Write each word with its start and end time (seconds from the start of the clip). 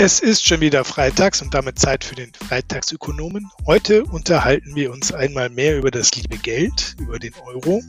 Es 0.00 0.20
ist 0.20 0.46
schon 0.46 0.60
wieder 0.60 0.84
Freitags 0.84 1.42
und 1.42 1.54
damit 1.54 1.80
Zeit 1.80 2.04
für 2.04 2.14
den 2.14 2.32
Freitagsökonomen. 2.32 3.50
Heute 3.66 4.04
unterhalten 4.04 4.76
wir 4.76 4.92
uns 4.92 5.10
einmal 5.10 5.50
mehr 5.50 5.76
über 5.76 5.90
das 5.90 6.14
liebe 6.14 6.38
Geld, 6.38 6.94
über 7.00 7.18
den 7.18 7.34
Euro. 7.44 7.82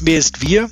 Wer 0.00 0.18
ist 0.18 0.40
wir? 0.40 0.70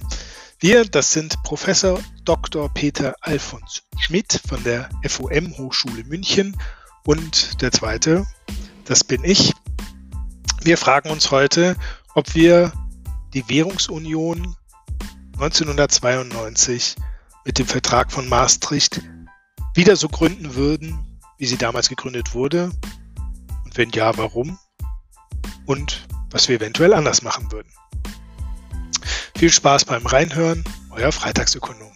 Wir, 0.59 0.87
das 0.87 1.13
sind 1.13 1.37
Professor 1.43 2.01
Dr. 2.25 2.73
Peter 2.73 3.15
Alfons 3.21 3.83
Schmidt 3.99 4.41
von 4.49 4.65
der 4.65 4.89
FOM 5.07 5.59
Hochschule 5.59 6.05
München 6.05 6.57
und 7.05 7.61
der 7.61 7.71
zweite, 7.71 8.27
das 8.87 9.05
bin 9.05 9.23
ich. 9.25 9.53
Wir 10.63 10.79
fragen 10.79 11.11
uns 11.11 11.31
heute, 11.31 11.77
ob 12.15 12.35
wir 12.35 12.73
die 13.35 13.47
Währungsunion 13.47 14.57
1992 15.35 16.97
mit 17.45 17.59
dem 17.59 17.67
Vertrag 17.67 18.11
von 18.11 18.27
Maastricht 18.27 19.03
wieder 19.75 19.97
so 19.97 20.09
gründen 20.09 20.55
würden, 20.55 21.21
wie 21.39 21.47
sie 21.47 21.57
damals 21.57 21.89
gegründet 21.89 22.35
wurde? 22.35 22.71
Und 23.65 23.77
wenn 23.77 23.91
ja, 23.91 24.17
warum? 24.17 24.59
Und 25.67 26.07
was 26.31 26.49
wir 26.49 26.57
eventuell 26.57 26.93
anders 26.93 27.23
machen 27.23 27.51
würden. 27.53 27.73
Viel 29.37 29.51
Spaß 29.51 29.85
beim 29.85 30.05
Reinhören, 30.07 30.65
euer 30.91 31.13
Freitagsökonom. 31.13 31.93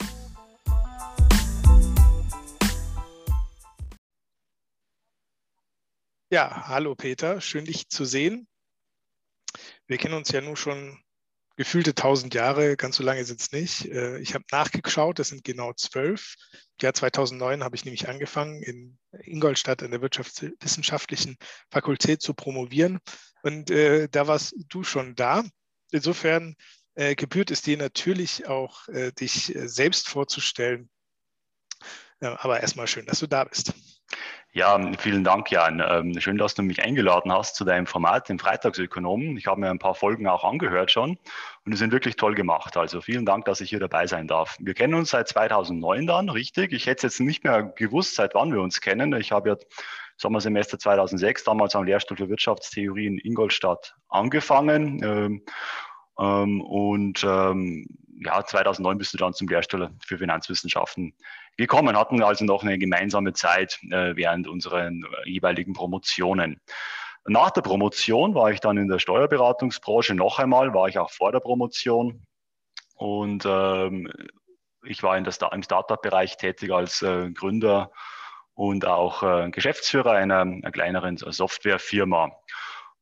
Ja, 6.30 6.69
hallo 6.69 6.95
Peter, 6.95 7.41
schön 7.41 7.64
dich 7.64 7.88
zu 7.88 8.05
sehen. 8.05 8.48
Wir 9.86 9.98
kennen 9.98 10.14
uns 10.14 10.30
ja 10.30 10.41
nun 10.41 10.56
schon 10.56 11.03
gefühlte 11.56 11.94
tausend 11.94 12.34
Jahre, 12.34 12.76
ganz 12.76 12.96
so 12.96 13.02
lange 13.02 13.24
sind 13.24 13.40
es 13.40 13.52
nicht. 13.52 13.86
Äh, 13.86 14.18
ich 14.18 14.34
habe 14.34 14.44
nachgeschaut, 14.50 15.19
das 15.19 15.28
sind 15.28 15.44
genau 15.44 15.72
zwölf. 15.72 16.34
Jahr 16.80 16.94
2009 16.94 17.62
habe 17.62 17.77
ich 17.77 17.84
nämlich 17.84 18.08
angefangen, 18.08 18.62
in 18.62 18.98
Ingolstadt 19.12 19.82
an 19.82 19.91
der 19.91 20.02
Wirtschaftswissenschaftlichen 20.02 21.36
Fakultät 21.70 22.22
zu 22.22 22.34
promovieren. 22.34 22.98
Und 23.42 23.70
äh, 23.70 24.08
da 24.08 24.27
warst 24.27 24.55
du 24.69 24.82
schon 24.82 25.14
da. 25.14 25.44
Insofern 25.92 26.56
äh, 26.94 27.14
gebührt 27.14 27.50
es 27.50 27.62
dir 27.62 27.77
natürlich 27.77 28.47
auch, 28.47 28.88
äh, 28.88 29.12
dich 29.12 29.55
äh, 29.55 29.69
selbst 29.69 30.08
vorzustellen. 30.08 30.91
aber 32.20 32.60
erstmal 32.60 32.86
schön, 32.86 33.06
dass 33.06 33.20
du 33.20 33.27
da 33.27 33.44
bist. 33.44 33.75
Ja, 34.56 34.80
vielen 34.98 35.24
Dank, 35.24 35.50
Jan. 35.50 35.83
Ähm, 35.84 36.20
schön, 36.20 36.38
dass 36.38 36.55
du 36.55 36.62
mich 36.62 36.80
eingeladen 36.80 37.33
hast 37.33 37.56
zu 37.56 37.64
deinem 37.64 37.86
Format, 37.86 38.28
den 38.28 38.38
Freitagsökonomen. 38.38 39.36
Ich 39.36 39.48
habe 39.48 39.58
mir 39.60 39.69
ein 39.69 39.80
paar 39.80 39.97
Folgen 39.97 40.28
auch 40.28 40.44
angehört 40.44 40.92
schon 40.92 41.19
und 41.64 41.72
die 41.72 41.77
sind 41.77 41.91
wirklich 41.91 42.14
toll 42.14 42.36
gemacht. 42.36 42.77
Also 42.77 43.00
vielen 43.00 43.27
Dank, 43.27 43.47
dass 43.47 43.60
ich 43.60 43.70
hier 43.70 43.80
dabei 43.80 44.06
sein 44.06 44.28
darf. 44.28 44.56
Wir 44.60 44.75
kennen 44.75 44.94
uns 44.94 45.10
seit 45.10 45.27
2009 45.27 46.06
dann, 46.06 46.28
richtig? 46.28 46.72
Ich 46.72 46.86
hätte 46.86 47.08
jetzt 47.08 47.19
nicht 47.19 47.42
mehr 47.42 47.64
gewusst, 47.64 48.14
seit 48.14 48.36
wann 48.36 48.52
wir 48.52 48.60
uns 48.60 48.80
kennen. 48.80 49.12
Ich 49.14 49.32
habe 49.32 49.48
ja 49.48 49.56
Sommersemester 50.19 50.78
2006 50.78 51.42
damals 51.42 51.75
am 51.75 51.82
Lehrstuhl 51.82 52.16
für 52.16 52.28
Wirtschaftstheorie 52.28 53.08
in 53.08 53.19
Ingolstadt 53.19 53.97
angefangen. 54.08 55.02
Ähm, 55.02 55.42
ähm, 56.16 56.60
und 56.60 57.27
ja, 58.20 58.44
2009 58.44 58.98
bist 58.98 59.14
du 59.14 59.18
dann 59.18 59.32
zum 59.32 59.48
Lehrstuhl 59.48 59.90
für 60.04 60.18
Finanzwissenschaften 60.18 61.14
gekommen, 61.56 61.96
hatten 61.96 62.22
also 62.22 62.44
noch 62.44 62.62
eine 62.62 62.78
gemeinsame 62.78 63.32
Zeit 63.32 63.78
äh, 63.90 64.16
während 64.16 64.48
unserer 64.48 64.88
äh, 64.88 64.92
jeweiligen 65.24 65.72
Promotionen. 65.72 66.60
Nach 67.26 67.50
der 67.50 67.62
Promotion 67.62 68.34
war 68.34 68.50
ich 68.50 68.60
dann 68.60 68.76
in 68.76 68.88
der 68.88 68.98
Steuerberatungsbranche 68.98 70.14
noch 70.14 70.38
einmal, 70.38 70.74
war 70.74 70.88
ich 70.88 70.98
auch 70.98 71.10
vor 71.10 71.32
der 71.32 71.40
Promotion 71.40 72.22
und 72.96 73.44
ähm, 73.46 74.10
ich 74.84 75.02
war 75.02 75.16
in 75.16 75.24
der 75.24 75.32
Sta 75.32 75.48
im 75.48 75.62
Startup-Bereich 75.62 76.36
tätig 76.36 76.70
als 76.70 77.02
äh, 77.02 77.30
Gründer 77.30 77.90
und 78.54 78.86
auch 78.86 79.22
äh, 79.22 79.50
Geschäftsführer 79.50 80.12
einer, 80.12 80.41
einer 80.41 80.70
kleineren 80.70 81.16
Softwarefirma. 81.16 82.32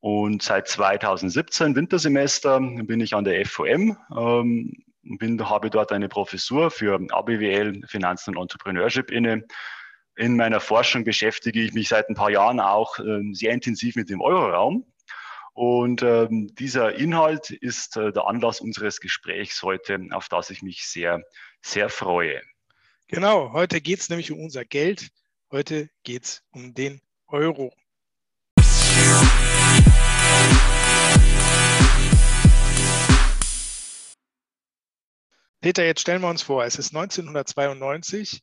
Und 0.01 0.43
seit 0.43 0.69
2017, 0.69 1.77
Wintersemester, 1.77 2.59
bin 2.61 3.01
ich 3.01 3.15
an 3.15 3.25
der 3.25 3.45
FOM 3.47 3.97
ähm, 4.17 4.73
bin, 5.03 5.49
habe 5.49 5.71
dort 5.71 5.93
eine 5.93 6.09
Professur 6.09 6.71
für 6.71 7.01
ABWL, 7.11 7.83
Finanzen 7.87 8.37
und 8.37 8.43
Entrepreneurship 8.43 9.11
inne. 9.11 9.45
In 10.17 10.37
meiner 10.37 10.61
Forschung 10.61 11.05
beschäftige 11.05 11.63
ich 11.63 11.73
mich 11.73 11.89
seit 11.89 12.09
ein 12.09 12.15
paar 12.15 12.31
Jahren 12.31 12.61
auch 12.61 12.99
äh, 12.99 13.21
sehr 13.33 13.53
intensiv 13.53 13.97
mit 13.97 14.11
dem 14.11 14.21
Euroraum. 14.21 14.87
Und 15.55 16.03
ähm, 16.03 16.55
dieser 16.55 16.95
Inhalt 16.95 17.51
ist 17.51 17.97
äh, 17.97 18.13
der 18.13 18.27
Anlass 18.27 18.61
unseres 18.61 19.01
Gesprächs 19.01 19.63
heute, 19.63 19.99
auf 20.13 20.29
das 20.29 20.51
ich 20.51 20.63
mich 20.63 20.87
sehr, 20.87 21.23
sehr 21.61 21.89
freue. 21.89 22.41
Genau, 23.09 23.53
heute 23.53 23.81
geht 23.81 24.01
es 24.01 24.09
nämlich 24.09 24.33
um 24.33 24.41
unser 24.41 24.65
Geld. 24.65 25.11
Heute 25.51 25.91
geht 26.03 26.25
es 26.25 26.43
um 26.51 26.73
den 26.73 27.03
Euro. 27.27 27.75
Peter, 35.63 35.85
jetzt 35.85 36.01
stellen 36.01 36.23
wir 36.23 36.29
uns 36.29 36.43
vor, 36.43 36.65
es 36.65 36.75
ist 36.75 36.89
1992. 36.89 38.43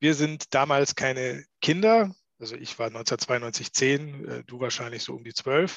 Wir 0.00 0.14
sind 0.14 0.54
damals 0.54 0.94
keine 0.94 1.44
Kinder, 1.60 2.14
also 2.38 2.56
ich 2.56 2.78
war 2.78 2.86
1992 2.86 3.70
10, 3.74 4.28
äh, 4.28 4.44
du 4.44 4.60
wahrscheinlich 4.60 5.02
so 5.02 5.12
um 5.12 5.24
die 5.24 5.34
12, 5.34 5.76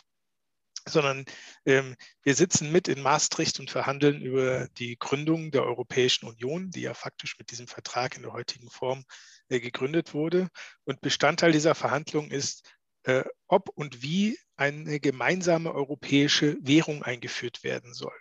sondern 0.87 1.25
ähm, 1.65 1.97
wir 2.23 2.35
sitzen 2.35 2.71
mit 2.71 2.87
in 2.87 3.01
Maastricht 3.01 3.59
und 3.59 3.69
verhandeln 3.69 4.21
über 4.21 4.69
die 4.77 4.97
Gründung 4.97 5.51
der 5.51 5.63
Europäischen 5.63 6.25
Union, 6.25 6.71
die 6.71 6.81
ja 6.81 6.93
faktisch 6.93 7.37
mit 7.37 7.51
diesem 7.51 7.67
Vertrag 7.67 8.15
in 8.15 8.23
der 8.23 8.31
heutigen 8.31 8.69
Form 8.69 9.03
äh, 9.49 9.59
gegründet 9.59 10.13
wurde. 10.13 10.47
Und 10.85 11.01
Bestandteil 11.01 11.51
dieser 11.51 11.75
Verhandlung 11.75 12.31
ist, 12.31 12.65
äh, 13.03 13.25
ob 13.47 13.67
und 13.75 14.03
wie 14.03 14.39
eine 14.55 15.01
gemeinsame 15.01 15.73
europäische 15.73 16.55
Währung 16.61 17.03
eingeführt 17.03 17.65
werden 17.65 17.93
soll. 17.93 18.15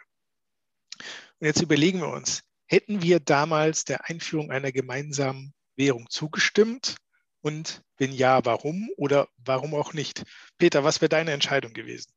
Und 1.39 1.47
jetzt 1.47 1.63
überlegen 1.63 2.01
wir 2.01 2.09
uns, 2.09 2.43
Hätten 2.67 3.03
wir 3.03 3.21
damals 3.21 3.85
der 3.85 4.09
Einführung 4.09 4.51
einer 4.51 4.73
gemeinsamen 4.73 5.55
Währung 5.77 6.09
zugestimmt? 6.11 6.97
Und 7.41 7.83
wenn 7.97 8.13
ja, 8.13 8.45
warum 8.45 8.89
oder 8.97 9.29
warum 9.37 9.75
auch 9.75 9.93
nicht? 9.93 10.25
Peter, 10.59 10.83
was 10.83 11.01
wäre 11.01 11.09
deine 11.09 11.33
Entscheidung 11.33 11.73
gewesen? 11.73 12.11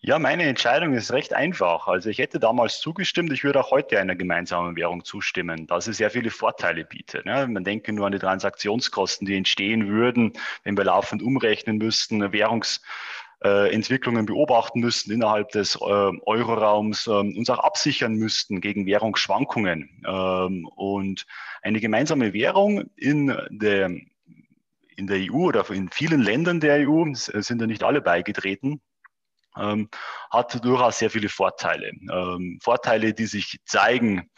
Ja, 0.00 0.18
meine 0.18 0.44
Entscheidung 0.44 0.92
ist 0.92 1.12
recht 1.12 1.32
einfach. 1.32 1.88
Also 1.88 2.10
ich 2.10 2.18
hätte 2.18 2.38
damals 2.38 2.80
zugestimmt, 2.80 3.32
ich 3.32 3.44
würde 3.44 3.60
auch 3.60 3.70
heute 3.70 3.98
einer 3.98 4.14
gemeinsamen 4.14 4.76
Währung 4.76 5.04
zustimmen, 5.04 5.66
da 5.66 5.80
sie 5.80 5.94
sehr 5.94 6.10
viele 6.10 6.30
Vorteile 6.30 6.84
bietet. 6.84 7.26
Ne? 7.26 7.46
Man 7.48 7.64
denke 7.64 7.92
nur 7.92 8.06
an 8.06 8.12
die 8.12 8.18
Transaktionskosten, 8.18 9.26
die 9.26 9.36
entstehen 9.36 9.88
würden, 9.88 10.34
wenn 10.64 10.76
wir 10.76 10.84
laufend 10.84 11.22
umrechnen 11.22 11.78
müssten, 11.78 12.32
Währungs 12.32 12.82
äh, 13.46 13.72
Entwicklungen 13.72 14.26
beobachten 14.26 14.80
müssten 14.80 15.12
innerhalb 15.12 15.50
des 15.50 15.76
äh, 15.76 15.78
Euroraums, 15.78 17.06
äh, 17.06 17.10
uns 17.10 17.48
auch 17.48 17.60
absichern 17.60 18.14
müssten 18.14 18.60
gegen 18.60 18.86
Währungsschwankungen. 18.86 20.02
Ähm, 20.06 20.66
und 20.74 21.26
eine 21.62 21.80
gemeinsame 21.80 22.32
Währung 22.32 22.90
in 22.96 23.36
der, 23.50 23.90
in 24.96 25.06
der 25.06 25.32
EU 25.32 25.46
oder 25.46 25.68
in 25.70 25.90
vielen 25.90 26.22
Ländern 26.22 26.58
der 26.58 26.88
EU, 26.88 27.04
sind 27.14 27.60
ja 27.60 27.66
nicht 27.68 27.84
alle 27.84 28.00
beigetreten, 28.00 28.80
ähm, 29.56 29.88
hat 30.30 30.64
durchaus 30.64 30.98
sehr 30.98 31.10
viele 31.10 31.28
Vorteile. 31.28 31.92
Ähm, 32.12 32.58
Vorteile, 32.60 33.14
die 33.14 33.26
sich 33.26 33.60
zeigen, 33.64 34.28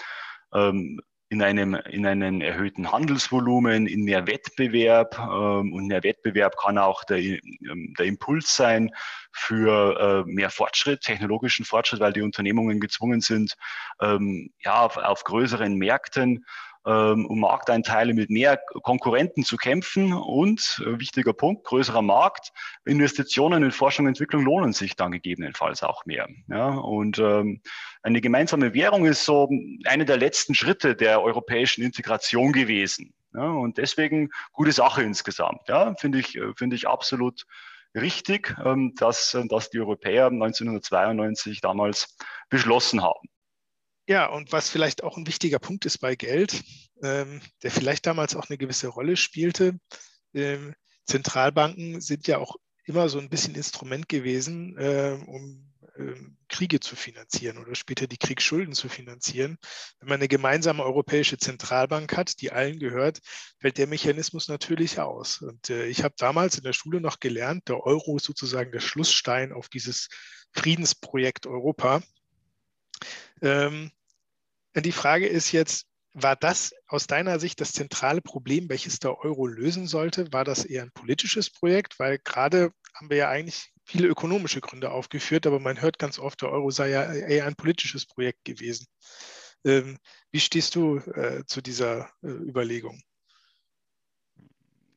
ähm, 0.52 1.00
in 1.30 1.42
einem, 1.42 1.74
in 1.74 2.06
einem 2.06 2.40
erhöhten 2.40 2.90
Handelsvolumen, 2.90 3.86
in 3.86 4.04
mehr 4.04 4.26
Wettbewerb. 4.26 5.18
Ähm, 5.18 5.72
und 5.72 5.86
mehr 5.86 6.02
Wettbewerb 6.02 6.56
kann 6.56 6.78
auch 6.78 7.04
der, 7.04 7.18
ähm, 7.18 7.94
der 7.98 8.06
Impuls 8.06 8.56
sein 8.56 8.90
für 9.32 10.24
äh, 10.26 10.30
mehr 10.30 10.50
Fortschritt, 10.50 11.02
technologischen 11.02 11.64
Fortschritt, 11.64 12.00
weil 12.00 12.12
die 12.12 12.22
Unternehmungen 12.22 12.80
gezwungen 12.80 13.20
sind, 13.20 13.54
ähm, 14.00 14.50
ja, 14.60 14.82
auf, 14.82 14.96
auf 14.96 15.24
größeren 15.24 15.74
Märkten 15.76 16.44
ähm, 16.86 17.26
um 17.26 17.40
Markteinteile 17.40 18.14
mit 18.14 18.30
mehr 18.30 18.58
Konkurrenten 18.82 19.44
zu 19.44 19.56
kämpfen 19.56 20.12
und, 20.12 20.82
äh, 20.86 20.98
wichtiger 20.98 21.32
Punkt, 21.32 21.64
größerer 21.64 22.02
Markt, 22.02 22.52
Investitionen 22.84 23.62
in 23.62 23.72
Forschung 23.72 24.06
und 24.06 24.10
Entwicklung 24.10 24.44
lohnen 24.44 24.72
sich 24.72 24.96
dann 24.96 25.12
gegebenenfalls 25.12 25.82
auch 25.82 26.06
mehr. 26.06 26.28
Ja, 26.48 26.68
und 26.68 27.18
ähm, 27.18 27.60
eine 28.02 28.20
gemeinsame 28.20 28.74
Währung 28.74 29.06
ist 29.06 29.24
so 29.24 29.48
eine 29.84 30.04
der 30.04 30.16
letzten 30.16 30.54
Schritte 30.54 30.94
der 30.96 31.22
europäischen 31.22 31.82
Integration 31.82 32.52
gewesen. 32.52 33.12
Ja, 33.34 33.50
und 33.50 33.76
deswegen 33.78 34.30
gute 34.52 34.72
Sache 34.72 35.02
insgesamt. 35.02 35.68
Ja, 35.68 35.94
finde 35.96 36.18
ich, 36.18 36.36
äh, 36.36 36.54
finde 36.56 36.76
ich 36.76 36.88
absolut 36.88 37.44
richtig, 37.94 38.54
ähm, 38.64 38.94
dass, 38.96 39.34
äh, 39.34 39.46
dass 39.48 39.70
die 39.70 39.80
Europäer 39.80 40.30
1992 40.30 41.60
damals 41.60 42.16
beschlossen 42.48 43.02
haben. 43.02 43.28
Ja, 44.08 44.24
und 44.24 44.52
was 44.52 44.70
vielleicht 44.70 45.04
auch 45.04 45.18
ein 45.18 45.26
wichtiger 45.26 45.58
Punkt 45.58 45.84
ist 45.84 45.98
bei 45.98 46.16
Geld, 46.16 46.64
ähm, 47.02 47.42
der 47.62 47.70
vielleicht 47.70 48.06
damals 48.06 48.34
auch 48.34 48.48
eine 48.48 48.56
gewisse 48.56 48.88
Rolle 48.88 49.18
spielte. 49.18 49.78
Ähm, 50.32 50.74
Zentralbanken 51.04 52.00
sind 52.00 52.26
ja 52.26 52.38
auch 52.38 52.56
immer 52.86 53.10
so 53.10 53.18
ein 53.18 53.28
bisschen 53.28 53.54
Instrument 53.54 54.08
gewesen, 54.08 54.78
äh, 54.78 55.18
um 55.26 55.74
ähm, 55.98 56.38
Kriege 56.48 56.80
zu 56.80 56.96
finanzieren 56.96 57.58
oder 57.58 57.74
später 57.74 58.06
die 58.06 58.16
Kriegsschulden 58.16 58.72
zu 58.72 58.88
finanzieren. 58.88 59.58
Wenn 60.00 60.08
man 60.08 60.20
eine 60.20 60.28
gemeinsame 60.28 60.84
europäische 60.84 61.36
Zentralbank 61.36 62.16
hat, 62.16 62.40
die 62.40 62.50
allen 62.50 62.78
gehört, 62.78 63.18
fällt 63.60 63.76
der 63.76 63.88
Mechanismus 63.88 64.48
natürlich 64.48 64.98
aus. 64.98 65.42
Und 65.42 65.68
äh, 65.68 65.84
ich 65.86 66.02
habe 66.02 66.14
damals 66.16 66.56
in 66.56 66.64
der 66.64 66.72
Schule 66.72 67.02
noch 67.02 67.20
gelernt, 67.20 67.68
der 67.68 67.84
Euro 67.84 68.16
ist 68.16 68.24
sozusagen 68.24 68.72
der 68.72 68.80
Schlussstein 68.80 69.52
auf 69.52 69.68
dieses 69.68 70.08
Friedensprojekt 70.54 71.46
Europa. 71.46 72.00
Ähm, 73.42 73.90
die 74.82 74.92
Frage 74.92 75.26
ist 75.26 75.52
jetzt, 75.52 75.86
war 76.14 76.36
das 76.36 76.72
aus 76.86 77.06
deiner 77.06 77.38
Sicht 77.38 77.60
das 77.60 77.72
zentrale 77.72 78.20
Problem, 78.20 78.68
welches 78.68 78.98
der 78.98 79.18
Euro 79.18 79.46
lösen 79.46 79.86
sollte? 79.86 80.32
War 80.32 80.44
das 80.44 80.64
eher 80.64 80.82
ein 80.82 80.92
politisches 80.92 81.50
Projekt? 81.50 81.98
Weil 81.98 82.18
gerade 82.18 82.72
haben 82.94 83.10
wir 83.10 83.16
ja 83.16 83.28
eigentlich 83.28 83.72
viele 83.84 84.08
ökonomische 84.08 84.60
Gründe 84.60 84.90
aufgeführt, 84.90 85.46
aber 85.46 85.60
man 85.60 85.80
hört 85.80 85.98
ganz 85.98 86.18
oft, 86.18 86.42
der 86.42 86.50
Euro 86.50 86.70
sei 86.70 86.90
ja 86.90 87.12
eher 87.12 87.46
ein 87.46 87.56
politisches 87.56 88.06
Projekt 88.06 88.44
gewesen. 88.44 88.86
Ähm, 89.64 89.98
wie 90.30 90.40
stehst 90.40 90.74
du 90.74 90.98
äh, 90.98 91.44
zu 91.46 91.60
dieser 91.60 92.10
äh, 92.22 92.28
Überlegung? 92.28 93.00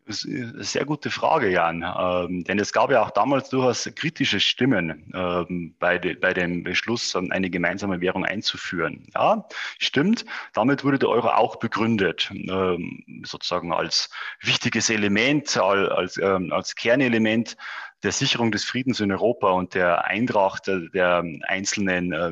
Sehr 0.08 0.86
gute 0.86 1.10
Frage, 1.10 1.50
Jan. 1.50 1.86
Ähm, 1.98 2.44
denn 2.44 2.60
es 2.60 2.74
gab 2.74 2.92
ja 2.92 3.02
auch 3.02 3.12
damals 3.12 3.50
durchaus 3.50 3.90
kritische 3.96 4.40
Stimmen 4.40 5.12
ähm, 5.14 5.76
bei, 5.80 6.00
de, 6.00 6.16
bei 6.16 6.34
dem 6.34 6.64
Beschluss, 6.64 7.16
eine 7.16 7.50
gemeinsame 7.50 8.02
Währung 8.02 8.26
einzuführen. 8.26 9.08
Ja, 9.14 9.48
stimmt. 9.84 10.26
Damit 10.54 10.84
wurde 10.84 11.00
der 11.00 11.10
Euro 11.10 11.30
auch 11.30 11.58
begründet, 11.58 12.30
ähm, 12.32 13.04
sozusagen 13.26 13.74
als 13.74 14.10
wichtiges 14.42 14.90
Element, 14.90 15.58
als, 15.58 16.18
ähm, 16.18 16.52
als 16.52 16.76
Kernelement 16.76 17.58
der 18.04 18.12
Sicherung 18.12 18.52
des 18.52 18.64
Friedens 18.64 19.00
in 19.00 19.12
Europa 19.12 19.52
und 19.52 19.76
der 19.76 20.06
Eintracht 20.06 20.68
der, 20.68 20.80
der 20.94 21.24
einzelnen 21.48 22.12
äh, 22.14 22.32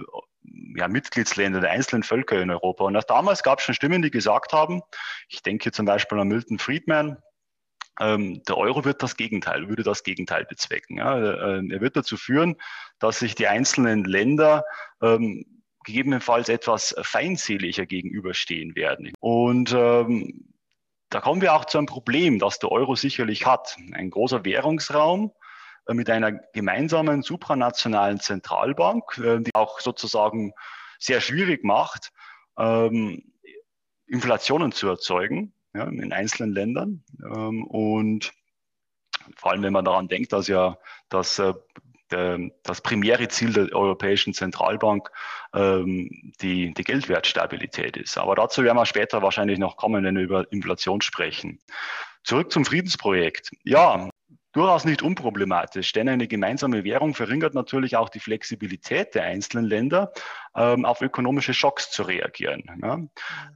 ja, 0.76 0.88
Mitgliedsländer, 0.88 1.62
der 1.62 1.72
einzelnen 1.72 2.04
Völker 2.04 2.42
in 2.42 2.50
Europa. 2.50 2.86
Und 2.86 2.96
auch 2.98 3.04
damals 3.04 3.44
gab 3.44 3.60
es 3.60 3.66
schon 3.66 3.76
Stimmen, 3.76 4.02
die 4.02 4.12
gesagt 4.12 4.54
haben, 4.54 4.82
ich 5.28 5.44
denke 5.44 5.72
zum 5.72 5.86
Beispiel 5.86 6.20
an 6.20 6.28
Milton 6.28 6.60
Friedman, 6.60 7.18
ähm, 8.00 8.42
der 8.48 8.58
Euro 8.58 8.86
wird 8.86 9.04
das 9.04 9.18
Gegenteil, 9.18 9.68
würde 9.68 9.84
das 9.84 10.04
Gegenteil 10.04 10.46
bezwecken. 10.46 10.98
Ja. 10.98 11.18
Äh, 11.20 11.70
er 11.70 11.82
wird 11.82 11.98
dazu 11.98 12.18
führen, 12.18 12.56
dass 13.00 13.20
sich 13.20 13.36
die 13.36 13.48
einzelnen 13.48 14.06
Länder 14.06 14.64
ähm, 15.02 15.59
gegebenenfalls 15.90 16.50
etwas 16.50 16.96
feindseliger 17.02 17.86
gegenüberstehen 17.86 18.76
werden. 18.76 19.12
Und 19.20 19.74
ähm, 19.74 20.54
da 21.10 21.20
kommen 21.20 21.42
wir 21.42 21.54
auch 21.56 21.66
zu 21.66 21.80
einem 21.80 21.88
Problem, 21.88 22.38
das 22.38 22.60
der 22.60 22.72
Euro 22.72 22.96
sicherlich 22.96 23.46
hat. 23.46 23.76
Ein 23.94 24.12
großer 24.12 24.46
Währungsraum 24.46 25.32
äh, 25.88 25.94
mit 25.96 26.10
einer 26.10 26.32
gemeinsamen 26.32 27.24
supranationalen 27.24 28.20
Zentralbank, 28.20 29.18
äh, 29.18 29.40
die 29.40 29.56
auch 29.56 29.80
sozusagen 29.80 30.54
sehr 31.00 31.22
schwierig 31.22 31.64
macht, 31.64 32.12
ähm, 32.58 33.24
Inflationen 34.06 34.72
zu 34.72 34.88
erzeugen 34.88 35.54
ja, 35.74 35.86
in 35.86 36.14
einzelnen 36.14 36.54
Ländern. 36.54 37.04
Ähm, 37.24 37.66
und 37.66 38.32
vor 39.36 39.52
allem, 39.52 39.64
wenn 39.64 39.74
man 39.74 39.86
daran 39.86 40.08
denkt, 40.08 40.34
dass 40.34 40.48
ja 40.48 40.78
das, 41.10 41.40
äh, 41.40 41.54
das 42.10 42.82
primäre 42.82 43.28
Ziel 43.28 43.54
der 43.54 43.74
Europäischen 43.74 44.34
Zentralbank 44.34 45.10
ähm, 45.54 46.34
die, 46.42 46.74
die 46.74 46.84
Geldwertstabilität 46.84 47.98
ist. 47.98 48.18
Aber 48.18 48.36
dazu 48.36 48.64
werden 48.64 48.78
wir 48.78 48.86
später 48.86 49.22
wahrscheinlich 49.22 49.60
noch 49.60 49.78
kommen, 49.78 50.04
wenn 50.04 50.16
wir 50.16 50.24
über 50.24 50.52
Inflation 50.52 51.02
sprechen. 51.02 51.60
Zurück 52.24 52.52
zum 52.52 52.66
Friedensprojekt. 52.66 53.52
Ja, 53.64 54.10
durchaus 54.52 54.86
nicht 54.86 55.02
unproblematisch, 55.02 55.92
denn 55.94 56.10
eine 56.10 56.28
gemeinsame 56.28 56.84
Währung 56.84 57.14
verringert 57.14 57.54
natürlich 57.54 57.96
auch 57.96 58.10
die 58.10 58.20
Flexibilität 58.20 59.16
der 59.16 59.24
einzelnen 59.24 59.66
Länder, 59.66 60.12
ähm, 60.56 60.86
auf 60.86 61.02
ökonomische 61.02 61.54
Schocks 61.54 61.92
zu 61.92 62.04
reagieren. 62.04 62.64
Ja. 62.82 63.00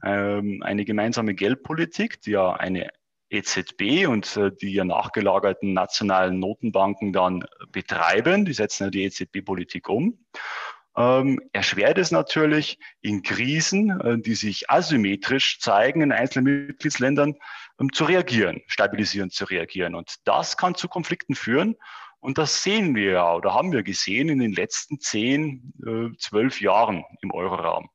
Ähm, 0.04 0.62
eine 0.64 0.84
gemeinsame 0.84 1.34
Geldpolitik, 1.34 2.20
die 2.22 2.32
ja 2.32 2.52
eine 2.52 2.90
EZB 3.30 4.06
und 4.06 4.36
äh, 4.36 4.50
die 4.52 4.74
ja 4.74 4.84
nachgelagerten 4.84 5.72
nationalen 5.72 6.38
Notenbanken 6.38 7.12
dann 7.12 7.44
betreiben, 7.72 8.44
die 8.44 8.52
setzen 8.52 8.84
ja 8.84 8.90
die 8.90 9.04
EZB-Politik 9.04 9.88
um, 9.88 10.18
ähm, 10.96 11.40
erschwert 11.52 11.98
es 11.98 12.12
natürlich 12.12 12.78
in 13.00 13.22
Krisen, 13.22 14.00
äh, 14.00 14.18
die 14.18 14.34
sich 14.34 14.70
asymmetrisch 14.70 15.58
zeigen 15.58 16.02
in 16.02 16.12
einzelnen 16.12 16.66
Mitgliedsländern, 16.66 17.34
ähm, 17.80 17.92
zu 17.92 18.04
reagieren, 18.04 18.62
stabilisierend 18.66 19.32
zu 19.32 19.44
reagieren. 19.44 19.94
Und 19.94 20.14
das 20.24 20.56
kann 20.56 20.74
zu 20.74 20.88
Konflikten 20.88 21.34
führen. 21.34 21.76
Und 22.20 22.38
das 22.38 22.62
sehen 22.62 22.94
wir 22.94 23.12
ja 23.12 23.34
oder 23.34 23.52
haben 23.52 23.72
wir 23.72 23.82
gesehen 23.82 24.28
in 24.28 24.38
den 24.38 24.52
letzten 24.52 25.00
zehn, 25.00 25.74
äh, 25.84 26.16
zwölf 26.16 26.60
Jahren 26.60 27.04
im 27.22 27.32
Euroraum. 27.32 27.90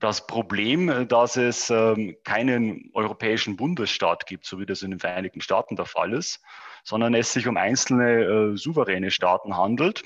Das 0.00 0.26
Problem, 0.26 0.88
äh, 0.88 1.06
dass 1.06 1.36
es 1.36 1.70
ähm, 1.70 2.16
keinen 2.24 2.90
europäischen 2.94 3.56
Bundesstaat 3.56 4.26
gibt, 4.26 4.46
so 4.46 4.58
wie 4.58 4.66
das 4.66 4.82
in 4.82 4.90
den 4.90 4.98
Vereinigten 4.98 5.42
Staaten 5.42 5.76
der 5.76 5.84
Fall 5.84 6.12
ist, 6.14 6.42
sondern 6.82 7.14
es 7.14 7.32
sich 7.32 7.46
um 7.46 7.56
einzelne 7.56 8.24
äh, 8.24 8.56
souveräne 8.56 9.10
Staaten 9.10 9.56
handelt 9.56 10.02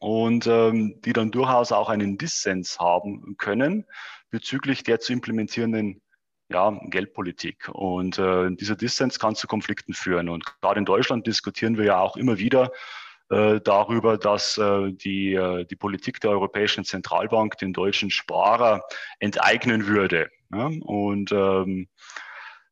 und 0.00 0.46
ähm, 0.46 1.00
die 1.04 1.12
dann 1.12 1.30
durchaus 1.30 1.72
auch 1.72 1.88
einen 1.88 2.18
Dissens 2.18 2.78
haben 2.78 3.36
können 3.38 3.86
bezüglich 4.30 4.82
der 4.82 4.98
zu 5.00 5.12
implementierenden 5.12 6.02
ja, 6.48 6.78
Geldpolitik. 6.90 7.68
Und 7.72 8.18
äh, 8.18 8.50
dieser 8.52 8.76
Dissens 8.76 9.18
kann 9.18 9.34
zu 9.36 9.46
Konflikten 9.46 9.94
führen. 9.94 10.28
Und 10.28 10.44
gerade 10.60 10.78
in 10.78 10.84
Deutschland 10.84 11.26
diskutieren 11.26 11.76
wir 11.76 11.84
ja 11.84 11.98
auch 11.98 12.16
immer 12.16 12.38
wieder 12.38 12.72
äh, 13.30 13.60
darüber, 13.60 14.18
dass 14.18 14.56
äh, 14.58 14.92
die, 14.92 15.34
äh, 15.34 15.64
die 15.64 15.76
Politik 15.76 16.20
der 16.20 16.30
Europäischen 16.30 16.84
Zentralbank 16.84 17.58
den 17.58 17.72
deutschen 17.72 18.10
Sparer 18.10 18.82
enteignen 19.18 19.86
würde. 19.86 20.30
Ja? 20.52 20.70
Und 20.80 21.32
ähm, 21.32 21.88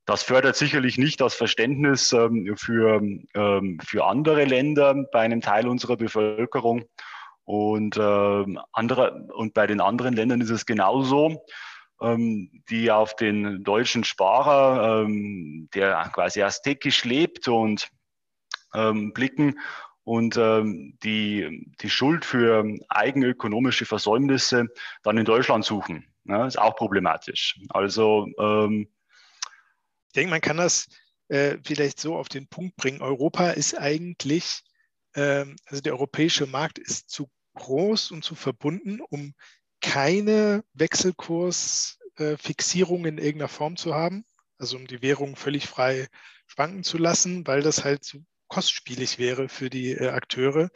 das 0.05 0.23
fördert 0.23 0.57
sicherlich 0.57 0.99
nicht 0.99 1.21
das 1.21 1.35
Verständnis 1.35 2.13
ähm, 2.13 2.55
für, 2.57 3.03
ähm, 3.35 3.81
für 3.85 4.05
andere 4.05 4.45
Länder 4.45 4.95
bei 5.13 5.21
einem 5.21 5.41
Teil 5.41 5.67
unserer 5.67 5.97
Bevölkerung. 5.97 6.85
Und, 7.45 7.97
ähm, 7.99 8.59
andere, 8.73 9.27
und 9.35 9.55
bei 9.55 9.67
den 9.67 9.81
anderen 9.81 10.15
Ländern 10.15 10.41
ist 10.41 10.51
es 10.51 10.67
genauso 10.67 11.45
ähm, 12.01 12.63
die 12.71 12.91
auf 12.91 13.17
den 13.17 13.65
deutschen 13.65 14.05
Sparer, 14.05 15.03
ähm, 15.03 15.69
der 15.75 16.11
quasi 16.13 16.43
aztekisch 16.43 17.05
lebt 17.05 17.49
und 17.49 17.89
ähm, 18.75 19.13
blicken 19.13 19.59
und 20.05 20.37
ähm, 20.37 20.97
die, 21.03 21.67
die 21.81 21.91
Schuld 21.91 22.25
für 22.25 22.65
eigenökonomische 22.89 23.87
Versäumnisse 23.87 24.69
dann 25.03 25.19
in 25.19 25.25
Deutschland 25.25 25.65
suchen. 25.65 26.07
Ja, 26.25 26.47
ist 26.47 26.59
auch 26.59 26.77
problematisch. 26.77 27.59
Also 27.71 28.29
ähm, 28.39 28.89
ich 30.09 30.13
denke, 30.15 30.31
man 30.31 30.41
kann 30.41 30.59
das 30.59 30.87
äh, 31.29 31.59
vielleicht 31.65 31.99
so 32.01 32.17
auf 32.17 32.29
den 32.29 32.49
Punkt 32.49 32.77
bringen. 32.77 33.03
Europa 33.03 33.51
ist 33.51 33.77
eigentlich, 33.77 34.63
äh, 35.15 35.45
also 35.67 35.83
der 35.83 35.95
europäische 35.95 36.47
Markt 36.47 36.79
ist 36.79 37.11
zu 37.11 37.29
groß 37.55 38.11
und 38.11 38.25
zu 38.25 38.35
verbunden, 38.35 39.01
um 39.01 39.35
keine 39.81 40.65
Wechselkursfixierung 40.75 43.07
in 43.07 43.17
irgendeiner 43.19 43.49
Form 43.49 43.77
zu 43.77 43.95
haben, 43.95 44.25
also 44.59 44.77
um 44.77 44.87
die 44.87 45.03
Währung 45.03 45.37
völlig 45.37 45.67
frei 45.67 46.09
schwanken 46.47 46.85
zu 46.85 46.99
lassen, 46.99 47.47
weil 47.47 47.63
das 47.63 47.85
halt 47.85 48.05
zu 48.05 48.25
kostspielig 48.55 49.19
wäre 49.19 49.49
für 49.49 49.69
die 49.69 49.91
äh, 49.91 50.11
Akteure. 50.11 50.71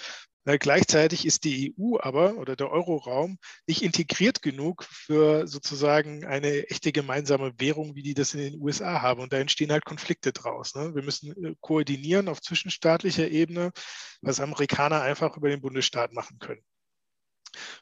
gleichzeitig 0.45 1.25
ist 1.25 1.45
die 1.45 1.77
EU 1.79 1.99
aber 2.01 2.39
oder 2.39 2.57
der 2.57 2.73
Euroraum 2.73 3.39
nicht 3.69 3.83
integriert 3.83 4.43
genug 4.43 4.83
für 4.83 5.47
sozusagen 5.47 6.25
eine 6.25 6.69
echte 6.71 6.91
gemeinsame 6.91 7.53
Währung, 7.59 7.95
wie 7.95 8.03
die 8.03 8.15
das 8.15 8.35
in 8.35 8.41
den 8.41 8.61
USA 8.61 9.01
haben. 9.01 9.21
Und 9.21 9.33
da 9.33 9.39
entstehen 9.39 9.71
halt 9.71 9.85
Konflikte 9.85 10.33
draus. 10.33 10.75
Ne? 10.75 10.93
Wir 10.97 11.05
müssen 11.05 11.45
äh, 11.45 11.55
koordinieren 11.61 12.29
auf 12.29 12.41
zwischenstaatlicher 12.41 13.29
Ebene, 13.29 13.71
was 14.23 14.41
Amerikaner 14.41 15.03
einfach 15.03 15.37
über 15.37 15.49
den 15.49 15.61
Bundesstaat 15.61 16.13
machen 16.13 16.41
können. 16.41 16.65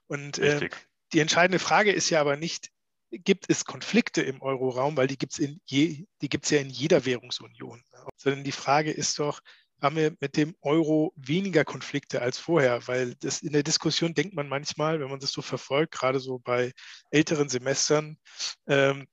Und 0.08 0.38
äh, 0.38 0.68
die 1.14 1.20
entscheidende 1.20 1.58
Frage 1.58 1.90
ist 1.90 2.10
ja 2.10 2.20
aber 2.20 2.36
nicht, 2.36 2.70
gibt 3.10 3.46
es 3.48 3.64
Konflikte 3.64 4.20
im 4.20 4.42
Euroraum, 4.42 4.96
weil 4.98 5.06
die 5.06 5.16
gibt 5.16 5.38
es 5.38 5.48
je, 5.64 6.04
ja 6.20 6.58
in 6.58 6.68
jeder 6.68 7.06
Währungsunion. 7.06 7.82
Sondern 8.18 8.44
die 8.44 8.52
Frage 8.52 8.90
ist 8.90 9.18
doch, 9.18 9.40
haben 9.80 9.96
wir 9.96 10.16
mit 10.20 10.36
dem 10.36 10.54
Euro 10.62 11.12
weniger 11.16 11.64
Konflikte 11.64 12.22
als 12.22 12.38
vorher? 12.38 12.86
Weil 12.88 13.14
das 13.16 13.42
in 13.42 13.52
der 13.52 13.62
Diskussion 13.62 14.14
denkt 14.14 14.34
man 14.34 14.48
manchmal, 14.48 15.00
wenn 15.00 15.10
man 15.10 15.20
das 15.20 15.32
so 15.32 15.42
verfolgt, 15.42 15.92
gerade 15.92 16.20
so 16.20 16.38
bei 16.38 16.72
älteren 17.10 17.48
Semestern, 17.48 18.18
ähm, 18.66 19.06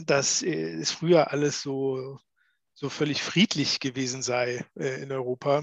dass 0.00 0.42
äh, 0.42 0.74
es 0.74 0.92
früher 0.92 1.32
alles 1.32 1.62
so, 1.62 2.18
so 2.74 2.88
völlig 2.88 3.22
friedlich 3.22 3.80
gewesen 3.80 4.22
sei 4.22 4.64
äh, 4.78 5.02
in 5.02 5.10
Europa 5.10 5.62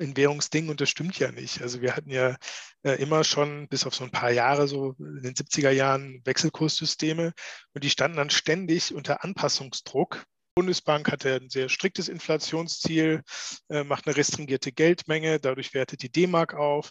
in 0.00 0.16
Währungsdingen 0.16 0.70
und 0.70 0.80
das 0.80 0.88
stimmt 0.88 1.18
ja 1.18 1.30
nicht. 1.30 1.60
Also 1.60 1.82
wir 1.82 1.94
hatten 1.94 2.10
ja 2.10 2.36
äh, 2.82 2.92
immer 2.94 3.22
schon 3.22 3.68
bis 3.68 3.86
auf 3.86 3.94
so 3.94 4.04
ein 4.04 4.10
paar 4.10 4.30
Jahre, 4.30 4.66
so 4.66 4.94
in 4.98 5.22
den 5.22 5.34
70er 5.34 5.70
Jahren, 5.70 6.22
Wechselkurssysteme 6.24 7.34
und 7.74 7.84
die 7.84 7.90
standen 7.90 8.16
dann 8.16 8.30
ständig 8.30 8.94
unter 8.94 9.22
Anpassungsdruck 9.22 10.24
Bundesbank 10.54 11.10
hat 11.10 11.24
ein 11.26 11.48
sehr 11.48 11.68
striktes 11.68 12.08
Inflationsziel, 12.08 13.22
äh, 13.68 13.84
macht 13.84 14.06
eine 14.06 14.16
restringierte 14.16 14.72
Geldmenge, 14.72 15.40
dadurch 15.40 15.74
wertet 15.74 16.02
die 16.02 16.10
D-Mark 16.10 16.54
auf. 16.54 16.90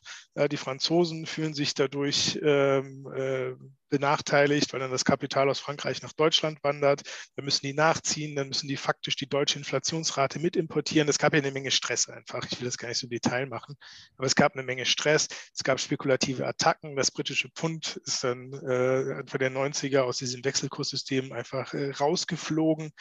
die 0.52 0.58
Franzosen 0.58 1.26
fühlen 1.26 1.54
sich 1.54 1.74
dadurch 1.74 2.40
ähm, 2.42 3.06
äh, 3.14 3.54
benachteiligt, 3.90 4.72
weil 4.72 4.80
dann 4.80 4.92
das 4.92 5.06
Kapital 5.06 5.50
aus 5.50 5.60
Frankreich 5.60 6.02
nach 6.02 6.14
Deutschland 6.14 6.64
wandert. 6.64 7.02
Dann 7.36 7.46
müssen 7.46 7.66
die 7.66 7.74
nachziehen, 7.74 8.36
dann 8.36 8.48
müssen 8.48 8.68
die 8.68 8.78
faktisch 8.78 9.16
die 9.16 9.28
deutsche 9.28 9.58
Inflationsrate 9.60 10.40
mit 10.40 10.56
importieren. 10.56 11.10
Es 11.10 11.18
gab 11.18 11.34
ja 11.34 11.40
eine 11.40 11.52
Menge 11.52 11.72
Stress 11.72 12.08
einfach. 12.08 12.46
Ich 12.50 12.60
will 12.60 12.66
das 12.66 12.78
gar 12.78 12.88
nicht 12.88 13.00
so 13.00 13.08
im 13.08 13.12
Detail 13.12 13.48
machen, 13.48 13.76
aber 14.18 14.28
es 14.28 14.36
gab 14.36 14.54
eine 14.54 14.64
Menge 14.64 14.86
Stress. 14.86 15.28
Es 15.54 15.64
gab 15.64 15.80
spekulative 15.80 16.48
Attacken. 16.48 16.96
Das 16.96 17.12
britische 17.12 17.50
Pfund 17.50 18.00
ist 18.06 18.24
dann 18.24 18.54
äh, 18.54 19.14
Anfang 19.20 19.40
der 19.40 19.52
90er 19.52 20.02
aus 20.02 20.18
diesem 20.18 20.44
Wechselkurssystem 20.46 21.32
einfach 21.32 21.74
äh, 21.74 21.92
rausgeflogen. 21.92 22.92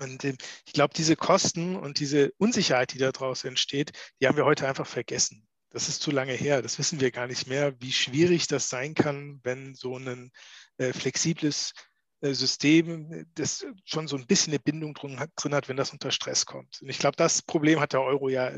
Und 0.00 0.24
äh, 0.24 0.36
ich 0.66 0.72
glaube, 0.72 0.94
diese 0.94 1.16
Kosten 1.16 1.76
und 1.76 2.00
diese 2.00 2.32
Unsicherheit, 2.38 2.92
die 2.92 2.98
daraus 2.98 3.44
entsteht, 3.44 3.92
die 4.20 4.26
haben 4.26 4.36
wir 4.36 4.44
heute 4.44 4.68
einfach 4.68 4.86
vergessen. 4.86 5.46
Das 5.70 5.88
ist 5.88 6.00
zu 6.00 6.10
lange 6.10 6.32
her. 6.32 6.62
Das 6.62 6.78
wissen 6.78 7.00
wir 7.00 7.10
gar 7.10 7.26
nicht 7.26 7.46
mehr, 7.46 7.74
wie 7.80 7.92
schwierig 7.92 8.46
das 8.46 8.68
sein 8.68 8.94
kann, 8.94 9.40
wenn 9.42 9.74
so 9.74 9.96
ein 9.98 10.30
äh, 10.78 10.92
flexibles 10.92 11.72
äh, 12.20 12.32
System, 12.32 13.26
das 13.34 13.66
schon 13.84 14.08
so 14.08 14.16
ein 14.16 14.26
bisschen 14.26 14.52
eine 14.52 14.60
Bindung 14.60 14.94
drin 14.94 15.18
hat, 15.18 15.30
drin 15.36 15.54
hat, 15.54 15.68
wenn 15.68 15.76
das 15.76 15.92
unter 15.92 16.10
Stress 16.10 16.46
kommt. 16.46 16.80
Und 16.80 16.88
ich 16.88 16.98
glaube, 16.98 17.16
das 17.16 17.42
Problem 17.42 17.80
hat 17.80 17.92
der 17.92 18.02
Euro 18.02 18.28
ja 18.28 18.56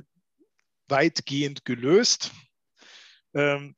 weitgehend 0.89 1.65
gelöst. 1.65 2.31
Ähm, 3.35 3.75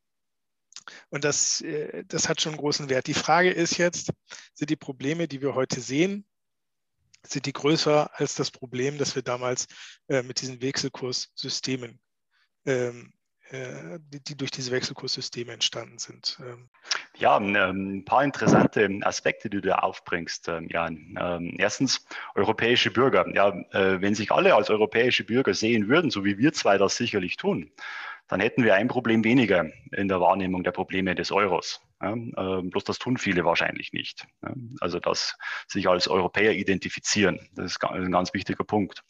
und 1.10 1.24
das, 1.24 1.60
äh, 1.60 2.04
das 2.06 2.28
hat 2.28 2.40
schon 2.40 2.56
großen 2.56 2.88
Wert. 2.88 3.06
Die 3.06 3.14
Frage 3.14 3.50
ist 3.50 3.78
jetzt, 3.78 4.12
sind 4.54 4.70
die 4.70 4.76
Probleme, 4.76 5.28
die 5.28 5.40
wir 5.40 5.54
heute 5.54 5.80
sehen, 5.80 6.26
sind 7.26 7.46
die 7.46 7.52
größer 7.52 8.10
als 8.14 8.34
das 8.34 8.50
Problem, 8.50 8.98
das 8.98 9.14
wir 9.14 9.22
damals 9.22 9.66
äh, 10.08 10.22
mit 10.22 10.40
diesen 10.40 10.60
Wechselkurssystemen 10.62 12.00
ähm, 12.66 13.12
äh, 13.50 13.98
die, 14.00 14.22
die, 14.22 14.36
durch 14.36 14.50
diese 14.52 14.70
Wechselkurssysteme 14.70 15.52
entstanden 15.52 15.98
sind. 15.98 16.38
Ähm. 16.40 16.68
Ja, 17.16 17.36
ähm, 17.36 17.96
ein 17.96 18.04
paar 18.04 18.22
interessante 18.22 18.88
Aspekte, 19.02 19.50
die 19.50 19.60
du 19.60 19.76
aufbringst, 19.76 20.48
ähm, 20.48 20.68
Jan. 20.70 21.54
Erstens, 21.58 22.06
europäische 22.36 22.92
Bürger. 22.92 23.26
Ja, 23.34 23.48
äh, 23.72 24.00
wenn 24.00 24.14
sich 24.14 24.30
alle 24.30 24.54
als 24.54 24.70
europäische 24.70 25.24
Bürger 25.24 25.54
sehen 25.54 25.88
würden, 25.88 26.10
so 26.10 26.24
wie 26.24 26.38
wir 26.38 26.52
zwei 26.52 26.78
das 26.78 26.96
sicherlich 26.96 27.36
tun, 27.36 27.72
dann 28.30 28.40
hätten 28.40 28.62
wir 28.62 28.74
ein 28.74 28.86
Problem 28.86 29.24
weniger 29.24 29.66
in 29.90 30.06
der 30.06 30.20
Wahrnehmung 30.20 30.62
der 30.62 30.70
Probleme 30.70 31.14
des 31.16 31.32
Euros. 31.32 31.80
Ja, 32.00 32.14
äh, 32.14 32.62
bloß 32.62 32.84
das 32.84 32.98
tun 32.98 33.18
viele 33.18 33.44
wahrscheinlich 33.44 33.92
nicht. 33.92 34.24
Ja, 34.42 34.54
also 34.80 35.00
dass 35.00 35.36
sich 35.66 35.88
als 35.88 36.08
Europäer 36.08 36.54
identifizieren, 36.54 37.40
das 37.54 37.72
ist 37.72 37.84
ein 37.84 38.12
ganz 38.12 38.32
wichtiger 38.32 38.64
Punkt. 38.64 39.02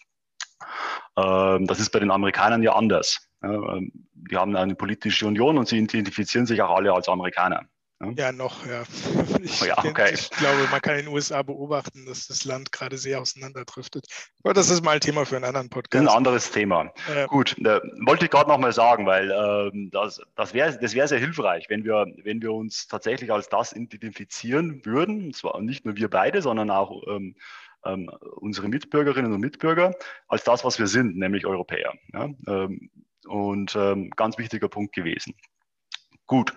Ähm, 1.17 1.67
das 1.67 1.81
ist 1.81 1.91
bei 1.91 2.01
den 2.01 2.11
Amerikanern 2.11 2.63
ja 2.63 2.75
anders. 2.75 3.29
Ähm, 3.45 3.93
die 4.15 4.37
haben 4.37 4.57
eine 4.57 4.75
politische 4.75 5.27
Union 5.27 5.59
und 5.59 5.69
sie 5.69 5.79
identifizieren 5.79 6.47
sich 6.47 6.63
auch 6.63 6.75
alle 6.75 6.93
als 6.93 7.09
Amerikaner. 7.09 7.67
Ja, 8.17 8.33
noch, 8.33 8.67
ja. 8.67 8.83
Ich, 9.43 9.61
ja 9.61 9.79
okay. 9.79 10.11
ich, 10.13 10.31
glaube, 10.31 10.69
man 10.71 10.81
kann 10.81 10.99
in 10.99 11.07
den 11.07 11.15
USA 11.15 11.43
beobachten, 11.43 12.05
dass 12.07 12.27
das 12.27 12.45
Land 12.45 12.73
gerade 12.73 12.99
sehr 12.99 13.21
auseinanderdriftet. 13.21 14.07
Aber 14.43 14.53
das 14.53 14.69
ist 14.69 14.85
mal 14.85 14.93
ein 14.93 15.01
Thema 15.01 15.25
für 15.25 15.37
einen 15.37 15.47
anderen 15.47 15.71
Podcast. 15.71 16.07
Ein 16.07 16.15
anderes 16.15 16.51
Thema. 16.51 16.93
Äh, 17.15 17.27
Gut, 17.27 17.57
äh, 17.59 17.81
wollte 18.05 18.27
ich 18.27 18.31
gerade 18.31 18.51
nochmal 18.51 18.73
sagen, 18.73 19.07
weil 19.07 19.31
äh, 19.31 19.89
das, 19.91 20.21
das 20.37 20.53
wäre 20.53 20.79
das 20.79 20.95
wär 20.95 21.09
sehr 21.09 21.19
hilfreich, 21.19 21.67
wenn 21.69 21.85
wir, 21.85 22.07
wenn 22.23 22.43
wir 22.43 22.53
uns 22.53 22.87
tatsächlich 22.87 23.33
als 23.33 23.49
das 23.49 23.73
identifizieren 23.73 24.85
würden. 24.85 25.27
Und 25.27 25.37
zwar 25.37 25.61
nicht 25.61 25.85
nur 25.85 25.97
wir 25.97 26.11
beide, 26.11 26.43
sondern 26.43 26.71
auch 26.71 27.03
ähm, 27.09 27.37
ähm, 27.85 28.11
unsere 28.37 28.69
Mitbürgerinnen 28.69 29.33
und 29.33 29.41
Mitbürger 29.41 29.95
als 30.29 30.45
das, 30.45 30.65
was 30.65 30.79
wir 30.79 30.87
sind, 30.87 31.17
nämlich 31.17 31.47
Europäer. 31.47 31.95
Ja? 32.13 32.29
Ähm, 32.47 32.91
und 33.27 33.75
ähm, 33.77 34.11
ganz 34.11 34.39
wichtiger 34.39 34.69
Punkt 34.69 34.95
gewesen. 34.95 35.35
Gut. 36.27 36.53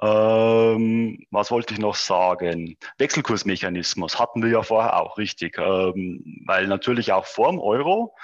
Ähm, 0.00 1.26
was 1.30 1.50
wollte 1.50 1.72
ich 1.72 1.80
noch 1.80 1.94
sagen? 1.94 2.76
Wechselkursmechanismus 2.98 4.18
hatten 4.18 4.42
wir 4.42 4.50
ja 4.50 4.62
vorher 4.62 5.00
auch, 5.00 5.16
richtig. 5.16 5.58
Ähm, 5.58 6.42
weil 6.46 6.66
natürlich 6.66 7.12
auch 7.12 7.24
vor 7.24 7.50
dem 7.50 7.58
Euro 7.58 8.14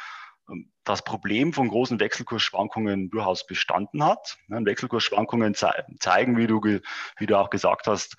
ähm, 0.51 0.71
das 0.85 1.03
Problem 1.03 1.55
von 1.55 1.69
großen 1.69 1.99
Wechselkursschwankungen 1.99 3.11
durchaus 3.11 3.47
bestanden 3.47 4.05
hat. 4.05 4.37
Wechselkursschwankungen 4.49 5.55
ze 5.55 5.71
zeigen, 5.99 6.37
wie 6.37 6.47
du, 6.47 6.61
wie 6.63 7.27
du 7.27 7.39
auch 7.39 7.49
gesagt 7.49 7.87
hast, 7.87 8.17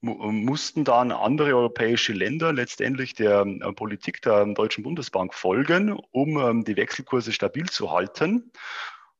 mussten 0.00 0.84
dann 0.84 1.10
andere 1.10 1.54
europäische 1.54 2.12
Länder 2.12 2.52
letztendlich 2.52 3.14
der 3.14 3.40
äh, 3.40 3.72
Politik 3.72 4.22
der 4.22 4.44
Deutschen 4.46 4.84
Bundesbank 4.84 5.34
folgen, 5.34 5.98
um 6.12 6.38
ähm, 6.38 6.64
die 6.64 6.76
Wechselkurse 6.76 7.32
stabil 7.32 7.68
zu 7.68 7.90
halten. 7.90 8.52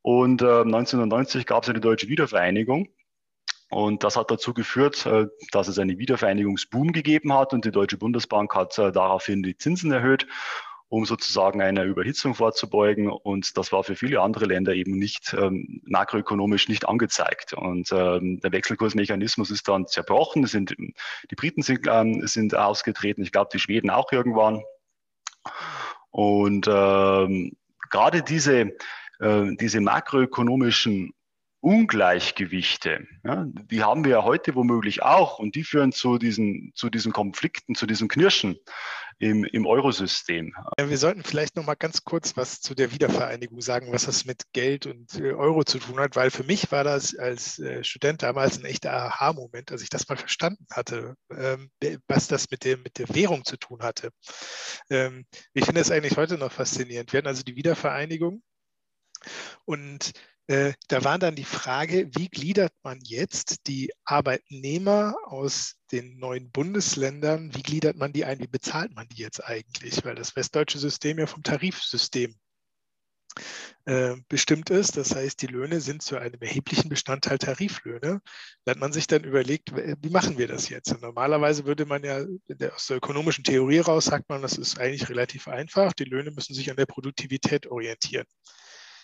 Und 0.01 0.41
äh, 0.41 0.61
1990 0.61 1.45
gab 1.45 1.63
es 1.63 1.69
eine 1.69 1.81
deutsche 1.81 2.07
Wiedervereinigung. 2.07 2.87
Und 3.69 4.03
das 4.03 4.15
hat 4.15 4.31
dazu 4.31 4.53
geführt, 4.53 5.05
äh, 5.05 5.27
dass 5.51 5.67
es 5.67 5.79
einen 5.79 5.97
Wiedervereinigungsboom 5.97 6.93
gegeben 6.93 7.33
hat 7.33 7.53
und 7.53 7.65
die 7.65 7.71
Deutsche 7.71 7.97
Bundesbank 7.97 8.55
hat 8.55 8.77
äh, 8.77 8.91
daraufhin 8.91 9.43
die 9.43 9.57
Zinsen 9.57 9.91
erhöht 9.91 10.27
um 10.89 11.05
sozusagen 11.05 11.61
einer 11.61 11.83
Überhitzung 11.83 12.33
vorzubeugen. 12.33 13.09
Und 13.09 13.57
das 13.57 13.71
war 13.71 13.83
für 13.83 13.95
viele 13.95 14.21
andere 14.21 14.45
Länder 14.45 14.73
eben 14.73 14.97
nicht 14.97 15.35
ähm, 15.37 15.81
makroökonomisch 15.85 16.69
nicht 16.69 16.87
angezeigt. 16.87 17.53
Und 17.53 17.91
ähm, 17.91 18.39
der 18.39 18.51
Wechselkursmechanismus 18.51 19.51
ist 19.51 19.67
dann 19.67 19.87
zerbrochen. 19.87 20.45
Sind, 20.47 20.75
die 20.77 21.35
Briten 21.35 21.61
sind, 21.61 21.87
ähm, 21.89 22.25
sind 22.25 22.55
ausgetreten, 22.55 23.21
ich 23.21 23.31
glaube 23.31 23.49
die 23.51 23.59
Schweden 23.59 23.89
auch 23.89 24.11
irgendwann. 24.11 24.63
Und 26.09 26.67
ähm, 26.67 27.57
gerade 27.89 28.23
diese, 28.23 28.71
äh, 29.19 29.55
diese 29.59 29.81
makroökonomischen 29.81 31.13
Ungleichgewichte, 31.59 33.07
ja, 33.25 33.45
die 33.45 33.83
haben 33.83 34.05
wir 34.05 34.11
ja 34.11 34.23
heute 34.23 34.55
womöglich 34.55 35.01
auch 35.01 35.39
und 35.39 35.55
die 35.55 35.63
führen 35.63 35.91
zu 35.91 36.17
diesen, 36.17 36.71
zu 36.75 36.89
diesen 36.89 37.11
Konflikten, 37.11 37.75
zu 37.75 37.87
diesem 37.87 38.07
Knirschen 38.07 38.57
im, 39.19 39.43
im 39.45 39.65
Eurosystem. 39.65 40.53
Wir 40.77 40.97
sollten 40.97 41.23
vielleicht 41.23 41.55
noch 41.55 41.65
mal 41.65 41.75
ganz 41.75 42.03
kurz 42.03 42.37
was 42.37 42.61
zu 42.61 42.75
der 42.75 42.91
Wiedervereinigung 42.91 43.61
sagen, 43.61 43.91
was 43.91 44.05
das 44.05 44.25
mit 44.25 44.43
Geld 44.53 44.85
und 44.85 45.15
äh, 45.15 45.33
Euro 45.33 45.63
zu 45.63 45.79
tun 45.79 45.99
hat, 45.99 46.15
weil 46.15 46.29
für 46.29 46.43
mich 46.43 46.71
war 46.71 46.83
das 46.83 47.15
als 47.15 47.57
äh, 47.59 47.83
Student 47.83 48.21
damals 48.21 48.59
ein 48.59 48.65
echter 48.65 48.93
Aha-Moment, 48.93 49.71
als 49.71 49.81
ich 49.81 49.89
das 49.89 50.07
mal 50.07 50.17
verstanden 50.17 50.65
hatte, 50.71 51.15
ähm, 51.31 51.71
was 52.07 52.27
das 52.27 52.51
mit, 52.51 52.63
dem, 52.63 52.83
mit 52.83 52.99
der 52.99 53.09
Währung 53.09 53.43
zu 53.43 53.57
tun 53.57 53.81
hatte. 53.81 54.11
Ähm, 54.89 55.25
ich 55.53 55.65
finde 55.65 55.81
das 55.81 55.91
eigentlich 55.91 56.17
heute 56.17 56.37
noch 56.37 56.51
faszinierend. 56.51 57.11
Wir 57.11 57.19
hatten 57.19 57.27
also 57.27 57.43
die 57.43 57.55
Wiedervereinigung 57.55 58.43
und 59.65 60.11
äh, 60.47 60.73
da 60.87 61.03
war 61.03 61.19
dann 61.19 61.35
die 61.35 61.43
Frage, 61.43 62.09
wie 62.15 62.29
gliedert 62.29 62.71
man 62.81 62.99
jetzt 63.03 63.67
die 63.67 63.91
Arbeitnehmer 64.05 65.15
aus 65.25 65.75
den 65.91 66.17
neuen 66.19 66.51
Bundesländern, 66.51 67.53
wie 67.53 67.63
gliedert 67.63 67.97
man 67.97 68.13
die 68.13 68.23
ein, 68.23 68.39
wie 68.39 68.47
bezahlt 68.47 68.93
man 68.95 69.07
die 69.09 69.21
jetzt 69.21 69.43
eigentlich? 69.43 70.05
Weil 70.05 70.15
das 70.15 70.35
westdeutsche 70.37 70.79
System 70.79 71.19
ja 71.19 71.27
vom 71.27 71.43
Tarifsystem 71.43 72.33
äh, 73.85 74.15
bestimmt 74.29 74.69
ist. 74.69 74.95
Das 74.95 75.15
heißt, 75.15 75.41
die 75.41 75.47
Löhne 75.47 75.81
sind 75.81 76.01
zu 76.01 76.17
einem 76.17 76.39
erheblichen 76.39 76.87
Bestandteil 76.89 77.37
Tariflöhne. 77.37 78.21
Da 78.63 78.71
hat 78.71 78.79
man 78.79 78.93
sich 78.93 79.07
dann 79.07 79.25
überlegt, 79.25 79.73
wie 79.75 80.09
machen 80.09 80.37
wir 80.37 80.47
das 80.47 80.69
jetzt? 80.69 80.93
Und 80.93 81.01
normalerweise 81.01 81.65
würde 81.65 81.85
man 81.85 82.03
ja 82.05 82.25
aus 82.73 82.87
der 82.87 82.97
ökonomischen 82.97 83.43
Theorie 83.43 83.79
raus 83.79 84.05
sagt 84.05 84.29
man, 84.29 84.41
das 84.41 84.57
ist 84.57 84.79
eigentlich 84.79 85.09
relativ 85.09 85.49
einfach. 85.49 85.91
Die 85.93 86.05
Löhne 86.05 86.31
müssen 86.31 86.53
sich 86.53 86.69
an 86.69 86.77
der 86.77 86.85
Produktivität 86.85 87.67
orientieren. 87.67 88.25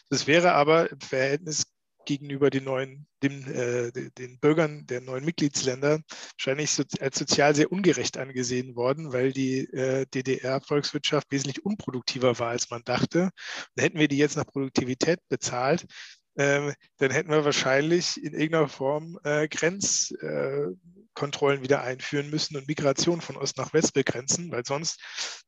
Das 0.09 0.27
wäre 0.27 0.53
aber 0.53 0.91
im 0.91 0.99
Verhältnis 0.99 1.65
gegenüber 2.05 2.49
den 2.49 2.65
neuen, 2.65 3.07
dem, 3.21 3.45
äh, 3.51 3.91
den 3.91 4.39
Bürgern 4.39 4.85
der 4.87 5.01
neuen 5.01 5.25
Mitgliedsländer 5.25 6.01
wahrscheinlich 6.37 6.71
so, 6.71 6.83
als 6.99 7.17
sozial 7.17 7.55
sehr 7.55 7.71
ungerecht 7.71 8.17
angesehen 8.17 8.75
worden, 8.75 9.13
weil 9.13 9.31
die 9.31 9.59
äh, 9.73 10.05
DDR-Volkswirtschaft 10.13 11.31
wesentlich 11.31 11.65
unproduktiver 11.65 12.37
war, 12.39 12.49
als 12.49 12.69
man 12.69 12.83
dachte. 12.83 13.29
Und 13.75 13.83
hätten 13.83 13.99
wir 13.99 14.07
die 14.07 14.17
jetzt 14.17 14.37
nach 14.37 14.45
Produktivität 14.45 15.19
bezahlt, 15.29 15.85
äh, 16.35 16.73
dann 16.97 17.11
hätten 17.11 17.29
wir 17.29 17.45
wahrscheinlich 17.45 18.17
in 18.17 18.33
irgendeiner 18.33 18.67
Form 18.67 19.19
äh, 19.23 19.47
Grenz, 19.47 20.11
äh, 20.21 20.67
Kontrollen 21.13 21.61
wieder 21.61 21.81
einführen 21.81 22.29
müssen 22.29 22.57
und 22.57 22.67
Migration 22.67 23.21
von 23.21 23.37
Ost 23.37 23.57
nach 23.57 23.73
West 23.73 23.93
begrenzen, 23.93 24.51
weil 24.51 24.65
sonst, 24.65 24.99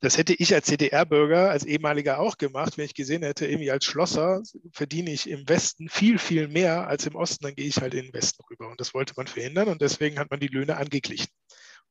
das 0.01 0.17
hätte 0.17 0.33
ich 0.33 0.53
als 0.53 0.67
CDR-Bürger, 0.67 1.49
als 1.49 1.65
ehemaliger 1.65 2.19
auch 2.19 2.37
gemacht, 2.37 2.77
wenn 2.77 2.85
ich 2.85 2.93
gesehen 2.93 3.23
hätte, 3.23 3.47
irgendwie 3.47 3.71
als 3.71 3.85
Schlosser 3.85 4.41
verdiene 4.71 5.11
ich 5.11 5.29
im 5.29 5.47
Westen 5.47 5.89
viel, 5.89 6.19
viel 6.19 6.47
mehr 6.47 6.87
als 6.87 7.05
im 7.05 7.15
Osten, 7.15 7.45
dann 7.45 7.55
gehe 7.55 7.67
ich 7.67 7.77
halt 7.77 7.93
in 7.93 8.05
den 8.05 8.13
Westen 8.13 8.43
rüber. 8.49 8.69
Und 8.69 8.79
das 8.79 8.93
wollte 8.93 9.13
man 9.17 9.27
verhindern 9.27 9.67
und 9.67 9.81
deswegen 9.81 10.19
hat 10.19 10.29
man 10.31 10.39
die 10.39 10.47
Löhne 10.47 10.77
angeglichen, 10.77 11.27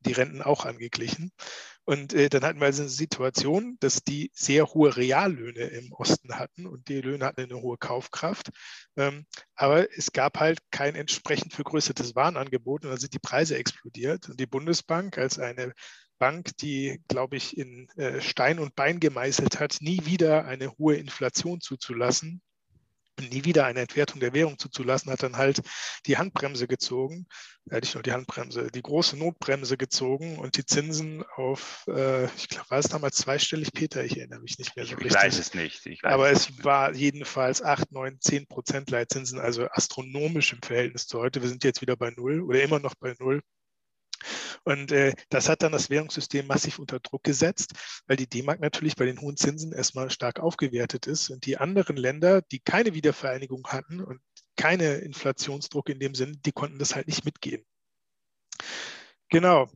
die 0.00 0.12
Renten 0.12 0.43
auch 0.43 0.64
angeglichen. 0.64 1.33
Und 1.87 2.14
äh, 2.14 2.31
dann 2.31 2.45
hatten 2.45 2.61
wir 2.61 2.67
also 2.67 2.83
eine 2.83 2.91
Situation, 2.91 3.76
dass 3.81 4.03
die 4.03 4.31
sehr 4.35 4.67
hohe 4.67 4.97
Reallöhne 4.97 5.64
im 5.64 5.93
Osten 5.93 6.38
hatten 6.38 6.67
und 6.67 6.88
die 6.88 7.00
Löhne 7.00 7.26
hatten 7.26 7.43
eine 7.43 7.61
hohe 7.61 7.76
Kaufkraft. 7.76 8.50
Ähm, 8.97 9.26
aber 9.55 9.87
es 9.97 10.12
gab 10.12 10.38
halt 10.41 10.61
kein 10.71 10.95
entsprechend 10.95 11.53
vergrößertes 11.53 12.14
Warenangebot 12.14 12.85
und 12.85 12.91
dann 12.91 13.00
sind 13.00 13.12
die 13.12 13.19
Preise 13.19 13.57
explodiert. 13.59 14.31
Und 14.31 14.41
die 14.41 14.47
Bundesbank 14.47 15.19
als 15.19 15.38
eine 15.38 15.75
Bank, 16.19 16.57
die, 16.59 17.03
glaube 17.09 17.37
ich, 17.37 17.59
in 17.59 17.88
äh, 17.97 18.21
Stein 18.21 18.59
und 18.59 18.75
Bein 18.75 18.99
gemeißelt 18.99 19.61
hat, 19.61 19.79
nie 19.81 20.07
wieder 20.07 20.47
eine 20.47 20.71
hohe 20.79 20.97
Inflation 20.97 21.61
zuzulassen, 21.61 22.41
nie 23.21 23.44
wieder 23.44 23.66
eine 23.66 23.80
Entwertung 23.80 24.21
der 24.21 24.33
Währung 24.33 24.59
zuzulassen, 24.59 25.11
hat 25.12 25.23
dann 25.23 25.37
halt 25.37 25.61
die 26.06 26.18
Handbremse 26.18 26.66
gezogen, 26.66 27.26
äh, 27.71 27.80
nicht 27.80 27.94
nur 27.94 28.02
die 28.02 28.12
Handbremse, 28.12 28.68
die 28.73 28.83
große 28.83 29.16
Notbremse 29.16 29.76
gezogen 29.76 30.38
und 30.38 30.56
die 30.56 30.66
Zinsen 30.66 31.25
auf, 31.37 31.85
äh, 31.88 32.25
ich 32.37 32.49
glaube, 32.49 32.71
war 32.71 32.78
es 32.78 32.88
damals 32.88 33.16
zweistellig, 33.16 33.73
Peter, 33.73 34.04
ich 34.04 34.18
erinnere 34.18 34.40
mich 34.40 34.59
nicht 34.59 34.76
mehr 34.76 34.85
so 34.85 34.92
ich 34.92 35.04
richtig. 35.04 35.23
Weiß 35.23 35.38
es 35.38 35.54
nicht. 35.54 35.87
Weiß 35.87 35.99
Aber 36.02 36.30
es 36.30 36.50
nicht. 36.50 36.64
war 36.64 36.94
jedenfalls 36.94 37.62
8, 37.62 37.92
9, 37.92 38.21
10 38.21 38.47
Prozent 38.47 38.90
Leitzinsen, 38.90 39.38
also 39.38 39.66
astronomisch 39.71 40.52
im 40.52 40.62
Verhältnis 40.62 41.06
zu 41.06 41.18
heute. 41.18 41.42
Wir 41.42 41.49
sind 41.49 41.64
jetzt 41.64 41.80
wieder 41.80 41.97
bei 41.97 42.11
Null 42.11 42.42
oder 42.42 42.62
immer 42.62 42.80
noch 42.80 42.94
bei 42.94 43.14
Null. 43.18 43.40
Und 44.64 44.92
äh, 44.92 45.14
das 45.28 45.49
hat 45.49 45.62
dann 45.62 45.73
das 45.73 45.90
Währungssystem 45.90 46.47
massiv 46.47 46.78
unter 46.78 46.99
Druck 46.99 47.23
gesetzt, 47.23 47.75
weil 48.06 48.16
die 48.16 48.26
D-Mark 48.26 48.61
natürlich 48.61 48.97
bei 48.97 49.04
den 49.04 49.21
hohen 49.21 49.37
Zinsen 49.37 49.73
erstmal 49.73 50.11
stark 50.11 50.40
aufgewertet 50.40 51.06
ist. 51.06 51.30
Und 51.30 51.47
die 51.47 51.59
anderen 51.59 51.97
Länder, 51.97 52.42
die 52.42 52.61
keine 52.61 52.94
Wiedervereinigung 52.94 53.66
hatten 53.68 54.02
und 54.02 54.21
keine 54.56 54.94
Inflationsdruck 54.97 55.90
in 55.90 56.00
dem 56.00 56.14
Sinn, 56.14 56.40
die 56.44 56.52
konnten 56.52 56.78
das 56.78 56.94
halt 56.94 57.06
nicht 57.06 57.25
mitgehen. 57.25 57.64
Genau. 59.28 59.68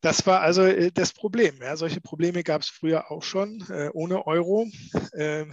Das 0.00 0.26
war 0.26 0.40
also 0.40 0.62
äh, 0.62 0.90
das 0.92 1.12
Problem. 1.12 1.60
Ja, 1.60 1.76
solche 1.76 2.00
Probleme 2.00 2.42
gab 2.42 2.62
es 2.62 2.68
früher 2.68 3.10
auch 3.10 3.22
schon 3.22 3.64
äh, 3.68 3.90
ohne 3.92 4.26
Euro. 4.26 4.66
Äh, 5.12 5.44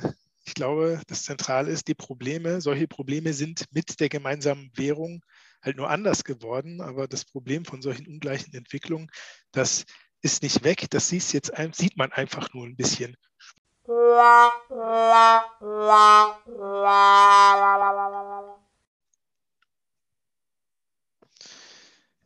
ich 0.45 0.53
glaube, 0.55 1.01
das 1.07 1.24
Zentrale 1.24 1.69
ist, 1.69 1.88
die 1.88 1.93
Probleme, 1.93 2.62
solche 2.62 2.88
Probleme 2.88 3.33
sind 3.33 3.65
mit 3.71 4.00
der 4.00 4.09
gemeinsamen 4.09 4.71
Währung 4.74 5.24
halt 5.62 5.78
nur 5.78 5.89
anders 5.89 6.24
geworden. 6.24 6.82
Aber 6.82 7.08
das 7.08 7.25
Problem 7.25 7.66
von 7.66 7.82
solchen 7.82 8.08
ungleichen 8.08 8.54
Entwicklungen, 8.54 9.10
das 9.51 9.86
ist 10.22 10.44
nicht 10.44 10.63
weg. 10.63 10.88
Das 10.89 11.10
sieht, 11.10 11.34
jetzt, 11.34 11.51
sieht 11.74 11.98
man 11.98 12.12
einfach 12.12 12.54
nur 12.54 12.66
ein 12.66 12.75
bisschen. 12.75 13.16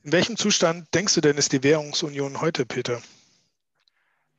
In 0.04 0.12
welchem 0.12 0.36
Zustand 0.36 0.94
denkst 0.94 1.16
du 1.16 1.22
denn, 1.22 1.38
ist 1.38 1.54
die 1.54 1.63
Währungsunion 1.63 2.42
heute, 2.42 2.66
Peter? 2.66 3.02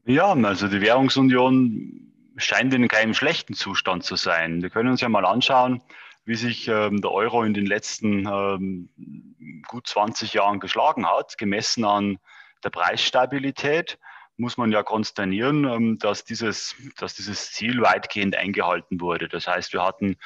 Ja, 0.05 0.35
also 0.35 0.69
die 0.69 0.83
Währungsunion 0.83 2.13
scheint 2.37 2.75
in 2.75 2.89
keinem 2.89 3.15
schlechten 3.15 3.55
Zustand 3.55 4.05
zu 4.05 4.17
sein. 4.17 4.61
Wir 4.61 4.69
können 4.69 4.91
uns 4.91 5.01
ja 5.01 5.09
mal 5.09 5.25
anschauen, 5.25 5.81
wie 6.25 6.37
sich 6.37 6.69
ähm, 6.69 7.01
der 7.01 7.13
Euro 7.13 7.43
in 7.43 7.55
den 7.55 7.67
letzten 7.67 8.27
ähm, 8.27 8.89
gut 9.69 9.87
20 9.87 10.33
Jahren 10.35 10.61
geschlagen 10.61 11.07
hat, 11.07 11.39
gemessen 11.39 11.85
an 11.85 12.19
der 12.63 12.71
Preisstabilität, 12.71 13.99
muss 14.37 14.57
man 14.57 14.73
ja 14.73 14.83
konsternieren, 14.83 15.65
ähm, 15.65 15.99
dass, 15.99 16.25
dieses, 16.25 16.75
dass 16.99 17.15
dieses 17.15 17.53
Ziel 17.53 17.81
weitgehend 17.83 18.37
eingehalten 18.37 19.01
wurde. 19.01 19.29
Das 19.29 19.47
heißt, 19.47 19.73
wir 19.73 19.83
hatten, 19.83 20.17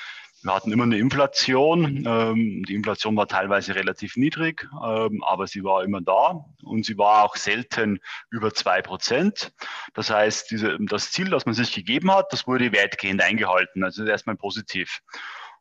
wir 0.42 0.54
hatten 0.54 0.72
immer 0.72 0.84
eine 0.84 0.98
Inflation. 0.98 2.04
Ähm, 2.06 2.64
die 2.66 2.74
Inflation 2.74 3.16
war 3.16 3.26
teilweise 3.26 3.74
relativ 3.74 4.16
niedrig, 4.16 4.66
ähm, 4.82 5.22
aber 5.24 5.46
sie 5.46 5.62
war 5.62 5.84
immer 5.84 6.00
da 6.00 6.44
und 6.62 6.86
sie 6.86 6.96
war 6.96 7.24
auch 7.24 7.36
selten 7.36 8.00
über 8.30 8.54
zwei 8.54 8.80
Prozent. 8.80 9.52
Das 9.94 10.10
heißt, 10.10 10.50
diese, 10.50 10.78
das 10.80 11.10
Ziel, 11.10 11.28
das 11.28 11.44
man 11.44 11.54
sich 11.54 11.74
gegeben 11.74 12.10
hat, 12.10 12.32
das 12.32 12.46
wurde 12.46 12.72
weitgehend 12.72 13.20
eingehalten. 13.20 13.84
Also 13.84 14.04
erstmal 14.04 14.36
positiv. 14.36 15.02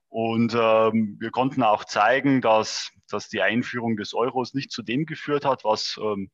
Und 0.10 0.56
ähm, 0.56 1.18
wir 1.20 1.32
konnten 1.32 1.64
auch 1.64 1.84
zeigen, 1.86 2.42
dass, 2.42 2.92
dass 3.10 3.30
die 3.30 3.42
Einführung 3.42 3.98
des 3.98 4.14
Euros 4.14 4.54
nicht 4.54 4.72
zu 4.72 4.82
dem 4.82 5.06
geführt 5.06 5.46
hat, 5.46 5.64
was 5.64 6.00
ähm, 6.02 6.32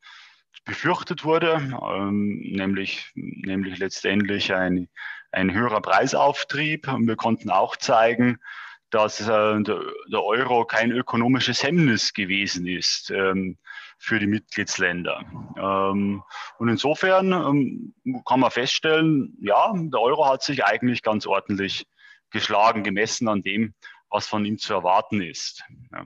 befürchtet 0.65 1.23
wurde, 1.23 1.77
ähm, 1.93 2.39
nämlich, 2.43 3.11
nämlich 3.15 3.79
letztendlich 3.79 4.53
ein, 4.53 4.89
ein 5.31 5.53
höherer 5.53 5.81
Preisauftrieb. 5.81 6.87
Und 6.87 7.07
wir 7.07 7.15
konnten 7.15 7.49
auch 7.49 7.75
zeigen, 7.75 8.37
dass 8.91 9.19
äh, 9.21 9.25
der, 9.25 9.81
der, 10.11 10.23
Euro 10.23 10.65
kein 10.65 10.91
ökonomisches 10.91 11.63
Hemmnis 11.63 12.13
gewesen 12.13 12.67
ist 12.67 13.09
ähm, 13.09 13.57
für 13.97 14.19
die 14.19 14.27
Mitgliedsländer. 14.27 15.23
Ähm, 15.57 16.21
und 16.59 16.69
insofern 16.69 17.31
ähm, 17.31 17.95
kann 18.27 18.39
man 18.39 18.51
feststellen, 18.51 19.35
ja, 19.41 19.73
der 19.75 19.99
Euro 19.99 20.29
hat 20.29 20.43
sich 20.43 20.63
eigentlich 20.63 21.01
ganz 21.01 21.25
ordentlich 21.25 21.87
geschlagen, 22.33 22.83
gemessen 22.83 23.29
an 23.29 23.41
dem, 23.41 23.73
was 24.09 24.27
von 24.27 24.43
ihm 24.45 24.57
zu 24.57 24.73
erwarten 24.73 25.21
ist. 25.21 25.63
Ja. 25.91 26.05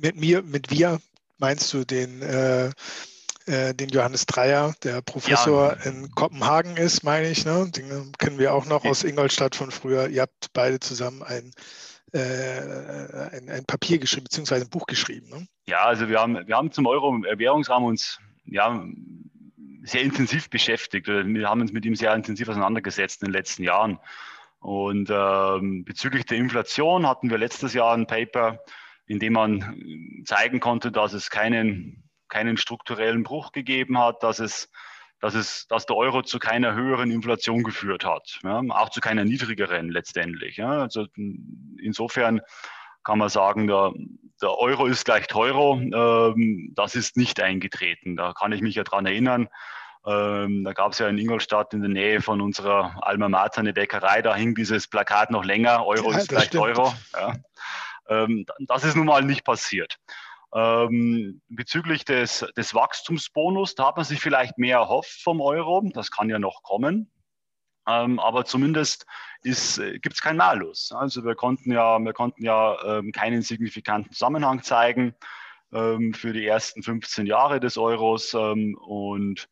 Mit 0.00 0.16
mir, 0.16 0.42
mit 0.42 0.70
wir 0.70 1.00
meinst 1.38 1.72
du 1.72 1.84
den, 1.84 2.22
äh, 2.22 2.70
äh, 3.46 3.74
den 3.74 3.88
Johannes 3.88 4.26
Dreier, 4.26 4.74
der 4.82 5.02
Professor 5.02 5.76
ja. 5.76 5.90
in 5.90 6.10
Kopenhagen 6.12 6.76
ist, 6.76 7.04
meine 7.04 7.30
ich. 7.30 7.44
Ne? 7.44 7.70
Den 7.70 8.12
kennen 8.18 8.38
wir 8.38 8.54
auch 8.54 8.66
noch 8.66 8.84
aus 8.84 9.04
Ingolstadt 9.04 9.54
von 9.54 9.70
früher. 9.70 10.08
Ihr 10.08 10.22
habt 10.22 10.52
beide 10.52 10.80
zusammen 10.80 11.22
ein, 11.22 11.52
äh, 12.12 12.18
ein, 13.36 13.48
ein, 13.48 13.64
Papier 13.64 13.98
geschrieben, 13.98 14.24
beziehungsweise 14.24 14.64
ein 14.64 14.70
Buch 14.70 14.86
geschrieben. 14.86 15.28
Ne? 15.28 15.46
Ja, 15.66 15.84
also 15.84 16.08
wir 16.08 16.20
haben, 16.20 16.46
wir 16.46 16.56
haben 16.56 16.70
zum 16.72 16.86
Euro-Währungsrahmen 16.86 17.88
uns 17.88 18.18
ja, 18.44 18.84
sehr 19.84 20.02
intensiv 20.02 20.48
beschäftigt. 20.50 21.06
Wir 21.08 21.48
haben 21.48 21.60
uns 21.60 21.72
mit 21.72 21.84
ihm 21.84 21.96
sehr 21.96 22.14
intensiv 22.14 22.48
auseinandergesetzt 22.48 23.22
in 23.22 23.28
den 23.28 23.32
letzten 23.32 23.64
Jahren. 23.64 23.98
Und 24.62 25.10
ähm, 25.10 25.84
bezüglich 25.84 26.24
der 26.24 26.38
Inflation 26.38 27.06
hatten 27.06 27.30
wir 27.30 27.38
letztes 27.38 27.74
Jahr 27.74 27.94
ein 27.94 28.06
Paper, 28.06 28.60
in 29.06 29.18
dem 29.18 29.32
man 29.32 30.22
zeigen 30.24 30.60
konnte, 30.60 30.92
dass 30.92 31.12
es 31.12 31.30
keinen, 31.30 32.08
keinen 32.28 32.56
strukturellen 32.56 33.24
Bruch 33.24 33.50
gegeben 33.52 33.98
hat, 33.98 34.22
dass 34.22 34.38
es 34.38 34.70
dass, 35.18 35.34
es, 35.34 35.68
dass 35.68 35.86
der 35.86 35.96
Euro 35.96 36.22
zu 36.22 36.40
keiner 36.40 36.74
höheren 36.74 37.12
Inflation 37.12 37.62
geführt 37.62 38.04
hat, 38.04 38.40
ja, 38.42 38.60
auch 38.70 38.90
zu 38.90 39.00
keiner 39.00 39.24
niedrigeren 39.24 39.88
letztendlich. 39.88 40.56
Ja. 40.56 40.80
Also 40.80 41.06
insofern 41.80 42.40
kann 43.04 43.18
man 43.18 43.28
sagen, 43.28 43.68
der, 43.68 43.92
der 44.40 44.58
Euro 44.58 44.86
ist 44.86 45.04
gleich 45.04 45.32
Euro. 45.34 45.80
Ähm, 45.80 46.72
das 46.74 46.96
ist 46.96 47.16
nicht 47.16 47.40
eingetreten. 47.40 48.16
Da 48.16 48.32
kann 48.32 48.50
ich 48.50 48.62
mich 48.62 48.74
ja 48.74 48.82
dran 48.82 49.06
erinnern. 49.06 49.48
Ähm, 50.04 50.64
da 50.64 50.72
gab 50.72 50.92
es 50.92 50.98
ja 50.98 51.08
in 51.08 51.18
Ingolstadt 51.18 51.74
in 51.74 51.80
der 51.80 51.90
Nähe 51.90 52.20
von 52.20 52.40
unserer 52.40 52.96
Alma 53.06 53.28
Mater 53.28 53.60
eine 53.60 53.72
Bäckerei, 53.72 54.20
da 54.20 54.34
hing 54.34 54.54
dieses 54.54 54.88
Plakat 54.88 55.30
noch 55.30 55.44
länger, 55.44 55.86
Euro 55.86 56.10
ja, 56.10 56.18
ist 56.18 56.28
gleich 56.28 56.46
stimmt. 56.46 56.64
Euro. 56.64 56.92
Ja. 57.12 57.34
Ähm, 58.08 58.44
das 58.66 58.84
ist 58.84 58.96
nun 58.96 59.06
mal 59.06 59.22
nicht 59.22 59.44
passiert. 59.44 59.98
Ähm, 60.54 61.40
bezüglich 61.48 62.04
des, 62.04 62.44
des 62.56 62.74
Wachstumsbonus, 62.74 63.74
da 63.74 63.86
hat 63.86 63.96
man 63.96 64.04
sich 64.04 64.20
vielleicht 64.20 64.58
mehr 64.58 64.78
erhofft 64.78 65.22
vom 65.22 65.40
Euro, 65.40 65.82
das 65.94 66.10
kann 66.10 66.28
ja 66.28 66.38
noch 66.38 66.62
kommen. 66.62 67.10
Ähm, 67.88 68.18
aber 68.20 68.44
zumindest 68.44 69.06
äh, 69.44 69.98
gibt 69.98 70.14
es 70.14 70.20
keinen 70.20 70.36
Malus. 70.36 70.92
Also 70.92 71.24
wir 71.24 71.34
konnten 71.34 71.72
ja, 71.72 71.98
wir 71.98 72.12
konnten 72.12 72.44
ja 72.44 72.76
ähm, 72.84 73.12
keinen 73.12 73.42
signifikanten 73.42 74.12
Zusammenhang 74.12 74.62
zeigen 74.62 75.14
ähm, 75.72 76.12
für 76.14 76.32
die 76.32 76.46
ersten 76.46 76.82
15 76.82 77.26
Jahre 77.26 77.58
des 77.58 77.78
Euros 77.78 78.34
ähm, 78.34 78.76
und 78.78 79.48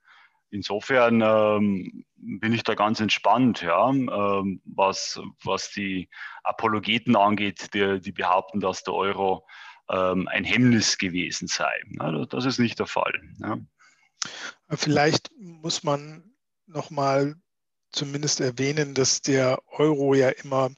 insofern 0.50 1.22
ähm, 1.22 2.04
bin 2.16 2.52
ich 2.52 2.62
da 2.62 2.74
ganz 2.74 3.00
entspannt, 3.00 3.62
ja, 3.62 3.88
ähm, 3.90 4.60
was, 4.64 5.20
was 5.44 5.70
die 5.70 6.08
Apologeten 6.44 7.16
angeht, 7.16 7.72
die, 7.74 8.00
die 8.00 8.12
behaupten, 8.12 8.60
dass 8.60 8.82
der 8.82 8.94
Euro 8.94 9.46
ähm, 9.90 10.28
ein 10.28 10.44
Hemmnis 10.44 10.98
gewesen 10.98 11.48
sei. 11.48 11.72
Ja, 11.98 12.24
das 12.26 12.44
ist 12.44 12.58
nicht 12.58 12.78
der 12.78 12.86
Fall. 12.86 13.12
Ja. 13.38 13.58
Vielleicht 14.70 15.30
muss 15.38 15.82
man 15.82 16.34
nochmal 16.66 17.34
zumindest 17.90 18.40
erwähnen, 18.40 18.94
dass 18.94 19.20
der 19.20 19.60
Euro 19.66 20.14
ja 20.14 20.28
immer 20.28 20.70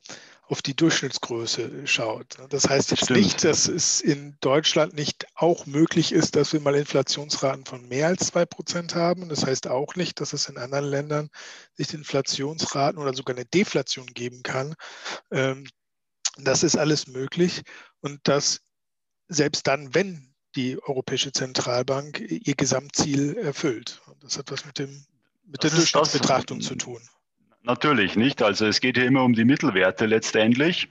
auf 0.53 0.61
die 0.61 0.77
Durchschnittsgröße 0.77 1.87
schaut. 1.87 2.37
Das 2.51 2.69
heißt 2.69 2.91
jetzt 2.91 3.05
Stimmt. 3.05 3.21
nicht, 3.21 3.43
dass 3.43 3.69
es 3.69 4.03
in 4.03 4.37
Deutschland 4.41 4.93
nicht 4.93 5.25
auch 5.35 5.65
möglich 5.65 6.13
ist, 6.13 6.37
dass 6.37 6.53
wir 6.53 6.61
mal 6.61 6.75
Inflationsraten 6.75 7.65
von 7.65 7.89
mehr 7.89 8.09
als 8.09 8.27
zwei 8.27 8.45
Prozent 8.45 8.95
haben. 8.95 9.31
Das 9.31 9.47
heißt 9.47 9.67
auch 9.67 9.97
nicht, 9.97 10.21
dass 10.21 10.35
es 10.35 10.51
in 10.51 10.59
anderen 10.59 10.85
Ländern 10.85 11.31
nicht 11.79 11.95
Inflationsraten 11.95 13.01
oder 13.01 13.15
sogar 13.15 13.35
eine 13.35 13.47
Deflation 13.47 14.05
geben 14.09 14.43
kann. 14.43 14.75
Ähm, 15.31 15.67
das 16.37 16.65
ist 16.65 16.77
alles 16.77 17.07
möglich 17.07 17.63
und 18.01 18.21
das 18.25 18.61
selbst 19.29 19.67
dann, 19.67 19.95
wenn 19.95 20.35
die 20.55 20.79
Europäische 20.83 21.33
Zentralbank 21.33 22.21
ihr 22.21 22.55
Gesamtziel 22.57 23.39
erfüllt. 23.39 24.03
Das 24.21 24.37
hat 24.37 24.51
was 24.51 24.67
mit, 24.67 24.79
dem, 24.79 25.07
mit 25.47 25.63
der 25.63 25.71
Durchschnittsbetrachtung 25.71 26.61
zu 26.61 26.75
tun. 26.75 27.01
Natürlich 27.65 28.17
nicht. 28.17 28.43
Also 28.43 28.67
es 28.67 28.81
geht 28.81 28.97
hier 28.97 29.07
immer 29.07 29.23
um 29.23 29.35
die 29.35 29.45
Mittelwerte 29.45 30.07
letztendlich. 30.07 30.89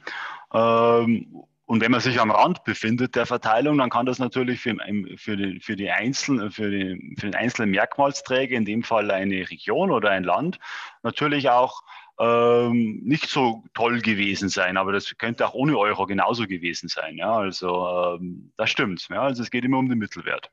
Ähm, 0.54 1.44
und 1.66 1.82
wenn 1.82 1.92
man 1.92 2.02
sich 2.02 2.20
am 2.20 2.32
Rand 2.32 2.64
befindet 2.64 3.16
der 3.16 3.26
Verteilung, 3.26 3.78
dann 3.78 3.90
kann 3.90 4.06
das 4.06 4.20
natürlich 4.20 4.60
für, 4.60 4.76
für, 5.16 5.38
die, 5.38 5.60
für, 5.62 5.76
die 5.76 5.90
einzelnen, 5.90 6.52
für, 6.52 6.70
die, 6.70 7.16
für 7.18 7.28
den 7.28 7.36
einzelnen 7.36 7.72
Merkmalsträger, 7.72 8.58
in 8.58 8.66
dem 8.66 8.84
Fall 8.84 9.10
eine 9.10 9.50
Region 9.50 9.92
oder 9.92 10.10
ein 10.10 10.26
Land, 10.26 10.60
natürlich 11.02 11.50
auch 11.50 11.82
ähm, 12.20 13.02
nicht 13.04 13.30
so 13.30 13.64
toll 13.74 14.02
gewesen 14.02 14.50
sein. 14.50 14.78
Aber 14.78 14.92
das 14.92 15.18
könnte 15.18 15.48
auch 15.48 15.54
ohne 15.54 15.78
Euro 15.78 16.06
genauso 16.06 16.46
gewesen 16.46 16.90
sein. 16.90 17.18
Ja? 17.18 17.36
Also 17.36 18.18
ähm, 18.20 18.52
das 18.58 18.70
stimmt. 18.70 19.08
Ja? 19.10 19.22
Also 19.22 19.42
es 19.42 19.50
geht 19.50 19.64
immer 19.64 19.78
um 19.78 19.90
den 19.90 19.98
Mittelwert. 19.98 20.52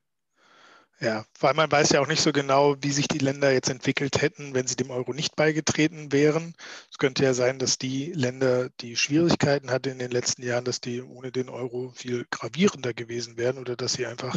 Ja, 1.00 1.24
weil 1.38 1.54
man 1.54 1.70
weiß 1.70 1.90
ja 1.90 2.00
auch 2.00 2.08
nicht 2.08 2.22
so 2.22 2.32
genau, 2.32 2.74
wie 2.80 2.90
sich 2.90 3.06
die 3.06 3.18
Länder 3.18 3.52
jetzt 3.52 3.70
entwickelt 3.70 4.20
hätten, 4.20 4.54
wenn 4.54 4.66
sie 4.66 4.74
dem 4.74 4.90
Euro 4.90 5.12
nicht 5.12 5.36
beigetreten 5.36 6.10
wären. 6.10 6.54
Es 6.90 6.98
könnte 6.98 7.22
ja 7.22 7.34
sein, 7.34 7.60
dass 7.60 7.78
die 7.78 8.12
Länder, 8.12 8.68
die 8.80 8.96
Schwierigkeiten 8.96 9.70
hatten 9.70 9.90
in 9.90 10.00
den 10.00 10.10
letzten 10.10 10.42
Jahren, 10.42 10.64
dass 10.64 10.80
die 10.80 11.00
ohne 11.00 11.30
den 11.30 11.48
Euro 11.50 11.92
viel 11.94 12.26
gravierender 12.30 12.94
gewesen 12.94 13.36
wären 13.36 13.58
oder 13.58 13.76
dass 13.76 13.92
sie 13.92 14.06
einfach 14.06 14.36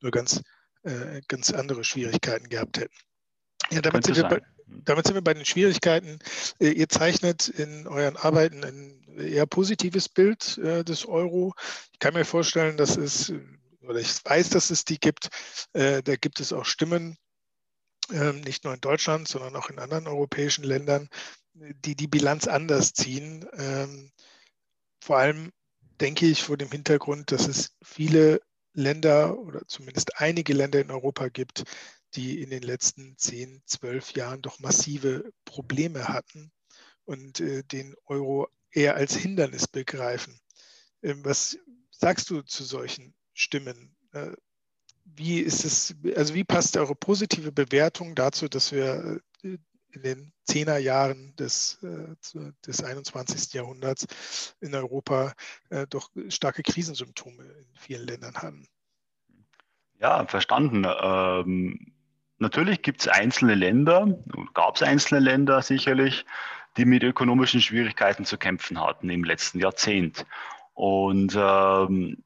nur 0.00 0.10
ganz, 0.10 0.40
äh, 0.82 1.20
ganz 1.28 1.52
andere 1.52 1.84
Schwierigkeiten 1.84 2.48
gehabt 2.48 2.78
hätten. 2.78 2.94
Ja, 3.70 3.82
damit 3.82 4.06
sind, 4.06 4.26
bei, 4.30 4.40
damit 4.66 5.06
sind, 5.06 5.14
wir 5.14 5.22
bei, 5.22 5.34
den 5.34 5.44
Schwierigkeiten. 5.44 6.20
Äh, 6.58 6.70
ihr 6.70 6.88
zeichnet 6.88 7.48
in 7.48 7.86
euren 7.86 8.16
Arbeiten 8.16 8.64
ein 8.64 9.18
eher 9.18 9.44
positives 9.44 10.08
Bild 10.08 10.56
äh, 10.56 10.84
des 10.84 11.04
Euro. 11.04 11.52
Ich 11.92 11.98
kann 11.98 12.14
mir 12.14 12.24
vorstellen, 12.24 12.78
dass 12.78 12.96
es 12.96 13.30
oder 13.88 14.00
ich 14.00 14.24
weiß, 14.24 14.50
dass 14.50 14.70
es 14.70 14.84
die 14.84 14.98
gibt. 14.98 15.28
Äh, 15.72 16.02
da 16.02 16.16
gibt 16.16 16.40
es 16.40 16.52
auch 16.52 16.64
Stimmen, 16.64 17.16
äh, 18.10 18.32
nicht 18.32 18.64
nur 18.64 18.74
in 18.74 18.80
Deutschland, 18.80 19.28
sondern 19.28 19.56
auch 19.56 19.70
in 19.70 19.78
anderen 19.78 20.06
europäischen 20.06 20.64
Ländern, 20.64 21.08
die 21.54 21.96
die 21.96 22.06
Bilanz 22.06 22.46
anders 22.46 22.92
ziehen. 22.92 23.46
Ähm, 23.54 24.12
vor 25.02 25.18
allem 25.18 25.52
denke 26.00 26.26
ich 26.26 26.42
vor 26.42 26.56
dem 26.56 26.70
Hintergrund, 26.70 27.32
dass 27.32 27.48
es 27.48 27.76
viele 27.82 28.40
Länder 28.74 29.38
oder 29.38 29.66
zumindest 29.66 30.20
einige 30.20 30.52
Länder 30.52 30.80
in 30.80 30.90
Europa 30.90 31.28
gibt, 31.28 31.64
die 32.14 32.40
in 32.42 32.50
den 32.50 32.62
letzten 32.62 33.16
10, 33.16 33.62
12 33.66 34.12
Jahren 34.12 34.42
doch 34.42 34.58
massive 34.60 35.30
Probleme 35.44 36.08
hatten 36.08 36.52
und 37.04 37.40
äh, 37.40 37.64
den 37.64 37.94
Euro 38.06 38.48
eher 38.70 38.94
als 38.94 39.16
Hindernis 39.16 39.66
begreifen. 39.66 40.38
Ähm, 41.02 41.24
was 41.24 41.58
sagst 41.90 42.30
du 42.30 42.42
zu 42.42 42.64
solchen 42.64 43.14
Stimmen. 43.38 43.94
Äh, 44.12 44.32
wie 45.04 45.38
ist 45.38 45.64
es, 45.64 45.94
also 46.16 46.34
wie 46.34 46.44
passt 46.44 46.76
eure 46.76 46.94
positive 46.94 47.52
Bewertung 47.52 48.14
dazu, 48.14 48.48
dass 48.48 48.72
wir 48.72 49.20
äh, 49.42 49.58
in 49.90 50.02
den 50.02 50.32
Zehnerjahren 50.44 51.34
des, 51.36 51.82
äh, 51.82 52.14
des 52.66 52.82
21. 52.82 53.54
Jahrhunderts 53.54 54.54
in 54.60 54.74
Europa 54.74 55.32
doch 55.88 56.10
starke 56.28 56.62
Krisensymptome 56.62 57.42
in 57.42 57.66
vielen 57.74 58.06
Ländern 58.06 58.34
haben? 58.36 58.68
Ja, 59.98 60.26
verstanden. 60.26 60.86
Ähm, 60.86 61.92
natürlich 62.38 62.82
gibt 62.82 63.00
es 63.00 63.08
einzelne 63.08 63.54
Länder, 63.54 64.18
gab 64.52 64.76
es 64.76 64.82
einzelne 64.82 65.20
Länder 65.20 65.62
sicherlich, 65.62 66.26
die 66.76 66.84
mit 66.84 67.02
ökonomischen 67.02 67.62
Schwierigkeiten 67.62 68.26
zu 68.26 68.36
kämpfen 68.36 68.78
hatten 68.80 69.08
im 69.08 69.24
letzten 69.24 69.58
Jahrzehnt. 69.58 70.26
Und 70.74 71.34
ähm, 71.36 72.22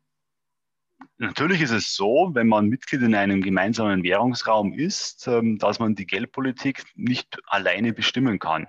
Natürlich 1.18 1.60
ist 1.60 1.70
es 1.70 1.94
so, 1.94 2.30
wenn 2.34 2.48
man 2.48 2.68
Mitglied 2.68 3.02
in 3.02 3.14
einem 3.14 3.42
gemeinsamen 3.42 4.02
Währungsraum 4.02 4.72
ist, 4.72 5.26
ähm, 5.26 5.58
dass 5.58 5.78
man 5.78 5.94
die 5.94 6.06
Geldpolitik 6.06 6.84
nicht 6.94 7.38
alleine 7.46 7.92
bestimmen 7.92 8.38
kann. 8.38 8.66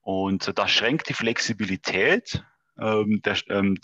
Und 0.00 0.56
das 0.56 0.70
schränkt 0.70 1.08
die 1.08 1.14
Flexibilität 1.14 2.44
ähm, 2.78 3.20
der, 3.22 3.36
ähm, 3.48 3.76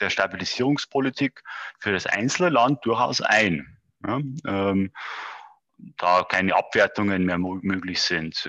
der 0.00 0.10
Stabilisierungspolitik 0.10 1.42
für 1.80 1.92
das 1.92 2.06
einzelne 2.06 2.50
Land 2.50 2.84
durchaus 2.84 3.20
ein. 3.20 3.78
da 5.98 6.22
keine 6.22 6.54
Abwertungen 6.54 7.24
mehr 7.24 7.38
möglich 7.38 8.00
sind 8.00 8.48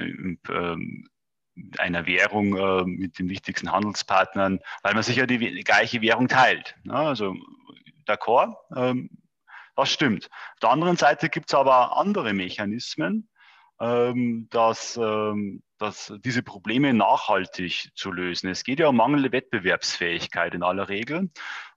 einer 1.79 2.05
Währung 2.05 2.55
äh, 2.55 2.83
mit 2.85 3.19
den 3.19 3.29
wichtigsten 3.29 3.71
Handelspartnern, 3.71 4.59
weil 4.83 4.93
man 4.93 5.03
sich 5.03 5.17
ja 5.17 5.25
die 5.25 5.63
gleiche 5.63 6.01
Währung 6.01 6.27
teilt. 6.27 6.75
Also 6.87 7.35
d'accord, 8.07 8.55
ähm, 8.75 9.09
das 9.75 9.91
stimmt. 9.91 10.29
Auf 10.53 10.59
der 10.61 10.69
anderen 10.71 10.97
Seite 10.97 11.29
gibt 11.29 11.49
es 11.49 11.53
aber 11.53 11.97
andere 11.97 12.33
Mechanismen, 12.33 13.29
ähm, 13.79 14.47
dass, 14.49 14.97
ähm, 14.97 15.61
dass 15.77 16.11
diese 16.25 16.41
Probleme 16.41 16.93
nachhaltig 16.93 17.91
zu 17.95 18.11
lösen. 18.11 18.49
Es 18.49 18.63
geht 18.63 18.79
ja 18.79 18.87
um 18.87 18.95
mangelnde 18.97 19.31
Wettbewerbsfähigkeit 19.31 20.55
in 20.55 20.63
aller 20.63 20.89
Regel. 20.89 21.29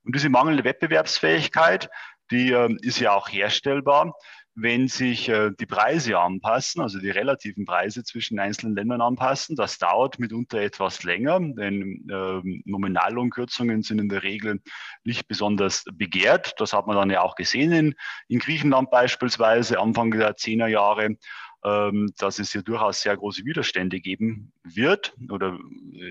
Und 0.05 0.14
diese 0.14 0.31
mangelnde 0.31 0.64
Wettbewerbsfähigkeit, 0.64 1.90
die 2.31 2.53
ähm, 2.53 2.79
ist 2.81 3.01
ja 3.01 3.12
auch 3.12 3.29
herstellbar 3.29 4.14
wenn 4.55 4.89
sich 4.89 5.29
äh, 5.29 5.51
die 5.59 5.67
Preise 5.67 6.19
anpassen, 6.19 6.83
also 6.83 6.99
die 6.99 7.11
relativen 7.11 7.65
Preise 7.65 8.05
zwischen 8.05 8.39
einzelnen 8.39 8.75
Ländern 8.75 9.01
anpassen. 9.01 9.57
Das 9.57 9.79
dauert 9.79 10.19
mitunter 10.19 10.61
etwas 10.61 11.03
länger, 11.05 11.41
denn 11.41 12.07
äh, 12.11 12.61
Nominallohnkürzungen 12.65 13.83
sind 13.83 14.01
in 14.01 14.09
der 14.09 14.23
Regel 14.23 14.61
nicht 15.05 15.29
besonders 15.29 15.85
begehrt. 15.95 16.55
Das 16.59 16.73
hat 16.73 16.87
man 16.87 16.97
dann 16.97 17.11
ja 17.11 17.23
auch 17.23 17.37
gesehen 17.37 17.73
in, 17.73 17.95
in 18.29 18.39
Griechenland 18.41 18.91
beispielsweise 18.91 19.79
Anfang 19.79 20.11
der 20.11 20.37
10er 20.37 20.67
Jahre 20.67 21.17
ähm, 21.63 22.13
dass 22.17 22.39
es 22.39 22.53
hier 22.53 22.63
durchaus 22.63 23.03
sehr 23.03 23.17
große 23.17 23.45
Widerstände 23.45 24.01
geben 24.01 24.51
wird 24.65 25.13
oder 25.29 25.59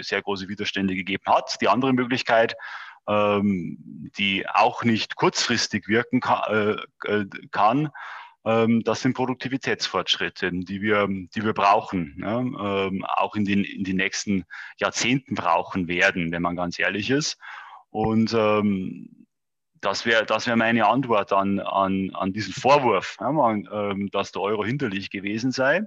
sehr 0.01 0.21
große 0.21 0.47
Widerstände 0.47 0.93
gegeben 0.93 1.23
hat. 1.25 1.57
Die 1.59 1.67
andere 1.67 1.91
Möglichkeit, 1.91 2.55
ähm, 3.07 4.11
die 4.17 4.47
auch 4.47 4.83
nicht 4.83 5.15
kurzfristig 5.15 5.87
wirken 5.87 6.19
kann, 6.19 6.77
äh, 7.07 7.25
kann 7.49 7.85
ähm, 7.85 7.89
das 8.43 9.01
sind 9.01 9.15
Produktivitätsfortschritte, 9.15 10.49
die 10.51 10.81
wir, 10.81 11.07
die 11.07 11.43
wir 11.43 11.53
brauchen, 11.53 12.23
ähm, 12.25 13.05
auch 13.05 13.35
in 13.35 13.43
den, 13.43 13.65
in 13.65 13.83
den 13.83 13.97
nächsten 13.97 14.45
Jahrzehnten 14.77 15.35
brauchen 15.35 15.87
werden, 15.89 16.31
wenn 16.31 16.41
man 16.41 16.55
ganz 16.55 16.79
ehrlich 16.79 17.09
ist. 17.09 17.37
Und 17.89 18.33
ähm, 18.33 19.27
das 19.81 20.05
wäre 20.05 20.25
das 20.25 20.47
wär 20.47 20.55
meine 20.55 20.87
Antwort 20.87 21.33
an, 21.33 21.59
an, 21.59 22.11
an 22.13 22.33
diesen 22.33 22.53
Vorwurf, 22.53 23.17
ja, 23.19 23.31
man, 23.31 23.67
ähm, 23.71 24.09
dass 24.11 24.31
der 24.31 24.41
Euro 24.41 24.63
hinterlich 24.63 25.09
gewesen 25.09 25.51
sei. 25.51 25.81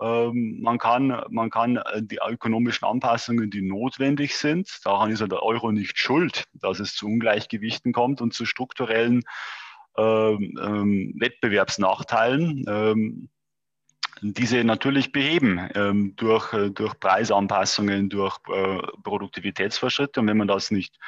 Ähm, 0.00 0.58
man, 0.60 0.78
kann, 0.78 1.22
man 1.30 1.50
kann 1.50 1.76
äh, 1.76 2.02
die 2.02 2.18
ökonomischen 2.26 2.86
Anpassungen, 2.86 3.50
die 3.50 3.62
notwendig 3.62 4.36
sind, 4.36 4.68
daran 4.84 5.10
ist 5.10 5.20
ja 5.20 5.26
der 5.26 5.42
Euro 5.42 5.70
nicht 5.70 5.98
schuld, 5.98 6.44
dass 6.54 6.80
es 6.80 6.94
zu 6.94 7.06
Ungleichgewichten 7.06 7.92
kommt 7.92 8.20
und 8.20 8.34
zu 8.34 8.44
strukturellen 8.44 9.16
ähm, 9.16 9.22
ähm, 9.22 9.63
Wettbewerbsnachteilen, 9.96 12.64
ähm, 12.66 13.28
diese 14.20 14.64
natürlich 14.64 15.12
beheben 15.12 15.68
ähm, 15.74 16.14
durch, 16.16 16.52
äh, 16.52 16.70
durch 16.70 16.98
Preisanpassungen, 16.98 18.08
durch 18.08 18.38
äh, 18.48 18.78
Produktivitätsfortschritte. 19.02 20.20
Und 20.20 20.28
wenn 20.28 20.38
man 20.38 20.48
das 20.48 20.70
nicht 20.70 20.98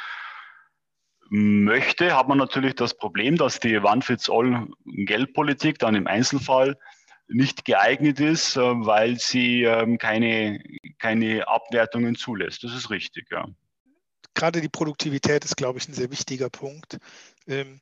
möchte, 1.29 2.17
hat 2.17 2.29
man 2.29 2.39
natürlich 2.39 2.75
das 2.75 2.97
Problem, 2.97 3.37
dass 3.37 3.59
die 3.59 3.79
One-Fits-All-Geldpolitik 3.79 5.79
dann 5.79 5.95
im 5.95 6.07
Einzelfall 6.07 6.77
nicht 7.29 7.65
geeignet 7.65 8.21
ist, 8.21 8.57
äh, 8.57 8.61
weil 8.61 9.19
sie 9.19 9.63
ähm, 9.63 9.99
keine, 9.99 10.63
keine 10.99 11.49
Abwertungen 11.49 12.17
zulässt. 12.17 12.65
Das 12.65 12.75
ist 12.75 12.91
richtig, 12.91 13.31
ja. 13.31 13.47
Gerade 14.35 14.61
die 14.61 14.69
Produktivität 14.69 15.45
ist, 15.45 15.57
glaube 15.57 15.79
ich, 15.79 15.89
ein 15.89 15.95
sehr 15.95 16.11
wichtiger 16.11 16.51
Punkt. 16.51 16.99
Ähm, 17.47 17.81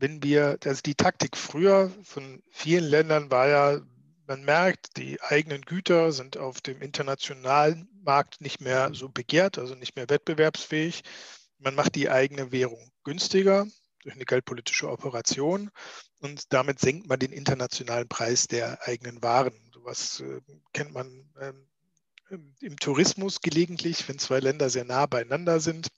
wenn 0.00 0.22
wir, 0.22 0.58
also 0.64 0.80
die 0.82 0.94
Taktik 0.94 1.36
früher 1.36 1.90
von 2.02 2.42
vielen 2.50 2.84
Ländern 2.84 3.30
war 3.30 3.48
ja, 3.48 3.80
man 4.26 4.44
merkt, 4.44 4.96
die 4.96 5.20
eigenen 5.20 5.62
Güter 5.62 6.12
sind 6.12 6.36
auf 6.36 6.60
dem 6.60 6.80
internationalen 6.80 7.88
Markt 8.02 8.40
nicht 8.40 8.60
mehr 8.60 8.90
so 8.94 9.08
begehrt, 9.08 9.58
also 9.58 9.74
nicht 9.74 9.96
mehr 9.96 10.08
wettbewerbsfähig. 10.08 11.02
Man 11.58 11.74
macht 11.74 11.96
die 11.96 12.08
eigene 12.08 12.50
Währung 12.50 12.90
günstiger 13.04 13.66
durch 14.02 14.14
eine 14.14 14.24
geldpolitische 14.24 14.88
Operation 14.88 15.70
und 16.20 16.52
damit 16.52 16.80
senkt 16.80 17.06
man 17.08 17.18
den 17.18 17.32
internationalen 17.32 18.08
Preis 18.08 18.46
der 18.46 18.86
eigenen 18.86 19.22
Waren. 19.22 19.52
Sowas 19.74 20.20
äh, 20.20 20.40
kennt 20.72 20.92
man 20.94 21.28
ähm, 21.40 21.66
im 22.60 22.76
Tourismus 22.78 23.40
gelegentlich, 23.40 24.08
wenn 24.08 24.18
zwei 24.18 24.40
Länder 24.40 24.70
sehr 24.70 24.84
nah 24.84 25.04
beieinander 25.04 25.60
sind 25.60 25.88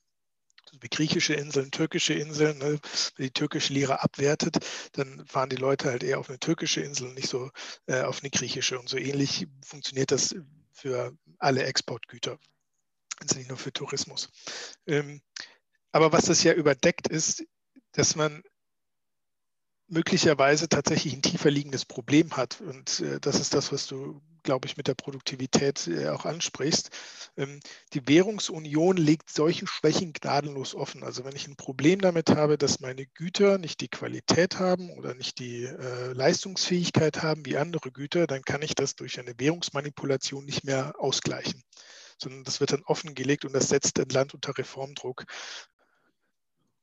wie 0.80 0.88
griechische 0.88 1.34
Inseln, 1.34 1.70
türkische 1.70 2.14
Inseln, 2.14 2.58
ne? 2.58 2.78
wenn 3.16 3.26
die 3.26 3.32
türkische 3.32 3.72
Lira 3.72 3.96
abwertet, 3.96 4.58
dann 4.92 5.24
fahren 5.26 5.50
die 5.50 5.56
Leute 5.56 5.90
halt 5.90 6.02
eher 6.02 6.18
auf 6.18 6.28
eine 6.28 6.38
türkische 6.38 6.80
Insel 6.80 7.08
und 7.08 7.14
nicht 7.14 7.28
so 7.28 7.50
äh, 7.86 8.02
auf 8.02 8.20
eine 8.20 8.30
griechische. 8.30 8.78
Und 8.78 8.88
so 8.88 8.96
ähnlich 8.96 9.46
funktioniert 9.64 10.10
das 10.10 10.34
für 10.72 11.16
alle 11.38 11.64
Exportgüter. 11.64 12.38
Also 13.20 13.36
nicht 13.36 13.48
nur 13.48 13.58
für 13.58 13.72
Tourismus. 13.72 14.30
Ähm, 14.86 15.20
aber 15.92 16.12
was 16.12 16.24
das 16.24 16.42
ja 16.42 16.52
überdeckt 16.54 17.08
ist, 17.08 17.44
dass 17.92 18.16
man 18.16 18.42
möglicherweise 19.88 20.68
tatsächlich 20.68 21.12
ein 21.12 21.22
tiefer 21.22 21.50
liegendes 21.50 21.84
Problem 21.84 22.36
hat. 22.36 22.60
Und 22.60 23.00
äh, 23.00 23.20
das 23.20 23.38
ist 23.38 23.54
das, 23.54 23.72
was 23.72 23.86
du 23.86 24.22
glaube 24.42 24.66
ich, 24.66 24.76
mit 24.76 24.88
der 24.88 24.94
Produktivität 24.94 25.86
äh, 25.86 26.08
auch 26.08 26.24
ansprichst. 26.24 26.90
Ähm, 27.36 27.60
die 27.92 28.06
Währungsunion 28.06 28.96
legt 28.96 29.30
solche 29.30 29.66
Schwächen 29.66 30.12
gnadenlos 30.12 30.74
offen. 30.74 31.02
Also 31.04 31.24
wenn 31.24 31.36
ich 31.36 31.46
ein 31.46 31.56
Problem 31.56 32.00
damit 32.00 32.30
habe, 32.30 32.58
dass 32.58 32.80
meine 32.80 33.06
Güter 33.06 33.58
nicht 33.58 33.80
die 33.80 33.88
Qualität 33.88 34.58
haben 34.58 34.90
oder 34.90 35.14
nicht 35.14 35.38
die 35.38 35.64
äh, 35.64 36.12
Leistungsfähigkeit 36.12 37.22
haben 37.22 37.46
wie 37.46 37.56
andere 37.56 37.90
Güter, 37.90 38.26
dann 38.26 38.42
kann 38.42 38.62
ich 38.62 38.74
das 38.74 38.96
durch 38.96 39.18
eine 39.18 39.34
Währungsmanipulation 39.38 40.44
nicht 40.44 40.64
mehr 40.64 40.94
ausgleichen 40.98 41.62
sondern 42.22 42.44
das 42.44 42.60
wird 42.60 42.72
dann 42.72 42.84
offengelegt 42.84 43.44
und 43.44 43.52
das 43.52 43.68
setzt 43.68 43.98
ein 43.98 44.08
Land 44.08 44.32
unter 44.32 44.56
Reformdruck. 44.56 45.24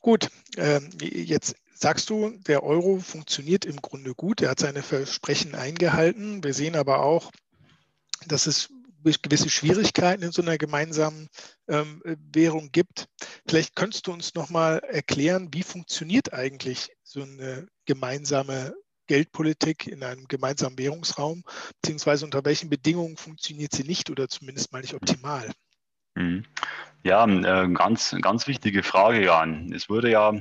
Gut, 0.02 0.30
ähm, 0.58 0.90
jetzt 1.02 1.56
sagst 1.74 2.10
du, 2.10 2.30
der 2.30 2.64
Euro 2.64 3.00
funktioniert 3.00 3.66
im 3.66 3.78
Grunde 3.78 4.14
gut. 4.14 4.42
Er 4.42 4.52
hat 4.52 4.60
seine 4.60 4.82
Versprechen 4.82 5.56
eingehalten. 5.56 6.44
Wir 6.44 6.54
sehen 6.54 6.76
aber 6.76 7.04
auch, 7.04 7.32
dass 8.28 8.48
es 8.48 8.70
gewisse 9.04 9.50
Schwierigkeiten 9.50 10.24
in 10.24 10.32
so 10.32 10.42
einer 10.42 10.58
gemeinsamen 10.58 11.30
ähm, 11.68 12.02
Währung 12.34 12.72
gibt. 12.72 13.08
Vielleicht 13.48 13.76
könntest 13.76 14.08
du 14.08 14.12
uns 14.12 14.36
noch 14.36 14.50
mal 14.50 14.80
erklären, 14.80 15.50
wie 15.54 15.64
funktioniert 15.64 16.34
eigentlich 16.34 16.92
so 17.04 17.24
eine 17.24 17.68
gemeinsame 17.86 18.76
Geldpolitik 19.08 19.88
in 19.88 20.04
einem 20.04 20.28
gemeinsamen 20.28 20.78
Währungsraum, 20.78 21.44
beziehungsweise 21.82 22.26
unter 22.26 22.46
welchen 22.46 22.70
Bedingungen 22.70 23.18
funktioniert 23.18 23.74
sie 23.74 23.84
nicht 23.84 24.10
oder 24.10 24.28
zumindest 24.28 24.72
mal 24.72 24.82
nicht 24.82 24.94
optimal? 24.94 25.50
Mhm. 26.16 26.46
Ja, 27.04 27.26
äh, 27.26 27.70
ganz, 27.70 28.16
ganz 28.22 28.48
wichtige 28.48 28.84
Frage, 28.84 29.24
Jan. 29.24 29.72
Es 29.74 29.90
wurde 29.90 30.12
ja 30.12 30.34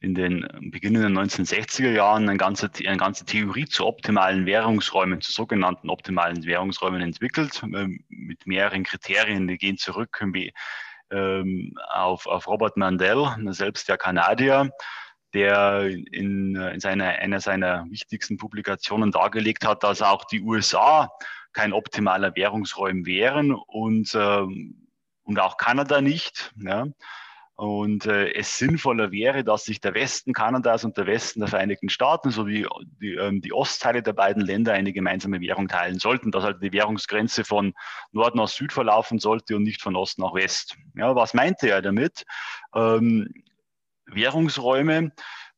in 0.00 0.14
den 0.14 0.46
beginnenden 0.70 1.18
1960er 1.18 1.90
Jahren 1.90 2.28
eine 2.28 2.38
ganze, 2.38 2.70
eine 2.86 2.96
ganze 2.96 3.24
Theorie 3.24 3.66
zu 3.66 3.86
optimalen 3.86 4.46
Währungsräumen, 4.46 5.20
zu 5.20 5.32
sogenannten 5.32 5.90
optimalen 5.90 6.44
Währungsräumen 6.44 7.00
entwickelt, 7.00 7.62
äh, 7.62 7.88
mit 8.08 8.46
mehreren 8.46 8.84
Kriterien, 8.84 9.48
die 9.48 9.58
gehen 9.58 9.76
zurück 9.76 10.22
ähm, 11.10 11.74
auf, 11.90 12.26
auf 12.26 12.46
Robert 12.46 12.76
Mandel, 12.76 13.26
selbst 13.52 13.88
der 13.88 13.98
Kanadier, 13.98 14.70
der 15.34 15.86
in, 15.86 16.54
in 16.54 16.80
seiner, 16.80 17.06
einer 17.06 17.40
seiner 17.40 17.84
wichtigsten 17.90 18.36
Publikationen 18.36 19.10
dargelegt 19.10 19.66
hat, 19.66 19.82
dass 19.82 20.00
auch 20.00 20.24
die 20.24 20.42
USA 20.42 21.10
kein 21.52 21.72
optimaler 21.72 22.34
Währungsräum 22.36 23.04
wären 23.04 23.52
und 23.52 24.14
ähm, 24.14 24.88
und 25.28 25.38
auch 25.38 25.58
Kanada 25.58 26.00
nicht. 26.00 26.52
Ja. 26.56 26.86
Und 27.58 28.06
äh, 28.06 28.34
es 28.34 28.56
sinnvoller 28.56 29.10
wäre, 29.10 29.42
dass 29.42 29.64
sich 29.64 29.80
der 29.80 29.92
Westen 29.92 30.32
Kanadas 30.32 30.84
und 30.84 30.96
der 30.96 31.06
Westen 31.06 31.40
der 31.40 31.48
Vereinigten 31.48 31.88
Staaten 31.88 32.30
sowie 32.30 32.68
die, 33.00 33.14
ähm, 33.14 33.40
die 33.40 33.52
Ostteile 33.52 34.00
der 34.00 34.12
beiden 34.12 34.42
Länder 34.42 34.74
eine 34.74 34.92
gemeinsame 34.92 35.40
Währung 35.40 35.66
teilen 35.66 35.98
sollten, 35.98 36.30
dass 36.30 36.44
halt 36.44 36.62
die 36.62 36.72
Währungsgrenze 36.72 37.42
von 37.42 37.74
Nord 38.12 38.36
nach 38.36 38.46
Süd 38.46 38.72
verlaufen 38.72 39.18
sollte 39.18 39.56
und 39.56 39.64
nicht 39.64 39.82
von 39.82 39.96
Ost 39.96 40.20
nach 40.20 40.34
West. 40.34 40.76
Ja, 40.94 41.16
was 41.16 41.34
meinte 41.34 41.68
er 41.68 41.82
damit? 41.82 42.26
Ähm, 42.76 43.28
Währungsräume 44.06 45.10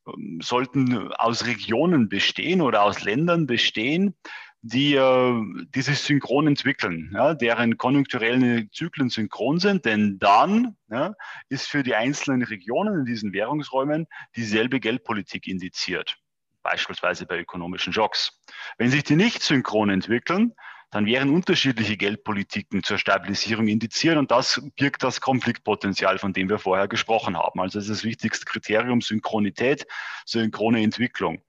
ähm, 0.07 0.39
sollten 0.41 1.13
aus 1.13 1.45
Regionen 1.45 2.09
bestehen 2.09 2.61
oder 2.61 2.81
aus 2.81 3.03
Ländern 3.03 3.45
bestehen, 3.45 4.15
die 4.61 4.93
äh, 4.95 5.41
dieses 5.73 6.05
synchron 6.05 6.47
entwickeln, 6.47 7.11
ja, 7.13 7.33
deren 7.33 7.77
konjunkturellen 7.77 8.69
Zyklen 8.71 9.09
synchron 9.09 9.59
sind, 9.59 9.85
denn 9.85 10.19
dann 10.19 10.77
ja, 10.89 11.15
ist 11.49 11.67
für 11.67 11.83
die 11.83 11.95
einzelnen 11.95 12.43
Regionen 12.43 12.99
in 12.99 13.05
diesen 13.05 13.33
Währungsräumen 13.33 14.07
dieselbe 14.35 14.79
Geldpolitik 14.79 15.47
indiziert, 15.47 16.17
beispielsweise 16.61 17.25
bei 17.25 17.39
ökonomischen 17.39 17.91
Schocks. 17.91 18.39
Wenn 18.77 18.91
sich 18.91 19.03
die 19.03 19.15
nicht 19.15 19.41
synchron 19.41 19.89
entwickeln, 19.89 20.53
dann 20.91 21.05
wären 21.05 21.29
unterschiedliche 21.29 21.97
Geldpolitiken 21.97 22.83
zur 22.83 22.97
Stabilisierung 22.97 23.67
indiziert 23.67 24.17
und 24.17 24.29
das 24.29 24.61
birgt 24.75 25.03
das 25.03 25.21
Konfliktpotenzial, 25.21 26.19
von 26.19 26.33
dem 26.33 26.49
wir 26.49 26.59
vorher 26.59 26.87
gesprochen 26.89 27.37
haben. 27.37 27.61
Also 27.61 27.79
das 27.79 27.87
ist 27.87 27.99
das 27.99 28.03
wichtigste 28.03 28.45
Kriterium, 28.45 29.01
Synchronität, 29.01 29.87
synchrone 30.25 30.83
Entwicklung. 30.83 31.41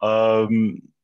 Ähm, 0.00 0.94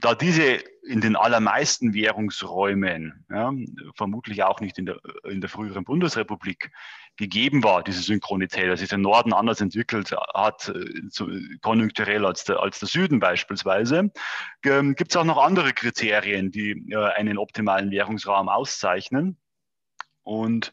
da 0.00 0.14
diese 0.14 0.62
in 0.82 1.00
den 1.00 1.16
allermeisten 1.16 1.94
Währungsräumen, 1.94 3.24
ja, 3.30 3.52
vermutlich 3.94 4.42
auch 4.42 4.60
nicht 4.60 4.78
in 4.78 4.86
der, 4.86 4.98
in 5.24 5.40
der 5.40 5.50
früheren 5.50 5.84
Bundesrepublik, 5.84 6.70
gegeben 7.16 7.62
war, 7.62 7.84
diese 7.84 8.00
Synchronität, 8.00 8.68
dass 8.68 8.80
sich 8.80 8.88
der 8.88 8.98
Norden 8.98 9.32
anders 9.32 9.60
entwickelt 9.60 10.10
hat, 10.34 10.72
so 11.10 11.28
konjunkturell 11.60 12.24
als 12.24 12.44
der, 12.44 12.60
als 12.60 12.78
der 12.80 12.88
Süden 12.88 13.20
beispielsweise, 13.20 14.10
ähm, 14.64 14.94
gibt 14.94 15.10
es 15.12 15.16
auch 15.16 15.24
noch 15.24 15.38
andere 15.38 15.72
Kriterien, 15.72 16.50
die 16.50 16.70
äh, 16.90 16.96
einen 16.96 17.36
optimalen 17.36 17.90
Währungsraum 17.90 18.48
auszeichnen. 18.48 19.36
Und 20.22 20.72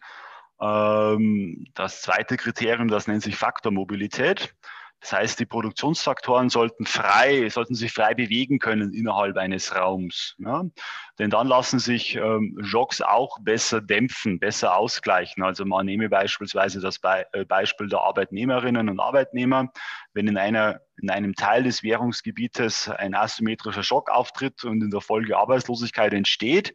ähm, 0.62 1.68
das 1.74 2.02
zweite 2.02 2.38
Kriterium, 2.38 2.88
das 2.88 3.08
nennt 3.08 3.24
sich 3.24 3.36
Faktormobilität. 3.36 4.56
Das 5.00 5.14
heißt, 5.14 5.40
die 5.40 5.46
Produktionsfaktoren 5.46 6.50
sollten 6.50 6.86
frei, 6.86 7.48
sollten 7.50 7.76
sich 7.76 7.94
frei 7.94 8.16
bewegen 8.16 8.58
können 8.58 8.94
innerhalb 8.94 9.38
eines 9.38 9.76
Raums. 9.76 10.36
Ja? 10.40 10.64
Denn 11.20 11.30
dann 11.30 11.48
lassen 11.48 11.80
sich 11.80 12.16
ähm, 12.16 12.58
Schocks 12.64 13.02
auch 13.02 13.38
besser 13.42 13.80
dämpfen, 13.80 14.40
besser 14.40 14.76
ausgleichen. 14.76 15.44
Also 15.44 15.66
man 15.66 15.86
nehme 15.86 16.10
beispielsweise 16.10 16.80
das 16.80 17.00
Be 17.00 17.26
äh, 17.34 17.46
Beispiel 17.46 17.90
der 17.90 18.02
Arbeitnehmerinnen 18.02 18.90
und 18.90 19.00
Arbeitnehmer. 19.00 19.72
Wenn 20.14 20.28
in, 20.28 20.38
einer, 20.38 20.82
in 21.00 21.12
einem 21.12 21.36
Teil 21.36 21.64
des 21.64 21.84
Währungsgebietes 21.84 22.90
ein 22.90 23.14
asymmetrischer 23.14 23.84
Schock 23.84 24.10
auftritt 24.10 24.64
und 24.64 24.82
in 24.82 24.90
der 24.90 25.02
Folge 25.02 25.38
Arbeitslosigkeit 25.38 26.14
entsteht, 26.14 26.74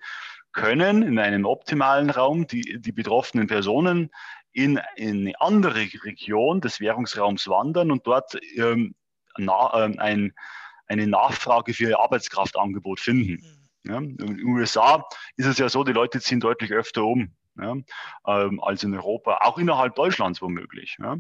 können 0.53 1.03
in 1.03 1.19
einem 1.19 1.45
optimalen 1.45 2.11
Raum 2.11 2.47
die, 2.47 2.79
die 2.79 2.93
betroffenen 2.93 3.47
Personen 3.47 4.11
in, 4.53 4.81
in 4.97 5.21
eine 5.21 5.41
andere 5.41 5.87
Region 6.05 6.61
des 6.61 6.81
Währungsraums 6.81 7.49
wandern 7.49 7.91
und 7.91 8.07
dort 8.07 8.39
ähm, 8.57 8.95
na, 9.37 9.85
ähm, 9.85 9.99
ein, 9.99 10.35
eine 10.87 11.07
Nachfrage 11.07 11.75
für 11.75 11.91
ihr 11.91 12.01
Arbeitskraftangebot 12.01 13.01
finden. 13.01 13.33
Mhm. 13.33 13.91
Ja, 13.91 13.99
in 13.99 14.17
den 14.17 14.45
USA 14.45 15.05
ist 15.37 15.47
es 15.47 15.59
ja 15.59 15.69
so, 15.69 15.83
die 15.83 15.93
Leute 15.93 16.21
ziehen 16.21 16.39
deutlich 16.39 16.73
öfter 16.73 17.03
um 17.03 17.33
ja, 17.59 17.77
ähm, 18.27 18.61
als 18.61 18.83
in 18.85 18.95
Europa, 18.95 19.39
auch 19.43 19.59
innerhalb 19.59 19.95
Deutschlands 19.97 20.41
womöglich. 20.41 20.97
Ja. 21.01 21.19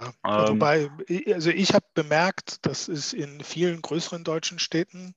Ja, 0.00 0.48
ähm, 0.48 0.54
wobei, 0.54 0.90
also 1.32 1.50
ich 1.50 1.74
habe 1.74 1.86
bemerkt, 1.94 2.66
dass 2.66 2.88
es 2.88 3.12
in 3.12 3.42
vielen 3.44 3.82
größeren 3.82 4.24
deutschen 4.24 4.58
Städten 4.58 5.14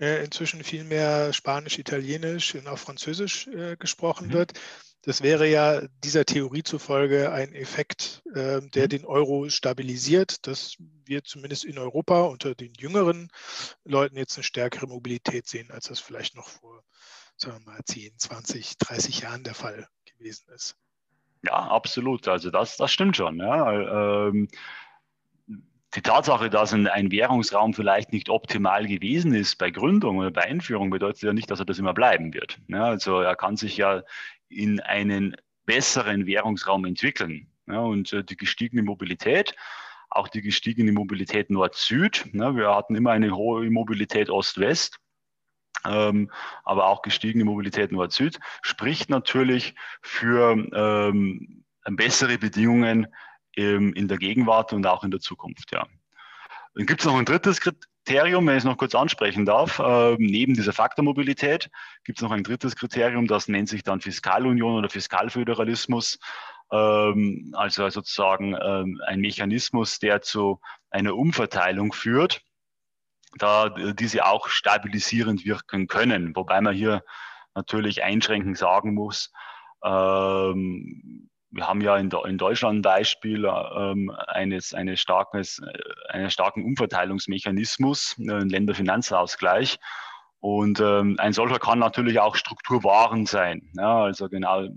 äh, 0.00 0.24
inzwischen 0.24 0.64
viel 0.64 0.84
mehr 0.84 1.32
Spanisch, 1.34 1.78
Italienisch 1.78 2.54
und 2.54 2.66
auch 2.66 2.78
Französisch 2.78 3.46
äh, 3.48 3.76
gesprochen 3.76 4.28
mhm. 4.28 4.32
wird. 4.32 4.52
Das 5.02 5.22
wäre 5.22 5.48
ja 5.48 5.82
dieser 6.04 6.24
Theorie 6.24 6.62
zufolge 6.62 7.32
ein 7.32 7.52
Effekt, 7.54 8.22
äh, 8.34 8.60
der 8.60 8.84
mhm. 8.84 8.88
den 8.88 9.04
Euro 9.04 9.48
stabilisiert, 9.48 10.46
dass 10.46 10.76
wir 10.78 11.24
zumindest 11.24 11.64
in 11.64 11.78
Europa 11.78 12.22
unter 12.22 12.54
den 12.54 12.72
jüngeren 12.74 13.28
Leuten 13.84 14.16
jetzt 14.16 14.36
eine 14.36 14.44
stärkere 14.44 14.86
Mobilität 14.86 15.48
sehen, 15.48 15.70
als 15.70 15.88
das 15.88 15.98
vielleicht 15.98 16.36
noch 16.36 16.48
vor 16.48 16.84
sagen 17.42 17.64
wir 17.64 17.72
mal, 17.72 17.80
10, 17.84 18.18
20, 18.18 18.78
30 18.78 19.20
Jahren 19.20 19.44
der 19.44 19.54
Fall 19.54 19.86
gewesen 20.04 20.46
ist. 20.54 20.76
Ja, 21.42 21.54
absolut. 21.54 22.28
Also 22.28 22.50
das, 22.50 22.76
das 22.76 22.92
stimmt 22.92 23.16
schon. 23.16 23.38
Ja. 23.38 24.28
Ähm, 24.28 24.48
die 25.94 26.02
Tatsache, 26.02 26.48
dass 26.48 26.72
ein, 26.72 27.10
Währungsraum 27.10 27.74
vielleicht 27.74 28.12
nicht 28.12 28.30
optimal 28.30 28.86
gewesen 28.86 29.34
ist 29.34 29.58
bei 29.58 29.70
Gründung 29.70 30.18
oder 30.18 30.30
bei 30.30 30.42
Einführung, 30.42 30.88
bedeutet 30.88 31.22
ja 31.22 31.32
nicht, 31.34 31.50
dass 31.50 31.58
er 31.58 31.66
das 31.66 31.78
immer 31.78 31.92
bleiben 31.92 32.32
wird. 32.32 32.58
Ja, 32.68 32.84
also 32.84 33.20
er 33.20 33.36
kann 33.36 33.56
sich 33.56 33.76
ja 33.76 34.02
in 34.52 34.80
einen 34.80 35.36
besseren 35.64 36.26
Währungsraum 36.26 36.84
entwickeln. 36.84 37.48
Ja, 37.66 37.80
und 37.80 38.12
äh, 38.12 38.24
die 38.24 38.36
gestiegene 38.36 38.82
Mobilität, 38.82 39.54
auch 40.10 40.28
die 40.28 40.42
gestiegene 40.42 40.92
Mobilität 40.92 41.50
Nord-Süd, 41.50 42.26
ja, 42.32 42.54
wir 42.56 42.74
hatten 42.74 42.96
immer 42.96 43.12
eine 43.12 43.34
hohe 43.34 43.70
Mobilität 43.70 44.30
Ost-West, 44.30 44.98
ähm, 45.84 46.30
aber 46.64 46.86
auch 46.86 47.02
gestiegene 47.02 47.44
Mobilität 47.44 47.92
Nord-Süd, 47.92 48.38
spricht 48.62 49.10
natürlich 49.10 49.74
für 50.02 50.56
ähm, 50.74 51.64
bessere 51.86 52.38
Bedingungen 52.38 53.06
ähm, 53.56 53.92
in 53.94 54.08
der 54.08 54.18
Gegenwart 54.18 54.72
und 54.72 54.86
auch 54.86 55.04
in 55.04 55.10
der 55.10 55.20
Zukunft. 55.20 55.72
Ja. 55.72 55.86
Dann 56.74 56.86
gibt 56.86 57.00
es 57.00 57.06
noch 57.06 57.16
ein 57.16 57.24
drittes 57.24 57.60
Kriterium, 58.04 58.46
wenn 58.46 58.54
ich 58.54 58.58
es 58.58 58.64
noch 58.64 58.78
kurz 58.78 58.94
ansprechen 58.94 59.44
darf. 59.44 59.78
Äh, 59.78 60.16
neben 60.18 60.54
dieser 60.54 60.72
Faktormobilität 60.72 61.70
gibt 62.04 62.18
es 62.18 62.22
noch 62.22 62.32
ein 62.32 62.42
drittes 62.42 62.74
Kriterium, 62.74 63.26
das 63.26 63.48
nennt 63.48 63.68
sich 63.68 63.84
dann 63.84 64.00
Fiskalunion 64.00 64.74
oder 64.74 64.88
Fiskalföderalismus. 64.88 66.18
Ähm, 66.72 67.54
also 67.56 67.88
sozusagen 67.90 68.56
ähm, 68.60 69.00
ein 69.06 69.20
Mechanismus, 69.20 69.98
der 69.98 70.20
zu 70.22 70.60
einer 70.90 71.14
Umverteilung 71.14 71.92
führt, 71.92 72.42
da 73.38 73.68
diese 73.68 74.26
auch 74.26 74.48
stabilisierend 74.48 75.44
wirken 75.44 75.86
können. 75.86 76.34
Wobei 76.34 76.60
man 76.60 76.74
hier 76.74 77.02
natürlich 77.54 78.02
einschränkend 78.02 78.58
sagen 78.58 78.94
muss, 78.94 79.30
ähm, 79.84 81.30
wir 81.52 81.68
haben 81.68 81.80
ja 81.80 81.96
in, 81.96 82.10
in 82.10 82.38
Deutschland 82.38 82.78
ein 82.78 82.82
Beispiel 82.82 83.44
ähm, 83.44 84.10
eines, 84.10 84.74
eines, 84.74 85.00
starkes, 85.00 85.60
äh, 85.60 86.08
eines 86.08 86.32
starken 86.32 86.64
Umverteilungsmechanismus, 86.64 88.16
äh, 88.18 88.32
einen 88.32 88.48
Länderfinanzausgleich. 88.48 89.78
Und 90.40 90.80
ähm, 90.80 91.16
ein 91.18 91.32
solcher 91.32 91.58
kann 91.58 91.78
natürlich 91.78 92.18
auch 92.18 92.34
strukturwahrend 92.34 93.28
sein. 93.28 93.70
Ja, 93.76 94.02
also 94.02 94.28
genau 94.28 94.64
äh, 94.64 94.70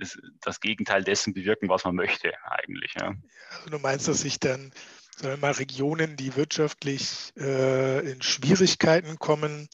das, 0.00 0.18
das, 0.40 0.60
Gegenteil 0.60 1.04
dessen 1.04 1.34
bewirken, 1.34 1.68
was 1.68 1.84
man 1.84 1.94
möchte 1.94 2.32
eigentlich. 2.44 2.94
Ja. 2.98 3.14
Also 3.50 3.70
du 3.70 3.78
meinst, 3.78 4.08
dass 4.08 4.22
sich 4.22 4.40
dann 4.40 4.72
sagen 5.16 5.34
wir 5.34 5.48
mal, 5.48 5.52
Regionen, 5.52 6.16
die 6.16 6.36
wirtschaftlich 6.36 7.32
äh, 7.36 8.10
in 8.10 8.22
Schwierigkeiten 8.22 9.18
kommen, 9.18 9.68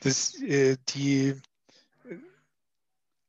dass, 0.00 0.34
äh, 0.42 0.76
die 0.90 1.34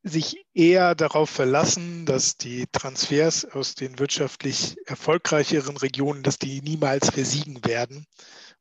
sich 0.10 0.46
eher 0.54 0.96
darauf 0.96 1.30
verlassen, 1.30 2.06
dass 2.06 2.38
die 2.38 2.66
Transfers 2.72 3.46
aus 3.46 3.76
den 3.76 4.00
wirtschaftlich 4.00 4.78
erfolgreicheren 4.86 5.78
Regionen, 5.78 6.24
dass 6.24 6.38
die 6.38 6.62
niemals 6.62 7.10
versiegen 7.10 7.64
werden 7.66 8.06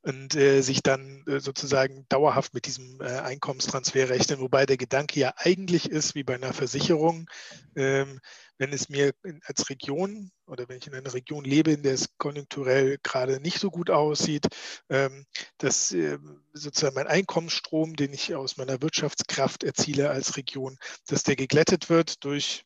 und 0.02 0.34
äh, 0.37 0.62
sich 0.62 0.82
dann 0.82 1.24
äh, 1.26 1.40
sozusagen 1.40 2.06
dauerhaft 2.08 2.54
mit 2.54 2.66
diesem 2.66 3.00
äh, 3.00 3.04
Einkommenstransfer 3.04 4.08
rechnen, 4.08 4.40
wobei 4.40 4.64
der 4.64 4.76
Gedanke 4.76 5.18
ja 5.18 5.34
eigentlich 5.37 5.90
ist, 5.90 6.14
wie 6.14 6.22
bei 6.22 6.34
einer 6.34 6.52
Versicherung, 6.52 7.28
ähm, 7.74 8.20
wenn 8.58 8.72
es 8.72 8.88
mir 8.88 9.12
als 9.44 9.70
Region 9.70 10.30
oder 10.46 10.68
wenn 10.68 10.78
ich 10.78 10.87
in 10.87 10.94
einer 10.94 11.14
Region 11.14 11.44
lebe, 11.44 11.72
in 11.72 11.82
der 11.82 11.94
es 11.94 12.16
konjunkturell 12.18 12.98
gerade 13.02 13.40
nicht 13.40 13.58
so 13.58 13.70
gut 13.70 13.90
aussieht, 13.90 14.46
ähm, 14.88 15.26
dass 15.58 15.92
äh, 15.92 16.18
sozusagen 16.52 16.94
mein 16.94 17.06
Einkommensstrom, 17.06 17.94
den 17.96 18.12
ich 18.12 18.34
aus 18.34 18.56
meiner 18.56 18.80
Wirtschaftskraft 18.82 19.64
erziele 19.64 20.11
als 20.11 20.37
Region, 20.37 20.78
dass 21.06 21.22
der 21.22 21.37
geglättet 21.37 21.90
wird 21.90 22.24
durch 22.24 22.64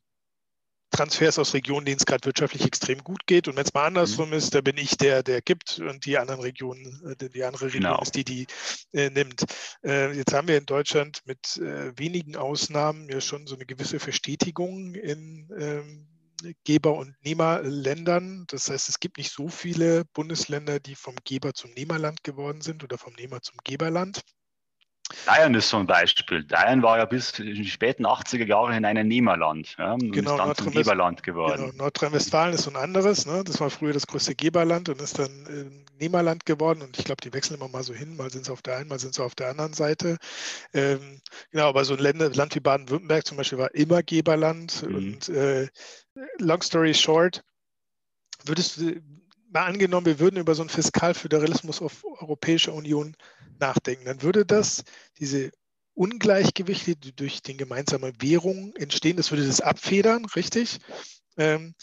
Transfers 0.93 1.39
aus 1.39 1.55
Regionen, 1.55 1.87
denen 1.87 1.97
es 1.99 2.07
gerade 2.07 2.25
wirtschaftlich 2.27 2.65
extrem 2.65 3.03
gut 3.03 3.27
geht. 3.27 3.49
Und 3.49 3.57
wenn 3.57 3.65
es 3.65 3.75
mal 3.75 3.87
andersrum 3.87 4.29
mhm. 4.29 4.35
ist, 4.35 4.55
da 4.55 4.61
bin 4.61 4.77
ich 4.77 4.97
der, 4.97 5.23
der 5.23 5.43
gibt 5.43 5.79
und 5.81 6.07
die 6.07 6.19
anderen 6.19 6.41
Regionen, 6.41 7.17
äh, 7.19 7.29
die 7.29 7.43
andere 7.43 7.67
Region 7.67 7.83
genau. 7.83 8.01
ist 8.01 8.15
die, 8.15 8.25
die 8.25 8.47
äh, 8.93 9.11
nimmt. 9.11 9.45
Äh, 9.85 10.13
jetzt 10.13 10.33
haben 10.33 10.49
wir 10.49 10.59
in 10.59 10.67
Deutschland 10.67 11.23
mit 11.25 11.57
äh, 11.57 11.99
wenigen 11.99 12.37
Ausnahmen 12.37 13.09
ja 13.09 13.21
schon 13.21 13.47
so 13.47 13.57
eine 13.57 13.67
gewisse 13.67 13.99
Verstetigung 13.99 14.95
in 14.95 15.49
ähm, 15.59 16.07
Geber- 16.65 16.97
und 16.97 17.15
Nehmerländern. 17.25 18.45
Das 18.49 18.69
heißt, 18.69 18.89
es 18.89 19.01
gibt 19.01 19.19
nicht 19.19 19.33
so 19.33 19.49
viele 19.49 20.05
Bundesländer, 20.13 20.81
die 20.81 20.95
vom 20.95 21.17
Geber 21.25 21.55
zum 21.55 21.73
Nehmerland 21.73 22.25
geworden 22.25 22.61
sind 22.61 22.85
oder 22.85 22.99
vom 22.99 23.15
Nehmer 23.15 23.41
zum 23.43 23.57
Geberland. 23.65 24.23
Bayern 25.27 25.55
ist 25.55 25.69
so 25.69 25.77
ein 25.77 25.87
Beispiel. 25.87 26.45
Bayern 26.45 26.83
war 26.83 26.99
ja 26.99 27.05
bis 27.05 27.39
in 27.39 27.55
die 27.55 27.69
späten 27.69 28.07
80er 28.07 28.47
Jahre 28.47 28.77
in 28.77 28.85
einem 28.85 29.09
Nehmerland 29.09 29.77
ja, 29.79 29.93
und 29.95 30.13
genau, 30.13 30.33
ist 30.33 30.39
dann 30.39 30.55
zum 30.57 30.73
Geberland 30.73 31.23
geworden. 31.23 31.71
Genau, 31.71 31.85
Nordrhein-Westfalen 31.85 32.55
ist 32.55 32.63
so 32.63 32.71
ein 32.71 32.77
anderes. 32.77 33.27
Ne? 33.27 33.43
Das 33.45 33.61
war 33.61 33.71
früher 33.71 33.93
das 33.93 34.07
größte 34.07 34.35
Geberland 34.35 34.89
und 34.89 35.01
ist 35.01 35.19
dann 35.19 35.47
äh, 35.47 36.03
Nehmerland 36.03 36.47
geworden. 36.47 36.83
Und 36.83 36.99
ich 36.99 37.05
glaube, 37.05 37.21
die 37.23 37.33
wechseln 37.33 37.57
immer 37.57 37.69
mal 37.69 37.83
so 37.83 37.95
hin. 37.95 38.17
Mal 38.17 38.31
sind 38.31 38.47
sie 38.47 38.53
auf 38.53 38.63
der 38.63 38.79
einen, 38.79 38.89
mal 38.89 38.99
sind 38.99 39.15
sie 39.15 39.23
auf 39.23 39.35
der 39.35 39.51
anderen 39.51 39.75
Seite. 39.75 40.19
Ähm, 40.73 41.21
genau, 41.51 41.69
aber 41.69 41.85
so 41.85 41.95
ein 41.95 42.01
Land, 42.01 42.37
Land 42.37 42.55
wie 42.55 42.61
Baden-Württemberg 42.61 43.27
zum 43.27 43.37
Beispiel 43.37 43.59
war 43.59 43.75
immer 43.75 44.03
Geberland. 44.03 44.83
Mhm. 44.89 44.95
Und 44.95 45.29
äh, 45.29 45.69
long 46.39 46.63
story 46.63 46.95
short, 46.95 47.45
würdest 48.45 48.79
du 48.79 49.01
mal 49.53 49.67
angenommen, 49.67 50.07
wir 50.07 50.19
würden 50.19 50.39
über 50.39 50.55
so 50.55 50.63
einen 50.63 50.71
Fiskalföderalismus 50.71 51.83
auf 51.83 52.05
Europäischer 52.21 52.73
Union 52.73 53.15
nachdenken, 53.63 54.05
dann 54.05 54.23
würde 54.23 54.45
das 54.45 54.85
diese 55.19 55.51
Ungleichgewichte, 55.95 56.97
die 56.97 57.15
durch 57.15 57.43
den 57.43 57.57
gemeinsamen 57.57 58.21
Währung 58.21 58.75
entstehen, 58.77 59.17
das 59.17 59.31
würde 59.31 59.47
das 59.47 59.61
abfedern, 59.61 60.25
richtig? 60.37 60.79
Ähm, 61.37 61.75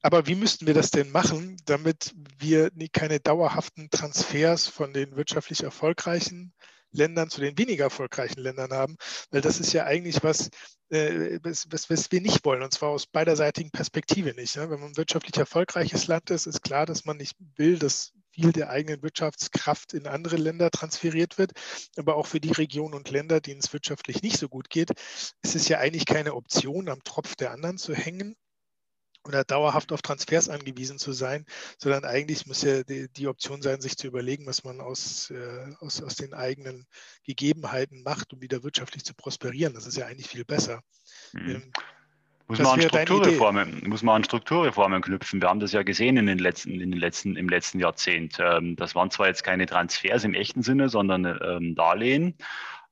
aber 0.00 0.26
wie 0.26 0.36
müssten 0.36 0.66
wir 0.66 0.74
das 0.74 0.90
denn 0.90 1.10
machen, 1.10 1.56
damit 1.64 2.14
wir 2.38 2.70
keine 2.92 3.20
dauerhaften 3.20 3.90
Transfers 3.90 4.68
von 4.68 4.92
den 4.92 5.16
wirtschaftlich 5.16 5.64
erfolgreichen 5.64 6.54
Ländern 6.92 7.30
zu 7.30 7.40
den 7.40 7.58
weniger 7.58 7.84
erfolgreichen 7.84 8.40
Ländern 8.40 8.72
haben? 8.72 8.96
Weil 9.30 9.40
das 9.40 9.58
ist 9.58 9.72
ja 9.72 9.84
eigentlich 9.84 10.22
was, 10.22 10.50
äh, 10.90 11.40
was, 11.42 11.66
was, 11.70 11.90
was, 11.90 12.12
wir 12.12 12.20
nicht 12.20 12.44
wollen, 12.44 12.62
und 12.62 12.72
zwar 12.72 12.90
aus 12.90 13.06
beiderseitigen 13.06 13.72
Perspektive 13.72 14.34
nicht. 14.34 14.56
Ne? 14.56 14.70
Wenn 14.70 14.80
man 14.80 14.90
ein 14.90 14.96
wirtschaftlich 14.96 15.36
erfolgreiches 15.36 16.06
Land 16.06 16.30
ist, 16.30 16.46
ist 16.46 16.62
klar, 16.62 16.86
dass 16.86 17.04
man 17.04 17.16
nicht 17.16 17.36
will, 17.56 17.76
dass 17.78 18.12
viel 18.38 18.52
der 18.52 18.70
eigenen 18.70 19.02
Wirtschaftskraft 19.02 19.94
in 19.94 20.06
andere 20.06 20.36
Länder 20.36 20.70
transferiert 20.70 21.38
wird. 21.38 21.52
Aber 21.96 22.16
auch 22.16 22.26
für 22.26 22.40
die 22.40 22.52
Regionen 22.52 22.94
und 22.94 23.10
Länder, 23.10 23.40
denen 23.40 23.60
es 23.60 23.72
wirtschaftlich 23.72 24.22
nicht 24.22 24.38
so 24.38 24.48
gut 24.48 24.70
geht, 24.70 24.90
ist 25.42 25.56
es 25.56 25.68
ja 25.68 25.78
eigentlich 25.78 26.06
keine 26.06 26.34
Option, 26.34 26.88
am 26.88 27.02
Tropf 27.02 27.34
der 27.34 27.50
anderen 27.50 27.78
zu 27.78 27.94
hängen 27.94 28.36
oder 29.24 29.42
dauerhaft 29.44 29.92
auf 29.92 30.02
Transfers 30.02 30.48
angewiesen 30.48 30.98
zu 30.98 31.12
sein, 31.12 31.44
sondern 31.78 32.04
eigentlich 32.04 32.46
muss 32.46 32.62
ja 32.62 32.84
die, 32.84 33.08
die 33.12 33.26
Option 33.26 33.60
sein, 33.60 33.80
sich 33.80 33.96
zu 33.96 34.06
überlegen, 34.06 34.46
was 34.46 34.62
man 34.62 34.80
aus, 34.80 35.30
äh, 35.30 35.74
aus, 35.80 36.00
aus 36.00 36.14
den 36.14 36.32
eigenen 36.32 36.86
Gegebenheiten 37.24 38.02
macht, 38.04 38.32
um 38.32 38.40
wieder 38.40 38.62
wirtschaftlich 38.62 39.04
zu 39.04 39.14
prosperieren. 39.14 39.74
Das 39.74 39.86
ist 39.86 39.96
ja 39.96 40.06
eigentlich 40.06 40.28
viel 40.28 40.44
besser. 40.44 40.82
Mhm. 41.32 41.50
Ähm, 41.50 41.72
muss 42.48 42.58
man, 42.60 42.80
an 42.80 42.80
Strukturreformen, 42.80 43.82
muss 43.86 44.02
man 44.02 44.16
an 44.16 44.24
Strukturreformen 44.24 45.02
knüpfen. 45.02 45.42
Wir 45.42 45.48
haben 45.48 45.60
das 45.60 45.72
ja 45.72 45.82
gesehen 45.82 46.16
in 46.16 46.26
den 46.26 46.38
letzten, 46.38 46.80
in 46.80 46.90
den 46.90 46.98
letzten, 46.98 47.36
im 47.36 47.48
letzten 47.48 47.78
Jahrzehnt. 47.78 48.38
Ähm, 48.40 48.74
das 48.74 48.94
waren 48.94 49.10
zwar 49.10 49.26
jetzt 49.28 49.44
keine 49.44 49.66
Transfers 49.66 50.24
im 50.24 50.32
echten 50.32 50.62
Sinne, 50.62 50.88
sondern 50.88 51.26
ähm, 51.26 51.74
Darlehen 51.74 52.34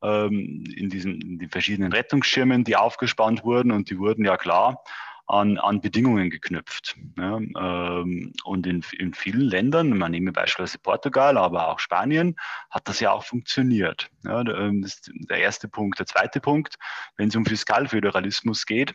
ähm, 0.03 0.65
in 0.77 0.91
diesen 0.91 1.23
in 1.23 1.39
die 1.39 1.49
verschiedenen 1.49 1.93
Rettungsschirmen, 1.93 2.65
die 2.65 2.77
aufgespannt 2.77 3.45
wurden 3.45 3.73
und 3.73 3.89
die 3.89 3.99
wurden 3.99 4.27
ja 4.27 4.37
klar 4.37 4.85
an, 5.27 5.59
an 5.59 5.81
Bedingungen 5.81 6.31
geknüpft. 6.31 6.95
Und 7.17 8.67
in, 8.67 8.85
in 8.97 9.13
vielen 9.13 9.41
Ländern, 9.41 9.99
man 9.99 10.13
nehme 10.13 10.31
beispielsweise 10.31 10.79
Portugal, 10.79 11.37
aber 11.37 11.67
auch 11.67 11.81
Spanien, 11.81 12.37
hat 12.71 12.87
das 12.87 13.01
ja 13.01 13.11
auch 13.11 13.25
funktioniert. 13.25 14.09
Das 14.23 14.45
ist 14.85 15.11
der 15.29 15.39
erste 15.39 15.67
Punkt. 15.67 15.99
Der 15.99 16.07
zweite 16.07 16.41
Punkt, 16.41 16.77
wenn 17.17 17.29
es 17.31 17.35
um 17.35 17.45
Fiskalföderalismus 17.45 18.67
geht, 18.67 18.95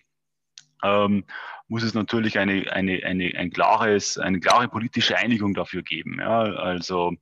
ähm, 0.84 1.26
muss 1.72 1.84
es 1.84 1.94
natürlich 1.94 2.38
eine, 2.38 2.70
eine, 2.74 3.02
eine, 3.06 3.32
ein 3.38 3.50
klares, 3.50 4.18
eine 4.18 4.42
klare 4.42 4.68
politische 4.68 5.18
Einigung 5.18 5.54
dafür 5.54 5.84
geben. 5.84 6.18
Ja? 6.20 6.42
Also 6.42 7.14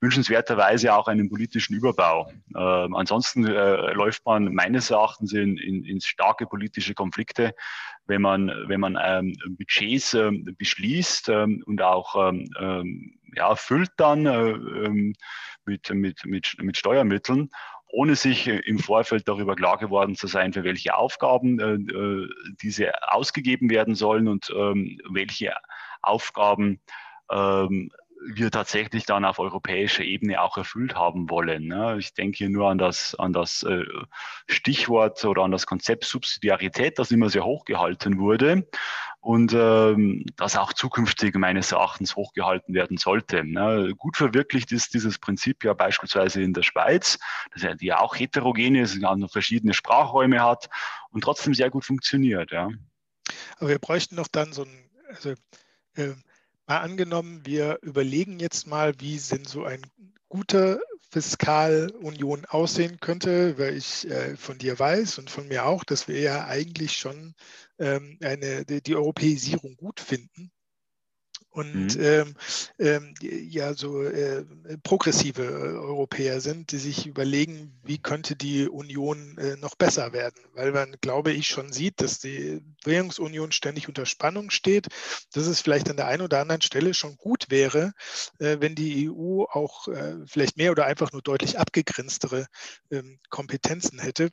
wünschenswerterweise 0.00 0.92
auch 0.92 1.06
einen 1.06 1.30
politischen 1.30 1.76
Überbau. 1.76 2.28
Ähm, 2.56 2.96
ansonsten 2.96 3.46
äh, 3.46 3.92
läuft 3.92 4.26
man 4.26 4.52
meines 4.54 4.90
Erachtens 4.90 5.32
in, 5.32 5.56
in, 5.56 5.84
in 5.84 6.00
starke 6.00 6.46
politische 6.46 6.94
Konflikte, 6.94 7.54
wenn 8.06 8.22
man, 8.22 8.48
wenn 8.66 8.80
man 8.80 8.98
ähm, 9.00 9.36
Budgets 9.50 10.14
äh, 10.14 10.32
beschließt 10.58 11.28
ähm, 11.28 11.62
und 11.66 11.80
auch 11.80 12.28
ähm, 12.28 12.50
ähm, 12.58 13.20
ja, 13.36 13.54
füllt 13.54 13.92
dann 13.98 14.26
äh, 14.26 14.50
ähm, 14.50 15.14
mit, 15.64 15.88
mit, 15.90 16.26
mit, 16.26 16.56
mit 16.60 16.76
Steuermitteln 16.76 17.50
ohne 17.92 18.16
sich 18.16 18.48
äh, 18.48 18.56
im 18.56 18.78
Vorfeld 18.78 19.28
darüber 19.28 19.54
klar 19.54 19.78
geworden 19.78 20.16
zu 20.16 20.26
sein, 20.26 20.52
für 20.52 20.64
welche 20.64 20.96
Aufgaben 20.96 21.60
äh, 21.60 21.74
äh, 21.74 22.28
diese 22.62 22.90
ausgegeben 23.12 23.70
werden 23.70 23.94
sollen 23.94 24.26
und 24.28 24.50
ähm, 24.56 24.98
welche 25.10 25.54
Aufgaben 26.00 26.80
ähm, 27.30 27.90
wir 28.24 28.50
tatsächlich 28.50 29.04
dann 29.04 29.24
auf 29.24 29.40
europäischer 29.40 30.04
Ebene 30.04 30.40
auch 30.40 30.56
erfüllt 30.56 30.94
haben 30.94 31.28
wollen. 31.28 31.66
Ne? 31.66 31.96
Ich 31.98 32.14
denke 32.14 32.38
hier 32.38 32.50
nur 32.50 32.70
an 32.70 32.78
das, 32.78 33.14
an 33.16 33.32
das 33.32 33.62
äh, 33.64 33.84
Stichwort 34.46 35.24
oder 35.24 35.42
an 35.42 35.50
das 35.50 35.66
Konzept 35.66 36.04
Subsidiarität, 36.04 36.98
das 36.98 37.10
immer 37.10 37.30
sehr 37.30 37.44
hochgehalten 37.44 38.18
wurde 38.18 38.66
und 39.22 39.52
ähm, 39.54 40.26
das 40.36 40.56
auch 40.56 40.72
zukünftig 40.72 41.36
meines 41.36 41.70
Erachtens 41.70 42.16
hochgehalten 42.16 42.74
werden 42.74 42.96
sollte. 42.96 43.44
Ne? 43.44 43.94
Gut 43.96 44.16
verwirklicht 44.16 44.72
ist 44.72 44.94
dieses 44.94 45.18
Prinzip 45.18 45.62
ja 45.64 45.74
beispielsweise 45.74 46.42
in 46.42 46.52
der 46.52 46.64
Schweiz, 46.64 47.18
das 47.52 47.62
ja, 47.62 47.74
die 47.74 47.86
ja 47.86 48.00
auch 48.00 48.16
heterogen 48.16 48.74
ist, 48.74 48.96
ja 48.96 49.14
noch 49.14 49.30
verschiedene 49.30 49.74
Sprachräume 49.74 50.42
hat 50.42 50.68
und 51.10 51.22
trotzdem 51.22 51.54
sehr 51.54 51.70
gut 51.70 51.84
funktioniert. 51.84 52.50
Ja. 52.50 52.68
Aber 53.58 53.68
wir 53.68 53.78
bräuchten 53.78 54.16
noch 54.16 54.28
dann 54.28 54.52
so 54.52 54.64
ein, 54.64 54.90
also 55.08 55.34
äh, 55.94 56.14
Mal 56.66 56.78
angenommen, 56.78 57.44
wir 57.44 57.80
überlegen 57.82 58.38
jetzt 58.38 58.66
mal, 58.68 58.94
wie 59.00 59.18
sind 59.18 59.48
so 59.48 59.64
ein 59.64 59.82
guter 60.28 60.78
Fiskalunion 61.12 62.46
aussehen 62.46 62.98
könnte, 62.98 63.58
weil 63.58 63.76
ich 63.76 64.08
äh, 64.10 64.34
von 64.36 64.56
dir 64.56 64.78
weiß 64.78 65.18
und 65.18 65.28
von 65.28 65.46
mir 65.46 65.66
auch, 65.66 65.84
dass 65.84 66.08
wir 66.08 66.18
ja 66.20 66.46
eigentlich 66.46 66.96
schon 66.96 67.34
ähm, 67.78 68.18
eine, 68.22 68.64
die, 68.64 68.82
die 68.82 68.96
Europäisierung 68.96 69.76
gut 69.76 70.00
finden 70.00 70.50
und 71.52 71.98
mhm. 71.98 72.02
ähm, 72.02 72.34
ähm, 72.78 73.14
ja 73.20 73.74
so 73.74 74.02
äh, 74.02 74.44
progressive 74.82 75.42
äh, 75.42 75.76
Europäer 75.76 76.40
sind, 76.40 76.72
die 76.72 76.78
sich 76.78 77.06
überlegen, 77.06 77.78
wie 77.84 77.98
könnte 77.98 78.36
die 78.36 78.68
Union 78.68 79.36
äh, 79.36 79.56
noch 79.56 79.74
besser 79.74 80.14
werden, 80.14 80.42
weil 80.54 80.72
man, 80.72 80.96
glaube 81.02 81.32
ich, 81.32 81.48
schon 81.48 81.70
sieht, 81.70 82.00
dass 82.00 82.20
die 82.20 82.62
Währungsunion 82.84 83.52
ständig 83.52 83.86
unter 83.86 84.06
Spannung 84.06 84.50
steht, 84.50 84.88
dass 85.32 85.46
es 85.46 85.60
vielleicht 85.60 85.90
an 85.90 85.96
der 85.96 86.06
einen 86.06 86.22
oder 86.22 86.40
anderen 86.40 86.62
Stelle 86.62 86.94
schon 86.94 87.16
gut 87.16 87.50
wäre, 87.50 87.92
äh, 88.38 88.56
wenn 88.60 88.74
die 88.74 89.10
EU 89.10 89.44
auch 89.44 89.88
äh, 89.88 90.16
vielleicht 90.26 90.56
mehr 90.56 90.70
oder 90.70 90.86
einfach 90.86 91.12
nur 91.12 91.22
deutlich 91.22 91.58
abgegrenztere 91.58 92.46
ähm, 92.90 93.18
Kompetenzen 93.28 93.98
hätte. 93.98 94.30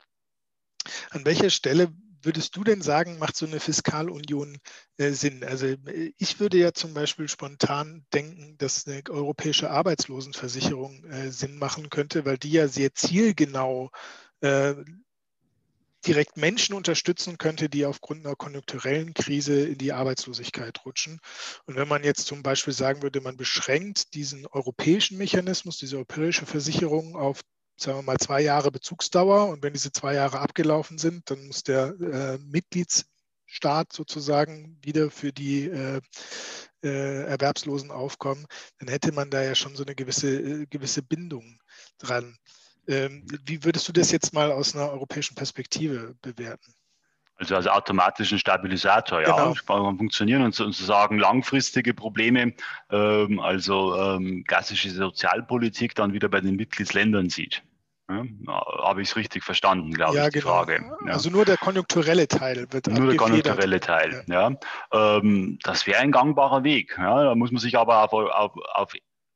An 1.10 1.26
welcher 1.26 1.50
Stelle 1.50 1.92
würdest 2.22 2.56
du 2.56 2.64
denn 2.64 2.82
sagen, 2.82 3.20
macht 3.20 3.36
so 3.36 3.46
eine 3.46 3.60
Fiskalunion 3.60 4.58
äh, 4.98 5.12
Sinn? 5.12 5.44
Also 5.44 5.68
äh, 5.68 6.14
ich 6.18 6.40
würde 6.40 6.58
ja 6.58 6.74
zum 6.74 6.94
Beispiel 6.94 7.28
spontan 7.28 8.06
denken, 8.14 8.58
dass 8.58 8.88
eine 8.88 9.04
europäische 9.10 9.70
Arbeitslosenversicherung 9.70 11.04
äh, 11.06 11.32
Sinn 11.32 11.58
machen 11.58 11.90
könnte, 11.90 12.26
weil 12.26 12.38
die 12.38 12.52
ja 12.52 12.68
sehr 12.68 12.94
zielgenau 12.94 13.92
äh, 14.42 14.76
direkt 16.06 16.38
Menschen 16.38 16.76
unterstützen 16.76 17.38
könnte, 17.38 17.70
die 17.70 17.86
aufgrund 17.86 18.26
einer 18.26 18.36
konjunkturellen 18.36 19.14
Krise 19.14 19.68
in 19.68 19.78
die 19.78 19.92
Arbeitslosigkeit 19.92 20.86
rutschen. 20.86 21.20
Und 21.66 21.76
wenn 21.76 21.88
man 21.88 22.04
jetzt 22.04 22.26
zum 22.26 22.42
Beispiel 22.42 22.74
sagen 22.74 23.02
würde, 23.02 23.22
man 23.22 23.38
beschränkt 23.38 24.14
diesen 24.14 24.48
europäischen 24.48 25.18
Mechanismus, 25.18 25.78
diese 25.78 25.98
europäische 25.98 26.46
Versicherung 26.46 27.16
auf 27.16 27.42
sagen 27.82 28.00
wir 28.00 28.04
mal, 28.04 28.18
zwei 28.18 28.42
Jahre 28.42 28.72
Bezugsdauer. 28.72 29.50
Und 29.50 29.64
wenn 29.64 29.74
diese 29.74 29.92
zwei 29.92 30.14
Jahre 30.16 30.40
abgelaufen 30.40 30.98
sind, 30.98 31.30
dann 31.30 31.48
muss 31.48 31.64
der 31.64 31.96
äh, 32.00 32.38
Mitgliedsstaat 32.40 33.94
sozusagen 33.94 34.78
wieder 34.82 35.10
für 35.12 35.32
die 35.32 35.66
äh, 35.66 36.02
äh, 36.84 37.24
Erwerbslosen 37.26 37.92
aufkommen. 37.92 38.46
Dann 38.80 38.90
hätte 38.90 39.12
man 39.12 39.30
da 39.30 39.42
ja 39.44 39.56
schon 39.56 39.76
so 39.76 39.84
eine 39.84 39.96
gewisse, 39.96 40.30
äh, 40.30 40.66
gewisse 40.68 41.02
Bindung 41.02 41.60
dran. 41.98 42.38
Ähm, 42.88 43.26
wie 43.46 43.64
würdest 43.64 43.88
du 43.88 43.92
das 43.92 44.12
jetzt 44.12 44.34
mal 44.34 44.52
aus 44.52 44.76
einer 44.76 44.90
europäischen 44.90 45.36
Perspektive 45.36 46.16
bewerten? 46.22 46.74
Also 47.40 47.56
als 47.56 47.68
automatischen 47.68 48.38
Stabilisator, 48.38 49.22
ja, 49.22 49.54
genau. 49.54 49.96
funktionieren 49.96 50.42
und 50.42 50.54
sozusagen 50.54 51.18
langfristige 51.18 51.94
Probleme, 51.94 52.54
ähm, 52.92 53.40
also 53.40 53.96
ähm, 53.96 54.44
klassische 54.46 54.90
Sozialpolitik 54.90 55.96
dann 55.96 56.12
wieder 56.12 56.28
bei 56.28 56.42
den 56.42 56.58
Mitgliedsländern 56.58 57.30
sieht. 57.30 57.64
Ja, 58.10 58.26
Habe 58.84 59.04
ich 59.04 59.10
es 59.10 59.16
richtig 59.16 59.44
verstanden, 59.44 59.92
glaube 59.94 60.18
ja, 60.18 60.26
ich, 60.26 60.34
die 60.34 60.40
genau. 60.40 60.52
Frage. 60.52 60.84
Ja. 61.06 61.14
Also 61.14 61.30
nur 61.30 61.46
der 61.46 61.58
konjunkturelle 61.58 62.28
Teil 62.28 62.66
wird 62.72 62.88
Nur 62.88 63.08
der 63.08 63.18
konjunkturelle 63.18 63.80
Teil, 63.80 64.24
ja. 64.28 64.52
Ähm, 64.92 65.60
das 65.64 65.86
wäre 65.86 66.00
ein 66.00 66.12
gangbarer 66.12 66.64
Weg. 66.64 66.96
Ja. 66.98 67.24
Da 67.24 67.36
muss 67.36 67.52
man 67.52 67.60
sich 67.62 67.78
aber 67.78 68.04
auf, 68.04 68.14
auf, 68.14 68.54
auf 68.74 68.94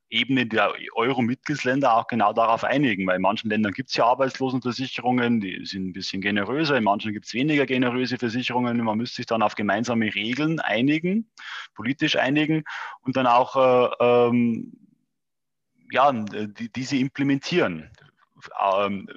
Ebene 0.09 0.45
der 0.45 0.73
Euro-Mitgliedsländer 0.95 1.95
auch 1.95 2.07
genau 2.07 2.33
darauf 2.33 2.63
einigen, 2.63 3.05
weil 3.07 3.17
in 3.17 3.21
manchen 3.21 3.49
Ländern 3.49 3.73
gibt 3.73 3.89
es 3.89 3.95
ja 3.95 4.05
Arbeitslosenversicherungen, 4.05 5.39
die 5.39 5.65
sind 5.65 5.87
ein 5.87 5.93
bisschen 5.93 6.21
generöser, 6.21 6.77
in 6.77 6.83
manchen 6.83 7.13
gibt 7.13 7.25
es 7.25 7.33
weniger 7.33 7.65
generöse 7.65 8.17
Versicherungen. 8.17 8.77
Man 8.77 8.97
müsste 8.97 9.17
sich 9.17 9.25
dann 9.25 9.41
auf 9.41 9.55
gemeinsame 9.55 10.13
Regeln 10.13 10.59
einigen, 10.59 11.31
politisch 11.75 12.15
einigen 12.15 12.63
und 13.01 13.17
dann 13.17 13.27
auch 13.27 13.55
äh, 13.55 13.95
ähm, 13.99 14.73
ja, 15.91 16.11
die, 16.11 16.71
diese 16.71 16.97
implementieren 16.97 17.89
ähm, 18.61 19.07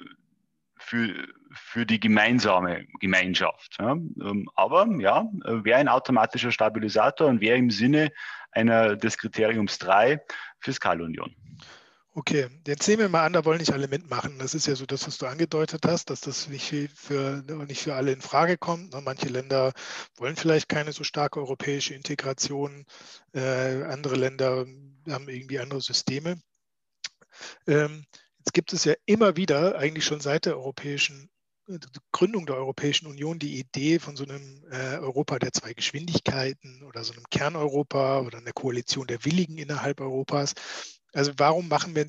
für, 0.78 1.26
für 1.52 1.86
die 1.86 2.00
gemeinsame 2.00 2.86
Gemeinschaft. 3.00 3.76
Ja. 3.78 3.92
Ähm, 3.92 4.48
aber 4.54 4.86
ja, 4.98 5.28
wäre 5.44 5.78
ein 5.78 5.88
automatischer 5.88 6.52
Stabilisator 6.52 7.28
und 7.28 7.40
wäre 7.40 7.56
im 7.56 7.70
Sinne 7.70 8.12
einer, 8.52 8.96
des 8.96 9.18
Kriteriums 9.18 9.78
3 9.78 10.20
Fiskalunion. 10.60 11.34
Okay, 12.18 12.48
jetzt 12.66 12.84
sehen 12.84 12.98
wir 12.98 13.10
mal 13.10 13.26
an, 13.26 13.34
da 13.34 13.44
wollen 13.44 13.58
nicht 13.58 13.74
alle 13.74 13.88
mitmachen. 13.88 14.38
Das 14.38 14.54
ist 14.54 14.66
ja 14.66 14.74
so 14.74 14.86
das, 14.86 15.06
was 15.06 15.18
du 15.18 15.26
angedeutet 15.26 15.84
hast, 15.86 16.08
dass 16.08 16.22
das 16.22 16.48
nicht 16.48 16.72
für, 16.94 17.44
nicht 17.68 17.82
für 17.82 17.94
alle 17.94 18.10
in 18.10 18.22
Frage 18.22 18.56
kommt. 18.56 18.94
Manche 19.04 19.28
Länder 19.28 19.74
wollen 20.16 20.34
vielleicht 20.34 20.70
keine 20.70 20.92
so 20.92 21.04
starke 21.04 21.38
europäische 21.40 21.92
Integration. 21.92 22.86
Äh, 23.34 23.82
andere 23.82 24.16
Länder 24.16 24.64
haben 25.10 25.28
irgendwie 25.28 25.58
andere 25.58 25.82
Systeme. 25.82 26.36
Ähm, 27.66 28.06
jetzt 28.46 28.54
gibt 28.54 28.72
es 28.72 28.84
ja 28.84 28.94
immer 29.06 29.36
wieder, 29.36 29.76
eigentlich 29.76 30.04
schon 30.04 30.20
seit 30.20 30.46
der 30.46 30.56
europäischen 30.56 31.28
Gründung 32.12 32.46
der 32.46 32.54
Europäischen 32.54 33.08
Union 33.08 33.40
die 33.40 33.58
Idee 33.58 33.98
von 33.98 34.14
so 34.16 34.22
einem 34.22 34.64
äh, 34.70 34.98
Europa 34.98 35.40
der 35.40 35.52
zwei 35.52 35.74
Geschwindigkeiten 35.74 36.84
oder 36.84 37.02
so 37.02 37.12
einem 37.12 37.24
Kerneuropa 37.28 38.20
oder 38.20 38.38
einer 38.38 38.52
Koalition 38.52 39.08
der 39.08 39.24
Willigen 39.24 39.58
innerhalb 39.58 40.00
Europas. 40.00 40.54
Also 41.12 41.32
warum 41.38 41.66
machen 41.66 41.96
wir 41.96 42.06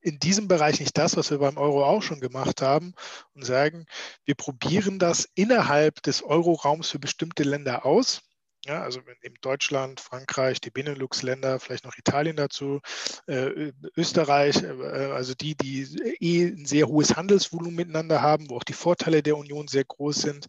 in 0.00 0.18
diesem 0.18 0.48
Bereich 0.48 0.80
nicht 0.80 0.96
das, 0.96 1.18
was 1.18 1.30
wir 1.30 1.36
beim 1.36 1.58
Euro 1.58 1.84
auch 1.84 2.02
schon 2.02 2.20
gemacht 2.20 2.62
haben 2.62 2.94
und 3.34 3.44
sagen, 3.44 3.84
wir 4.24 4.36
probieren 4.36 4.98
das 4.98 5.28
innerhalb 5.34 6.02
des 6.02 6.22
Euroraums 6.22 6.88
für 6.88 6.98
bestimmte 6.98 7.42
Länder 7.42 7.84
aus 7.84 8.22
ja, 8.64 8.82
also 8.82 9.00
eben 9.22 9.34
Deutschland, 9.40 10.00
Frankreich, 10.00 10.60
die 10.60 10.70
Benelux-Länder, 10.70 11.58
vielleicht 11.58 11.84
noch 11.84 11.96
Italien 11.98 12.36
dazu, 12.36 12.80
äh, 13.26 13.72
Österreich, 13.96 14.62
äh, 14.62 15.10
also 15.12 15.34
die, 15.34 15.56
die 15.56 15.82
eh 16.20 16.46
ein 16.46 16.64
sehr 16.64 16.86
hohes 16.86 17.16
Handelsvolumen 17.16 17.74
miteinander 17.74 18.22
haben, 18.22 18.48
wo 18.50 18.56
auch 18.56 18.64
die 18.64 18.72
Vorteile 18.72 19.22
der 19.22 19.36
Union 19.36 19.66
sehr 19.66 19.84
groß 19.84 20.16
sind 20.16 20.46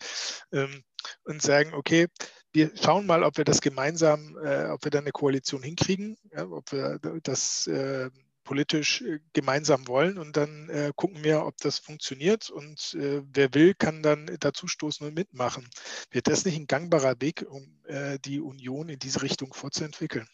ähm, 0.52 0.84
und 1.24 1.42
sagen, 1.42 1.74
okay, 1.74 2.08
wir 2.54 2.72
schauen 2.76 3.08
mal, 3.08 3.24
ob 3.24 3.38
wir 3.38 3.46
das 3.46 3.62
gemeinsam, 3.62 4.38
äh, 4.44 4.66
ob 4.66 4.84
wir 4.84 4.92
da 4.92 5.00
eine 5.00 5.12
Koalition 5.12 5.64
hinkriegen, 5.64 6.18
ja, 6.32 6.46
ob 6.48 6.72
wir 6.72 7.00
das 7.24 7.66
äh, 7.66 8.12
politisch 8.44 9.02
äh, 9.02 9.20
gemeinsam 9.34 9.88
wollen 9.88 10.18
und 10.18 10.38
dann 10.38 10.70
äh, 10.70 10.92
gucken 10.96 11.24
wir, 11.24 11.46
ob 11.46 11.58
das 11.58 11.80
funktioniert 11.80 12.50
und 12.50 12.96
äh, 13.00 13.22
wer 13.34 13.54
will, 13.54 13.74
kann 13.74 14.04
dann 14.04 14.30
dazu 14.40 14.68
stoßen 14.68 15.08
und 15.08 15.16
mitmachen. 15.16 15.68
Wird 16.12 16.28
das 16.28 16.46
nicht 16.46 16.58
ein 16.58 16.68
gangbarer 16.68 17.16
Weg, 17.20 17.46
um 17.48 17.80
äh, 17.86 18.20
die 18.20 18.40
Union 18.40 18.90
in 18.90 19.00
diese 19.00 19.22
Richtung 19.22 19.54
fortzuentwickeln? 19.54 20.28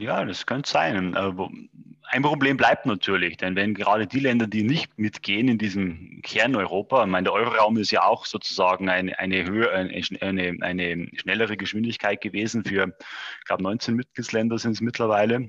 Ja, 0.00 0.24
das 0.24 0.46
könnte 0.46 0.70
sein. 0.70 1.16
Ein 1.16 2.22
Problem 2.22 2.56
bleibt 2.56 2.86
natürlich, 2.86 3.36
denn 3.36 3.56
wenn 3.56 3.74
gerade 3.74 4.06
die 4.06 4.20
Länder, 4.20 4.46
die 4.46 4.62
nicht 4.62 4.96
mitgehen 4.96 5.48
in 5.48 5.58
diesem 5.58 6.20
Kerneuropa, 6.22 7.02
ich 7.02 7.10
meine, 7.10 7.24
der 7.24 7.32
Euroraum 7.32 7.76
ist 7.78 7.90
ja 7.90 8.04
auch 8.04 8.24
sozusagen 8.24 8.88
eine, 8.88 9.18
eine, 9.18 9.44
Höhe, 9.44 9.72
eine, 9.72 10.56
eine 10.60 11.08
schnellere 11.16 11.56
Geschwindigkeit 11.56 12.20
gewesen 12.20 12.64
für, 12.64 12.94
ich 13.40 13.44
glaube, 13.44 13.64
19 13.64 13.96
Mitgliedsländer 13.96 14.58
sind 14.58 14.72
es 14.72 14.80
mittlerweile 14.80 15.48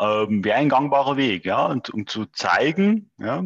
ähm, 0.00 0.44
wäre 0.44 0.58
ein 0.58 0.68
gangbarer 0.68 1.16
Weg, 1.16 1.44
ja, 1.44 1.66
und 1.66 1.90
um 1.90 2.06
zu 2.06 2.26
zeigen, 2.26 3.10
ja, 3.18 3.42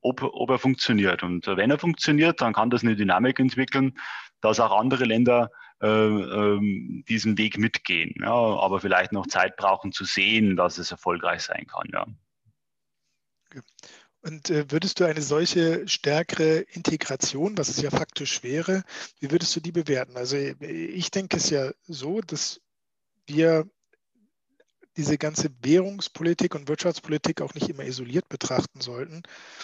ob, 0.00 0.22
ob 0.22 0.50
er 0.50 0.58
funktioniert. 0.58 1.22
Und 1.22 1.46
wenn 1.46 1.70
er 1.70 1.78
funktioniert, 1.78 2.40
dann 2.40 2.52
kann 2.52 2.70
das 2.70 2.82
eine 2.82 2.96
Dynamik 2.96 3.38
entwickeln, 3.38 3.98
dass 4.40 4.60
auch 4.60 4.78
andere 4.78 5.04
Länder 5.04 5.50
äh, 5.80 5.86
äh, 5.86 7.02
diesen 7.08 7.38
Weg 7.38 7.56
mitgehen, 7.56 8.14
ja, 8.20 8.32
aber 8.32 8.80
vielleicht 8.80 9.12
noch 9.12 9.26
Zeit 9.26 9.56
brauchen 9.56 9.92
zu 9.92 10.04
sehen, 10.04 10.56
dass 10.56 10.78
es 10.78 10.90
erfolgreich 10.90 11.42
sein 11.42 11.66
kann. 11.66 11.88
Ja. 11.92 12.06
Und 14.22 14.50
äh, 14.50 14.70
würdest 14.70 14.98
du 14.98 15.04
eine 15.04 15.22
solche 15.22 15.86
stärkere 15.86 16.58
Integration, 16.58 17.56
was 17.56 17.68
es 17.68 17.80
ja 17.80 17.90
faktisch 17.90 18.42
wäre, 18.42 18.82
wie 19.20 19.30
würdest 19.30 19.54
du 19.54 19.60
die 19.60 19.72
bewerten? 19.72 20.16
Also 20.16 20.36
ich 20.36 21.10
denke 21.12 21.36
es 21.36 21.48
ja 21.50 21.70
so, 21.84 22.20
dass 22.20 22.60
wir 23.26 23.70
diese 24.98 25.16
ganze 25.16 25.50
Währungspolitik 25.62 26.56
und 26.56 26.68
Wirtschaftspolitik 26.68 27.40
auch 27.40 27.54
nicht 27.54 27.68
immer 27.68 27.84
isoliert 27.84 28.28
betrachten 28.28 28.80
sollten, 28.80 29.22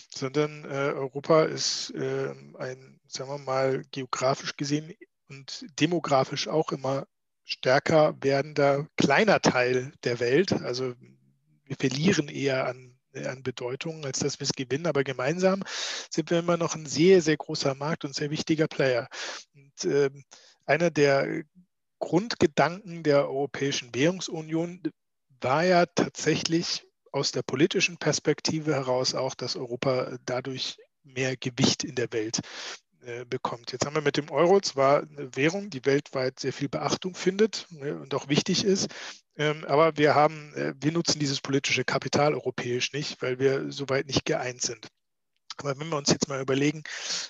sondern 0.09 0.65
äh, 0.65 0.93
Europa 0.95 1.43
ist 1.43 1.91
äh, 1.91 2.33
ein, 2.57 3.01
sagen 3.09 3.31
wir 3.31 3.39
mal, 3.39 3.83
geografisch 3.91 4.57
gesehen 4.57 4.95
und 5.29 5.67
demografisch 5.81 6.47
auch 6.47 6.71
immer 6.71 7.09
stärker 7.45 8.17
werdender 8.21 8.87
kleiner 8.97 9.41
Teil 9.41 9.93
der 10.05 10.21
Welt. 10.21 10.53
Also 10.53 10.95
wir 11.65 11.77
verlieren 11.77 12.29
eher 12.29 12.69
an, 12.69 12.97
an 13.15 13.43
Bedeutung, 13.43 14.05
als 14.05 14.21
dass 14.21 14.39
wir 14.39 14.45
es 14.45 14.53
gewinnen, 14.53 14.87
aber 14.87 15.03
gemeinsam 15.03 15.65
sind 16.11 16.31
wir 16.31 16.39
immer 16.39 16.57
noch 16.57 16.77
ein 16.77 16.87
sehr, 16.87 17.21
sehr 17.23 17.37
großer 17.37 17.75
Markt 17.75 18.05
und 18.05 18.15
sehr 18.15 18.31
wichtiger 18.31 18.69
Player. 18.69 19.09
Und 19.53 19.85
äh, 19.85 20.11
einer 20.65 20.93
der 20.93 21.43
Grundgedanken 21.99 23.03
der 23.03 23.29
Europäischen 23.29 23.93
Währungsunion 23.95 24.81
war 25.45 25.63
ja 25.63 25.87
tatsächlich 25.87 26.87
aus 27.13 27.31
der 27.31 27.43
politischen 27.43 27.99
Perspektive 27.99 28.75
heraus 28.75 29.15
auch, 29.15 29.35
dass 29.35 29.55
Europa 29.55 30.17
dadurch 30.25 30.79
mehr 31.05 31.37
Gewicht 31.37 31.85
in 31.85 31.95
der 31.95 32.13
Welt 32.13 32.41
äh, 33.03 33.25
bekommt. 33.27 33.71
Jetzt 33.71 33.85
haben 33.85 33.95
wir 33.95 34.03
mit 34.03 34.17
dem 34.17 34.31
Euro 34.31 34.61
zwar 34.61 35.03
eine 35.03 35.37
Währung, 35.37 35.69
die 35.69 35.85
weltweit 35.85 36.41
sehr 36.41 36.53
viel 36.53 36.69
Beachtung 36.69 37.15
findet 37.15 37.67
ne, 37.71 37.95
und 37.95 38.15
auch 38.15 38.29
wichtig 38.29 38.65
ist, 38.65 38.89
ähm, 39.37 39.65
aber 39.67 39.97
wir 39.99 40.15
haben, 40.15 40.55
äh, 40.55 40.75
wir 40.81 40.93
nutzen 40.93 41.21
dieses 41.21 41.41
politische 41.41 41.85
Kapital 41.85 42.35
europäisch 42.35 42.93
nicht, 42.93 43.21
weil 43.21 43.39
wir 43.39 43.71
soweit 43.71 44.07
nicht 44.07 44.25
geeint 44.25 44.63
sind. 44.63 44.89
Aber 45.59 45.79
wenn 45.79 45.89
wir 45.89 45.97
uns 45.97 46.11
jetzt 46.11 46.29
mal 46.29 46.41
überlegen, 46.41 46.83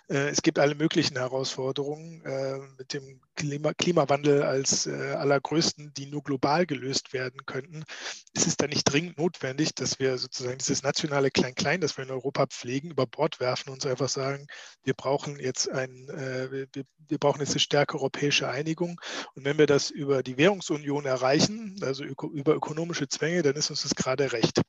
äh, 0.09 0.29
es 0.29 0.43
gibt 0.43 0.59
alle 0.59 0.75
möglichen 0.75 1.17
Herausforderungen 1.17 2.25
äh, 2.25 2.59
mit 2.79 2.93
dem 2.93 3.21
Klima 3.35 3.75
Klimawandel 3.75 4.43
als 4.43 4.87
äh, 4.87 4.93
allergrößten, 4.93 5.93
die 5.95 6.07
nur 6.07 6.23
global 6.23 6.67
gelöst 6.67 7.13
werden 7.13 7.45
könnten, 7.47 7.85
ist 8.33 8.47
es 8.47 8.57
dann 8.57 8.71
nicht 8.71 8.85
dringend 8.85 9.19
notwendig, 9.19 9.75
dass 9.75 9.99
wir 9.99 10.19
sozusagen 10.19 10.59
dieses 10.59 10.83
nationale 10.83 11.31
Klein-Klein, 11.31 11.81
das 11.81 11.97
wir 11.97 12.05
in 12.05 12.11
Europa 12.11 12.47
pflegen, 12.47 12.91
über 12.91 13.07
Bord 13.07 13.41
werfen 13.41 13.71
und 13.71 13.77
uns 13.77 13.87
einfach 13.87 14.09
sagen, 14.09 14.47
wir 14.85 14.95
brauchen 14.95 15.41
jetzt 15.41 15.69
ein, 15.69 16.07
wir, 16.09 16.85
wir, 17.09 17.19
brauchen 17.19 17.41
jetzt 17.41 17.53
eine 17.53 17.61
stärkere 17.61 18.05
europäische 18.05 18.49
Einigung. 18.49 19.01
Und 19.35 19.45
wenn 19.45 19.59
wir 19.59 19.67
das 19.67 19.91
über 19.91 20.23
die 20.23 20.37
Währungsunion 20.37 21.07
erreichen, 21.07 21.77
also 21.83 22.05
über 22.05 22.55
ökonomische 22.55 23.09
Zwänge, 23.09 23.43
dann 23.43 23.57
ist 23.57 23.71
uns 23.71 23.83
das 23.83 23.95
gerade 23.95 24.33
recht. 24.33 24.61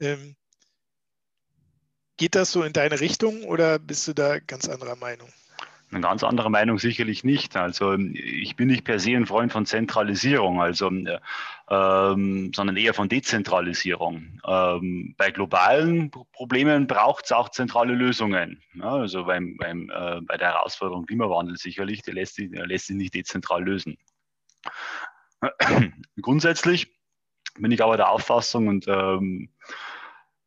Ähm, 0.00 0.36
Geht 2.16 2.34
das 2.34 2.52
so 2.52 2.62
in 2.62 2.72
deine 2.72 3.00
Richtung 3.00 3.42
oder 3.44 3.78
bist 3.78 4.06
du 4.06 4.12
da 4.12 4.38
ganz 4.38 4.68
anderer 4.68 4.96
Meinung? 4.96 5.28
Eine 5.90 6.00
ganz 6.00 6.24
andere 6.24 6.50
Meinung 6.50 6.78
sicherlich 6.78 7.22
nicht. 7.22 7.56
Also 7.56 7.94
ich 7.94 8.56
bin 8.56 8.68
nicht 8.68 8.84
per 8.84 8.98
se 8.98 9.10
ein 9.10 9.26
Freund 9.26 9.52
von 9.52 9.64
Zentralisierung, 9.64 10.60
also 10.60 10.88
ähm, 10.88 12.52
sondern 12.54 12.76
eher 12.76 12.94
von 12.94 13.08
Dezentralisierung. 13.08 14.40
Ähm, 14.46 15.14
bei 15.16 15.30
globalen 15.30 16.10
Problemen 16.32 16.88
braucht 16.88 17.26
es 17.26 17.32
auch 17.32 17.48
zentrale 17.48 17.94
Lösungen. 17.94 18.60
Ja, 18.74 18.94
also 18.94 19.24
beim, 19.24 19.56
beim, 19.56 19.88
äh, 19.90 20.20
bei 20.22 20.36
der 20.36 20.54
Herausforderung 20.54 21.06
Klimawandel 21.06 21.56
sicherlich, 21.56 22.02
der 22.02 22.14
lässt, 22.14 22.38
der 22.38 22.66
lässt 22.66 22.86
sich 22.86 22.96
nicht 22.96 23.14
dezentral 23.14 23.62
lösen. 23.62 23.96
Grundsätzlich 26.20 26.92
bin 27.56 27.70
ich 27.70 27.82
aber 27.82 27.96
der 27.96 28.10
Auffassung 28.10 28.66
und 28.66 28.88
ähm, 28.88 29.50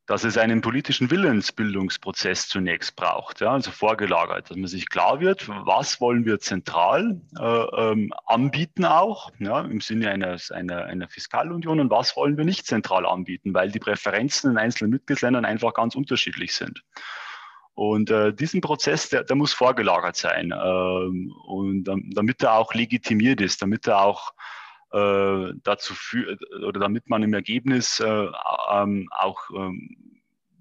dass 0.07 0.23
es 0.23 0.37
einen 0.37 0.61
politischen 0.61 1.11
Willensbildungsprozess 1.11 2.47
zunächst 2.47 2.95
braucht, 2.95 3.41
ja, 3.41 3.51
also 3.51 3.71
vorgelagert, 3.71 4.49
dass 4.49 4.57
man 4.57 4.67
sich 4.67 4.89
klar 4.89 5.19
wird, 5.19 5.47
was 5.49 5.99
wollen 5.99 6.25
wir 6.25 6.39
zentral 6.39 7.19
äh, 7.37 7.43
ähm, 7.43 8.13
anbieten 8.25 8.85
auch, 8.85 9.31
ja, 9.37 9.59
im 9.61 9.81
Sinne 9.81 10.09
eines, 10.09 10.49
einer, 10.49 10.85
einer 10.85 11.09
Fiskalunion 11.09 11.81
und 11.81 11.91
was 11.91 12.15
wollen 12.15 12.37
wir 12.37 12.45
nicht 12.45 12.65
zentral 12.65 13.05
anbieten, 13.05 13.53
weil 13.53 13.69
die 13.69 13.79
Präferenzen 13.79 14.51
in 14.51 14.57
einzelnen 14.57 14.91
Mitgliedsländern 14.91 15.43
einfach 15.43 15.73
ganz 15.73 15.93
unterschiedlich 15.93 16.55
sind. 16.55 16.83
Und 17.73 18.09
äh, 18.09 18.33
diesen 18.33 18.61
Prozess, 18.61 19.09
der, 19.09 19.25
der 19.25 19.35
muss 19.35 19.53
vorgelagert 19.53 20.15
sein 20.15 20.51
ähm, 20.51 21.31
und 21.45 21.83
damit 21.83 22.41
er 22.41 22.53
auch 22.53 22.73
legitimiert 22.73 23.41
ist, 23.41 23.61
damit 23.61 23.85
er 23.87 24.01
auch 24.01 24.33
äh, 24.91 25.53
dazu 25.63 25.93
führt 25.93 26.41
oder 26.63 26.79
damit 26.79 27.09
man 27.09 27.23
im 27.23 27.33
Ergebnis 27.33 27.99
äh, 27.99 28.27
ähm, 28.71 29.09
auch 29.11 29.49
ähm, 29.55 30.17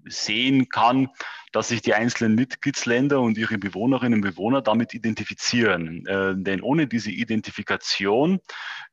sehen 0.09 0.69
kann, 0.69 1.09
dass 1.51 1.69
sich 1.69 1.81
die 1.81 1.93
einzelnen 1.93 2.35
Mitgliedsländer 2.35 3.19
und 3.21 3.37
ihre 3.37 3.57
Bewohnerinnen 3.57 4.21
und 4.21 4.29
Bewohner 4.29 4.61
damit 4.61 4.93
identifizieren. 4.93 6.05
Äh, 6.05 6.33
denn 6.35 6.61
ohne 6.61 6.87
diese 6.87 7.11
Identifikation 7.11 8.39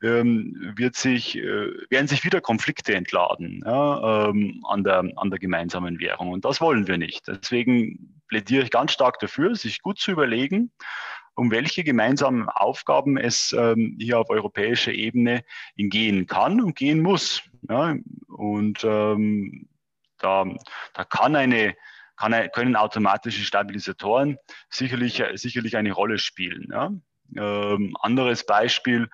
ähm, 0.03 0.72
wird 0.76 0.97
sich, 0.97 1.37
äh, 1.37 1.70
werden 1.91 2.09
sich 2.09 2.24
wieder 2.24 2.41
Konflikte 2.41 2.95
entladen 2.95 3.62
ja, 3.64 4.28
ähm, 4.28 4.64
an, 4.68 4.85
der, 4.85 5.05
an 5.16 5.30
der 5.30 5.39
gemeinsamen 5.39 5.99
Währung. 6.01 6.30
Und 6.30 6.45
das 6.45 6.61
wollen 6.61 6.87
wir 6.87 6.99
nicht. 6.99 7.26
Deswegen 7.26 8.22
plädiere 8.28 8.64
ich 8.64 8.70
ganz 8.70 8.93
stark 8.93 9.18
dafür, 9.18 9.55
sich 9.55 9.82
gut 9.82 9.99
zu 9.99 10.12
überlegen, 10.12 10.72
um 11.35 11.51
welche 11.51 11.85
gemeinsamen 11.85 12.49
Aufgaben 12.49 13.16
es 13.16 13.53
ähm, 13.53 13.97
hier 14.01 14.18
auf 14.18 14.30
europäischer 14.30 14.93
Ebene 14.93 15.45
gehen 15.76 16.26
kann 16.26 16.61
und 16.61 16.76
gehen 16.76 17.01
muss. 17.01 17.43
Ja, 17.68 17.97
und 18.28 18.85
ähm, 18.85 19.68
da, 20.18 20.45
da 20.93 21.05
kann 21.05 21.37
eine, 21.37 21.74
kann, 22.16 22.35
können 22.53 22.76
automatische 22.76 23.45
Stabilisatoren 23.45 24.39
sicherlich, 24.68 25.22
sicherlich 25.35 25.76
eine 25.76 25.93
Rolle 25.93 26.18
spielen. 26.18 26.68
Ja. 26.70 26.93
Ähm, 27.37 27.97
anderes 28.01 28.45
Beispiel, 28.45 29.09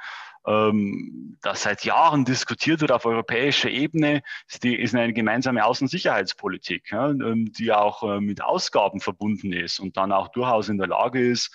ähm, 0.47 1.39
das 1.43 1.63
seit 1.63 1.85
Jahren 1.85 2.25
diskutiert 2.25 2.81
wird 2.81 2.93
auf 2.93 3.05
europäischer 3.05 3.71
Ebene, 3.71 4.23
ist, 4.49 4.63
die, 4.63 4.75
ist 4.75 4.95
eine 4.95 5.13
gemeinsame 5.13 5.65
Außen- 5.65 5.83
und 5.83 5.89
Sicherheitspolitik, 5.89 6.91
ja, 6.91 7.11
ähm, 7.11 7.53
die 7.53 7.73
auch 7.73 8.03
äh, 8.03 8.21
mit 8.21 8.43
Ausgaben 8.43 9.01
verbunden 9.01 9.53
ist 9.53 9.81
und 9.81 9.97
dann 9.97 10.13
auch 10.13 10.29
durchaus 10.29 10.69
in 10.69 10.79
der 10.79 10.89
Lage 10.89 11.21
ist, 11.25 11.55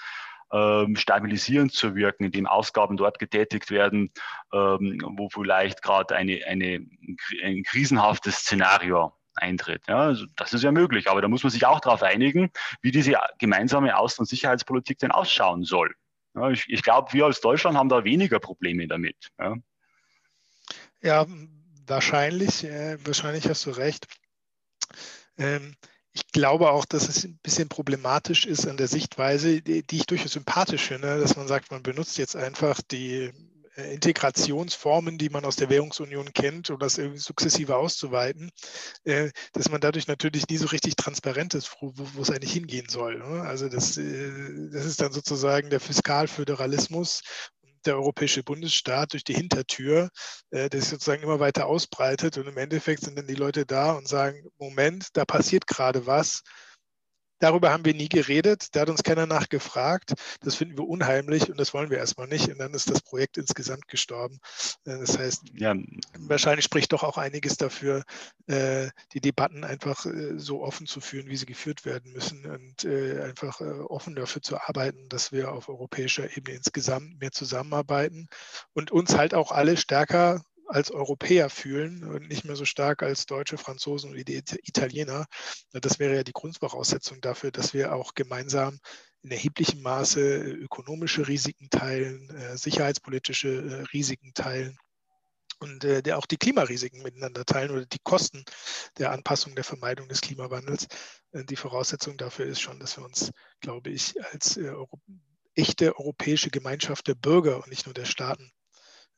ähm, 0.51 0.95
stabilisierend 0.95 1.73
zu 1.73 1.95
wirken, 1.95 2.25
indem 2.25 2.47
Ausgaben 2.47 2.97
dort 2.97 3.19
getätigt 3.19 3.71
werden, 3.71 4.11
ähm, 4.53 4.99
wo 5.17 5.29
vielleicht 5.29 5.81
gerade 5.81 6.15
eine, 6.15 6.45
eine, 6.45 6.85
ein 7.43 7.63
krisenhaftes 7.63 8.37
Szenario 8.37 9.13
eintritt. 9.35 9.83
Ja, 9.87 9.99
also 9.99 10.25
das 10.35 10.53
ist 10.53 10.63
ja 10.63 10.71
möglich, 10.71 11.09
aber 11.09 11.21
da 11.21 11.27
muss 11.27 11.43
man 11.43 11.51
sich 11.51 11.65
auch 11.65 11.79
darauf 11.79 12.03
einigen, 12.03 12.51
wie 12.81 12.91
diese 12.91 13.15
gemeinsame 13.37 13.97
Außen- 13.97 14.19
und 14.19 14.27
Sicherheitspolitik 14.27 14.99
denn 14.99 15.11
ausschauen 15.11 15.63
soll. 15.63 15.93
Ja, 16.35 16.49
ich, 16.49 16.65
ich 16.67 16.83
glaube, 16.83 17.13
wir 17.13 17.25
als 17.25 17.41
Deutschland 17.41 17.77
haben 17.77 17.89
da 17.89 18.03
weniger 18.03 18.39
Probleme 18.39 18.87
damit. 18.87 19.31
Ja, 19.39 19.55
ja 21.01 21.25
wahrscheinlich, 21.87 22.63
äh, 22.63 22.97
wahrscheinlich 23.05 23.47
hast 23.47 23.65
du 23.65 23.71
recht. 23.71 24.07
Ähm, 25.37 25.75
ich 26.15 26.31
glaube 26.31 26.71
auch, 26.71 26.85
dass 26.85 27.09
es 27.09 27.25
ein 27.25 27.37
bisschen 27.43 27.67
problematisch 27.67 28.45
ist 28.45 28.65
an 28.67 28.77
der 28.77 28.87
Sichtweise, 28.87 29.61
die, 29.61 29.83
ich 29.91 30.05
durchaus 30.05 30.31
sympathisch 30.31 30.83
finde, 30.83 31.19
dass 31.19 31.35
man 31.35 31.47
sagt, 31.47 31.71
man 31.71 31.83
benutzt 31.83 32.17
jetzt 32.17 32.37
einfach 32.37 32.81
die 32.81 33.33
äh, 33.75 33.93
Integrationsformen, 33.93 35.17
die 35.17 35.29
man 35.29 35.43
aus 35.43 35.57
der 35.57 35.69
Währungsunion 35.69 36.31
kennt, 36.31 36.69
um 36.69 36.79
das 36.79 36.97
irgendwie 36.97 37.19
sukzessive 37.19 37.75
auszuweiten, 37.75 38.49
äh, 39.03 39.29
dass 39.51 39.69
man 39.69 39.81
dadurch 39.81 40.07
natürlich 40.07 40.47
nie 40.47 40.55
so 40.55 40.67
richtig 40.67 40.95
transparent 40.95 41.53
ist, 41.53 41.75
wo, 41.81 41.91
wo 41.93 42.21
es 42.21 42.31
eigentlich 42.31 42.53
hingehen 42.53 42.87
soll. 42.87 43.17
Ne? 43.17 43.41
Also 43.41 43.67
das, 43.67 43.97
äh, 43.97 44.69
das 44.71 44.85
ist 44.85 45.01
dann 45.01 45.11
sozusagen 45.11 45.69
der 45.69 45.81
Fiskalföderalismus 45.81 47.23
der 47.85 47.95
europäische 47.95 48.43
Bundesstaat 48.43 49.13
durch 49.13 49.23
die 49.23 49.33
Hintertür, 49.33 50.09
der 50.51 50.69
sich 50.71 50.89
sozusagen 50.89 51.23
immer 51.23 51.39
weiter 51.39 51.67
ausbreitet. 51.67 52.37
Und 52.37 52.47
im 52.47 52.57
Endeffekt 52.57 53.03
sind 53.03 53.17
dann 53.17 53.27
die 53.27 53.35
Leute 53.35 53.65
da 53.65 53.93
und 53.93 54.07
sagen, 54.07 54.47
Moment, 54.57 55.09
da 55.13 55.25
passiert 55.25 55.67
gerade 55.67 56.05
was. 56.05 56.41
Darüber 57.39 57.71
haben 57.71 57.85
wir 57.85 57.93
nie 57.93 58.09
geredet, 58.09 58.75
da 58.75 58.81
hat 58.81 58.89
uns 58.89 59.03
keiner 59.03 59.25
nachgefragt. 59.25 60.13
Das 60.41 60.55
finden 60.55 60.77
wir 60.77 60.87
unheimlich 60.87 61.49
und 61.49 61.59
das 61.59 61.73
wollen 61.73 61.89
wir 61.89 61.97
erstmal 61.97 62.27
nicht. 62.27 62.49
Und 62.49 62.59
dann 62.59 62.73
ist 62.73 62.89
das 62.89 63.01
Projekt 63.01 63.37
insgesamt 63.37 63.87
gestorben. 63.87 64.39
Äh, 64.85 64.99
das 64.99 65.17
heißt, 65.17 65.43
ja. 65.53 65.75
wahrscheinlich 66.17 66.65
spricht 66.65 66.93
doch 66.93 67.03
auch 67.03 67.17
einiges 67.17 67.57
dafür, 67.57 68.03
äh, 68.47 68.89
die 69.13 69.21
Debatten 69.21 69.63
einfach 69.63 70.05
äh, 70.05 70.37
so 70.37 70.63
offen 70.63 70.87
zu 70.87 71.01
führen, 71.01 71.27
wie 71.27 71.35
sie 71.35 71.45
geführt 71.45 71.85
werden 71.85 72.13
müssen 72.13 72.45
und 72.45 72.85
einfach 72.85 73.61
offen 73.61 74.15
dafür 74.15 74.41
zu 74.41 74.57
arbeiten, 74.59 75.09
dass 75.09 75.31
wir 75.31 75.51
auf 75.51 75.69
europäischer 75.69 76.35
Ebene 76.37 76.57
insgesamt 76.57 77.19
mehr 77.19 77.31
zusammenarbeiten 77.31 78.27
und 78.73 78.91
uns 78.91 79.15
halt 79.15 79.33
auch 79.33 79.51
alle 79.51 79.77
stärker 79.77 80.41
als 80.67 80.91
Europäer 80.91 81.49
fühlen 81.49 82.03
und 82.03 82.27
nicht 82.27 82.45
mehr 82.45 82.55
so 82.55 82.65
stark 82.65 83.03
als 83.03 83.25
Deutsche, 83.25 83.57
Franzosen 83.57 84.11
und 84.11 84.17
Italiener. 84.17 85.25
Das 85.71 85.99
wäre 85.99 86.15
ja 86.15 86.23
die 86.23 86.33
Grundvoraussetzung 86.33 87.21
dafür, 87.21 87.51
dass 87.51 87.73
wir 87.73 87.93
auch 87.93 88.13
gemeinsam 88.13 88.79
in 89.25 89.31
erheblichem 89.31 89.81
Maße 89.81 90.21
äh, 90.21 90.51
ökonomische 90.51 91.27
Risiken 91.27 91.69
teilen, 91.69 92.29
äh, 92.29 92.57
sicherheitspolitische 92.57 93.49
äh, 93.49 93.81
Risiken 93.91 94.33
teilen 94.35 94.77
und 95.59 95.85
auch 96.11 96.25
die 96.25 96.37
Klimarisiken 96.37 97.01
miteinander 97.01 97.45
teilen 97.45 97.71
oder 97.71 97.85
die 97.85 98.01
Kosten 98.03 98.43
der 98.97 99.11
Anpassung 99.13 99.55
der 99.55 99.63
Vermeidung 99.63 100.09
des 100.09 100.19
Klimawandels. 100.19 100.85
Die 101.31 101.55
Voraussetzung 101.55 102.17
dafür 102.17 102.45
ist 102.45 102.59
schon, 102.59 102.77
dass 102.77 102.97
wir 102.97 103.05
uns, 103.05 103.31
glaube 103.61 103.89
ich, 103.89 104.21
als 104.33 104.59
echte 105.53 105.97
europäische 105.97 106.49
Gemeinschaft 106.49 107.07
der 107.07 107.15
Bürger 107.15 107.63
und 107.63 107.69
nicht 107.69 107.85
nur 107.85 107.93
der 107.93 108.03
Staaten 108.03 108.51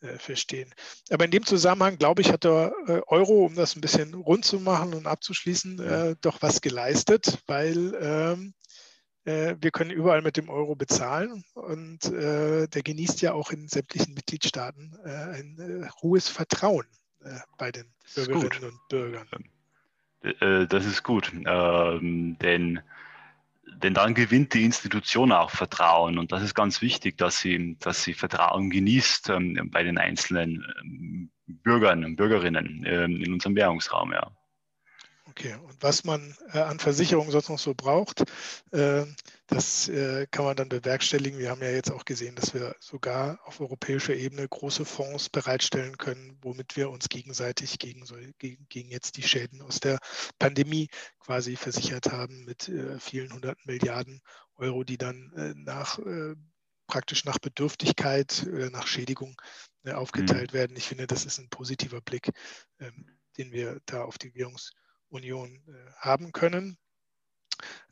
äh, 0.02 0.20
verstehen. 0.20 0.74
Aber 1.10 1.26
in 1.26 1.32
dem 1.32 1.46
Zusammenhang, 1.46 1.98
glaube 1.98 2.22
ich, 2.22 2.32
hat 2.32 2.44
der 2.44 2.72
äh, 2.88 3.02
Euro, 3.08 3.46
um 3.46 3.56
das 3.56 3.76
ein 3.76 3.82
bisschen 3.82 4.14
rund 4.14 4.46
zu 4.46 4.60
machen 4.60 4.94
und 4.94 5.08
abzuschließen, 5.08 5.80
äh, 5.80 6.16
doch 6.22 6.42
was 6.42 6.62
geleistet, 6.62 7.40
weil 7.48 7.96
ähm, 8.00 8.54
äh, 9.26 9.56
wir 9.60 9.72
können 9.72 9.90
überall 9.90 10.22
mit 10.22 10.38
dem 10.38 10.50
Euro 10.50 10.76
bezahlen 10.76 11.44
und 11.56 12.06
äh, 12.06 12.68
der 12.68 12.84
genießt 12.84 13.22
ja 13.22 13.34
auch 13.34 13.52
in 13.52 13.68
sämtlichen 13.68 14.14
Mitgliedstaaten 14.14 14.96
ein 15.04 15.90
hohes 16.02 16.30
Vertrauen 16.30 16.86
bei 17.58 17.72
den 17.72 17.92
Bürgerinnen 18.14 18.70
und 18.70 18.80
Bürgern. 18.90 19.28
Das 20.70 20.86
ist 20.86 21.04
gut, 21.04 21.32
ähm, 21.34 22.38
denn 22.40 22.82
denn 23.76 23.94
dann 23.94 24.14
gewinnt 24.14 24.54
die 24.54 24.64
Institution 24.64 25.32
auch 25.32 25.52
Vertrauen 25.52 26.18
und 26.18 26.32
das 26.32 26.44
ist 26.44 26.56
ganz 26.56 26.82
wichtig, 26.82 27.18
dass 27.18 27.40
sie, 27.40 27.78
dass 27.80 28.04
sie 28.04 28.14
Vertrauen 28.14 28.70
genießt 28.70 29.30
ähm, 29.30 29.70
bei 29.72 29.84
den 29.84 29.98
einzelnen 29.98 30.66
ähm, 30.82 31.32
Bürgern 31.48 32.04
und 32.04 32.16
Bürgerinnen 32.16 32.84
ähm, 32.86 33.22
in 33.22 33.34
unserem 33.34 33.56
Währungsraum, 33.56 34.12
ja. 34.12 34.32
Okay, 35.38 35.54
und 35.54 35.84
was 35.84 36.04
man 36.04 36.36
äh, 36.52 36.58
an 36.58 36.80
Versicherungen 36.80 37.30
sonst 37.30 37.50
noch 37.50 37.60
so 37.60 37.76
braucht, 37.76 38.24
äh, 38.72 39.06
das 39.46 39.88
äh, 39.88 40.26
kann 40.32 40.46
man 40.46 40.56
dann 40.56 40.68
bewerkstelligen. 40.68 41.38
Wir 41.38 41.52
haben 41.52 41.62
ja 41.62 41.70
jetzt 41.70 41.92
auch 41.92 42.06
gesehen, 42.06 42.36
dass 42.36 42.56
wir 42.56 42.76
sogar 42.80 43.40
auf 43.46 43.62
europäischer 43.62 44.16
Ebene 44.16 44.48
große 44.48 44.84
Fonds 44.84 45.30
bereitstellen 45.30 45.96
können, 46.00 46.40
womit 46.42 46.76
wir 46.76 46.90
uns 46.90 47.08
gegenseitig 47.08 47.78
gegen, 47.78 48.04
so, 48.04 48.16
gegen, 48.40 48.66
gegen 48.68 48.90
jetzt 48.90 49.16
die 49.18 49.22
Schäden 49.22 49.62
aus 49.62 49.80
der 49.80 50.00
Pandemie 50.40 50.88
quasi 51.20 51.56
versichert 51.56 52.12
haben 52.12 52.44
mit 52.46 52.68
äh, 52.68 53.00
vielen 53.00 53.32
hunderten 53.32 53.62
Milliarden 53.68 54.22
Euro, 54.56 54.84
die 54.84 54.98
dann 54.98 55.32
äh, 55.36 55.54
nach 55.56 56.00
äh, 56.00 56.34
praktisch 56.88 57.26
nach 57.26 57.38
Bedürftigkeit 57.38 58.48
oder 58.52 58.72
nach 58.72 58.88
Schädigung 58.88 59.40
aufgeteilt 59.86 60.54
mhm. 60.54 60.58
werden. 60.58 60.78
Ich 60.78 60.88
finde, 60.88 61.06
das 61.06 61.26
ist 61.26 61.38
ein 61.38 61.50
positiver 61.50 62.02
Blick, 62.02 62.32
ähm, 62.80 63.20
den 63.38 63.52
wir 63.52 63.80
da 63.86 64.04
auf 64.04 64.18
die 64.18 64.32
Währungs- 64.32 64.72
Union 65.10 65.62
äh, 65.68 65.72
haben 65.98 66.32
können. 66.32 66.78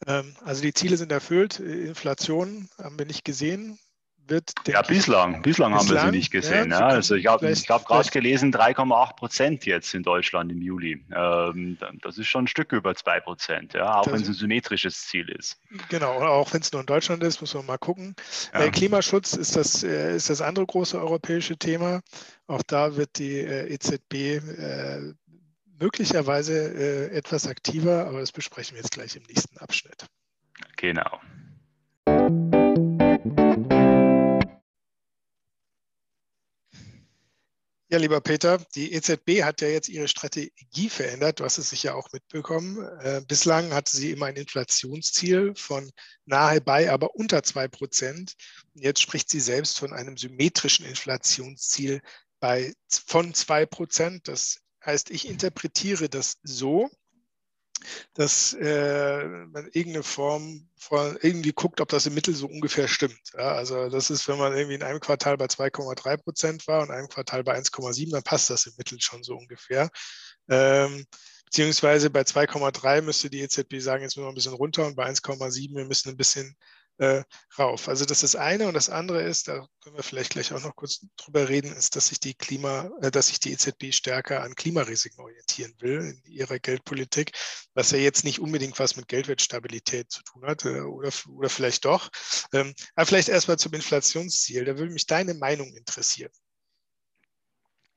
Ähm, 0.05 0.35
also 0.43 0.61
die 0.61 0.73
Ziele 0.73 0.97
sind 0.97 1.11
erfüllt. 1.11 1.59
Inflation 1.59 2.69
haben 2.77 2.99
wir 2.99 3.05
nicht 3.05 3.25
gesehen. 3.25 3.79
wird. 4.27 4.53
Ja, 4.67 4.81
bislang. 4.81 5.41
Bislang, 5.41 5.41
bislang 5.41 5.75
haben 5.75 5.89
wir 5.89 5.99
sie 5.99 6.11
nicht 6.11 6.31
gesehen. 6.31 6.71
Ja, 6.71 6.79
ja. 6.79 6.87
Also 6.87 7.15
ich 7.15 7.27
habe 7.27 7.47
hab 7.47 7.85
gerade 7.85 8.09
gelesen, 8.09 8.53
3,8 8.53 9.15
Prozent 9.15 9.65
jetzt 9.65 9.93
in 9.93 10.03
Deutschland 10.03 10.51
im 10.51 10.61
Juli. 10.61 11.05
Ähm, 11.15 11.77
das 12.01 12.17
ist 12.17 12.27
schon 12.27 12.45
ein 12.45 12.47
Stück 12.47 12.71
über 12.71 12.95
2 12.95 13.19
Prozent, 13.19 13.73
ja, 13.73 13.99
auch 13.99 14.07
wenn 14.07 14.21
es 14.21 14.27
ein 14.27 14.33
symmetrisches 14.33 15.05
Ziel 15.07 15.29
ist. 15.29 15.59
Genau, 15.89 16.13
auch 16.13 16.53
wenn 16.53 16.61
es 16.61 16.71
nur 16.71 16.81
in 16.81 16.87
Deutschland 16.87 17.23
ist, 17.23 17.41
muss 17.41 17.53
man 17.53 17.65
mal 17.65 17.77
gucken. 17.77 18.15
Ja. 18.53 18.61
Äh, 18.61 18.71
Klimaschutz 18.71 19.33
ist 19.33 19.55
das, 19.55 19.83
äh, 19.83 20.15
ist 20.15 20.29
das 20.29 20.41
andere 20.41 20.65
große 20.65 20.99
europäische 20.99 21.57
Thema. 21.57 22.01
Auch 22.47 22.63
da 22.63 22.95
wird 22.95 23.17
die 23.17 23.37
äh, 23.39 23.73
EZB 23.73 24.13
äh, 24.13 25.13
möglicherweise 25.79 26.53
äh, 26.53 27.15
etwas 27.15 27.47
aktiver, 27.47 28.07
aber 28.07 28.19
das 28.19 28.31
besprechen 28.31 28.75
wir 28.75 28.81
jetzt 28.81 28.91
gleich 28.91 29.15
im 29.15 29.23
nächsten 29.23 29.57
Abschnitt. 29.57 30.05
Genau. 30.77 31.19
Ja, 37.87 37.99
lieber 37.99 38.19
Peter, 38.19 38.57
die 38.75 38.93
EZB 38.93 39.43
hat 39.43 39.61
ja 39.61 39.67
jetzt 39.67 39.89
ihre 39.89 40.07
Strategie 40.07 40.89
verändert. 40.89 41.39
Du 41.39 41.45
hast 41.45 41.59
es 41.59 41.69
sicher 41.69 41.95
auch 41.95 42.11
mitbekommen. 42.11 42.83
Äh, 42.99 43.21
bislang 43.27 43.71
hatte 43.73 43.95
sie 43.95 44.11
immer 44.11 44.25
ein 44.25 44.35
Inflationsziel 44.35 45.53
von 45.55 45.91
nahe 46.25 46.61
bei, 46.61 46.91
aber 46.91 47.15
unter 47.15 47.43
2 47.43 47.67
Prozent. 47.67 48.33
Jetzt 48.73 49.01
spricht 49.01 49.29
sie 49.29 49.39
selbst 49.39 49.77
von 49.77 49.93
einem 49.93 50.17
symmetrischen 50.17 50.85
Inflationsziel 50.85 52.01
bei, 52.39 52.73
von 52.89 53.33
2 53.33 53.67
Prozent. 53.67 54.27
Das 54.27 54.61
heißt, 54.85 55.09
ich 55.11 55.27
interpretiere 55.27 56.09
das 56.09 56.37
so, 56.43 56.89
dass 58.13 58.53
äh, 58.53 59.25
man 59.25 59.65
irgendeine 59.73 60.03
Form 60.03 60.67
von 60.77 61.17
irgendwie 61.21 61.51
guckt, 61.51 61.81
ob 61.81 61.89
das 61.89 62.05
im 62.05 62.13
Mittel 62.13 62.33
so 62.33 62.47
ungefähr 62.47 62.87
stimmt. 62.87 63.19
Ja, 63.33 63.53
also 63.53 63.89
das 63.89 64.09
ist, 64.09 64.27
wenn 64.27 64.37
man 64.37 64.53
irgendwie 64.53 64.75
in 64.75 64.83
einem 64.83 64.99
Quartal 64.99 65.37
bei 65.37 65.45
2,3 65.45 66.17
Prozent 66.17 66.67
war 66.67 66.81
und 66.81 66.89
in 66.89 66.95
einem 66.95 67.09
Quartal 67.09 67.43
bei 67.43 67.57
1,7, 67.57 68.11
dann 68.11 68.23
passt 68.23 68.49
das 68.49 68.65
im 68.65 68.73
Mittel 68.77 68.99
schon 69.01 69.23
so 69.23 69.35
ungefähr. 69.35 69.89
Ähm, 70.49 71.05
beziehungsweise 71.45 72.09
bei 72.09 72.21
2,3 72.21 73.01
müsste 73.01 73.29
die 73.29 73.41
EZB 73.41 73.79
sagen, 73.79 74.03
jetzt 74.03 74.15
müssen 74.15 74.25
wir 74.25 74.31
ein 74.31 74.35
bisschen 74.35 74.53
runter 74.53 74.85
und 74.85 74.95
bei 74.95 75.07
1,7, 75.07 75.75
wir 75.75 75.85
müssen 75.85 76.09
ein 76.09 76.17
bisschen 76.17 76.55
äh, 76.97 77.23
rauf. 77.57 77.87
Also 77.87 78.05
das 78.05 78.23
ist 78.23 78.33
das 78.33 78.41
eine 78.41 78.67
und 78.67 78.73
das 78.73 78.89
andere 78.89 79.21
ist, 79.21 79.47
da 79.47 79.65
können 79.81 79.97
wir 79.97 80.03
vielleicht 80.03 80.31
gleich 80.31 80.53
auch 80.53 80.61
noch 80.63 80.75
kurz 80.75 81.05
drüber 81.17 81.49
reden, 81.49 81.71
ist, 81.73 81.95
dass 81.95 82.07
sich 82.07 82.19
die 82.19 82.33
Klima, 82.33 82.89
äh, 83.01 83.11
dass 83.11 83.27
sich 83.27 83.39
die 83.39 83.51
EZB 83.51 83.93
stärker 83.93 84.43
an 84.43 84.55
Klimarisiken 84.55 85.19
orientieren 85.19 85.73
will 85.79 85.99
in 86.25 86.31
ihrer 86.31 86.59
Geldpolitik, 86.59 87.31
was 87.73 87.91
ja 87.91 87.97
jetzt 87.97 88.23
nicht 88.23 88.39
unbedingt 88.39 88.79
was 88.79 88.95
mit 88.95 89.07
Geldwertstabilität 89.07 90.11
zu 90.11 90.23
tun 90.23 90.45
hat 90.45 90.65
äh, 90.65 90.81
oder, 90.81 91.11
oder 91.29 91.49
vielleicht 91.49 91.85
doch. 91.85 92.09
Ähm, 92.53 92.73
aber 92.95 93.05
vielleicht 93.05 93.29
erstmal 93.29 93.57
zum 93.57 93.73
Inflationsziel. 93.73 94.65
Da 94.65 94.77
würde 94.77 94.93
mich 94.93 95.05
deine 95.05 95.33
Meinung 95.33 95.73
interessieren. 95.75 96.31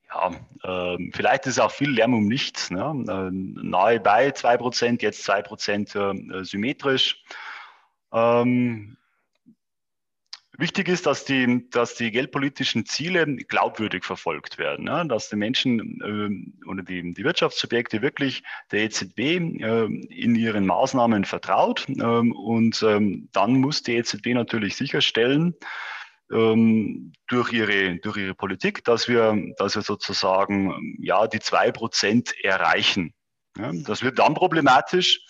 Ja, 0.09 0.31
äh, 0.63 0.97
vielleicht 1.13 1.45
ist 1.45 1.59
auch 1.59 1.71
viel 1.71 1.91
Lärm 1.91 2.15
um 2.15 2.27
nichts. 2.27 2.71
Ne? 2.71 2.81
Äh, 3.07 3.29
nahe 3.31 3.99
bei 3.99 4.29
2%, 4.29 5.01
jetzt 5.03 5.29
2% 5.29 6.39
äh, 6.39 6.43
symmetrisch. 6.43 7.23
Ähm, 8.11 8.97
wichtig 10.57 10.87
ist, 10.89 11.05
dass 11.05 11.25
die, 11.25 11.69
dass 11.69 11.95
die 11.95 12.11
geldpolitischen 12.11 12.85
Ziele 12.85 13.25
glaubwürdig 13.25 14.03
verfolgt 14.03 14.57
werden, 14.57 14.87
ja? 14.87 15.03
dass 15.03 15.29
die 15.29 15.35
Menschen 15.35 15.79
äh, 16.01 16.67
oder 16.69 16.83
die, 16.83 17.13
die 17.13 17.23
Wirtschaftssubjekte 17.23 18.01
wirklich 18.01 18.43
der 18.71 18.81
EZB 18.81 19.19
äh, 19.19 19.85
in 19.85 20.35
ihren 20.35 20.65
Maßnahmen 20.65 21.25
vertraut. 21.25 21.85
Ähm, 21.87 22.31
und 22.33 22.83
ähm, 22.83 23.29
dann 23.31 23.53
muss 23.53 23.83
die 23.83 23.95
EZB 23.95 24.27
natürlich 24.33 24.75
sicherstellen, 24.75 25.55
ähm, 26.31 27.13
durch 27.27 27.51
ihre, 27.53 27.97
durch 27.97 28.17
ihre 28.17 28.35
Politik, 28.35 28.83
dass 28.83 29.07
wir, 29.07 29.35
dass 29.57 29.75
wir 29.75 29.81
sozusagen 29.81 30.97
ja, 30.99 31.27
die 31.27 31.39
zwei 31.39 31.71
Prozent 31.71 32.33
erreichen. 32.43 33.13
Ja? 33.57 33.71
Das 33.85 34.03
wird 34.03 34.19
dann 34.19 34.33
problematisch, 34.33 35.21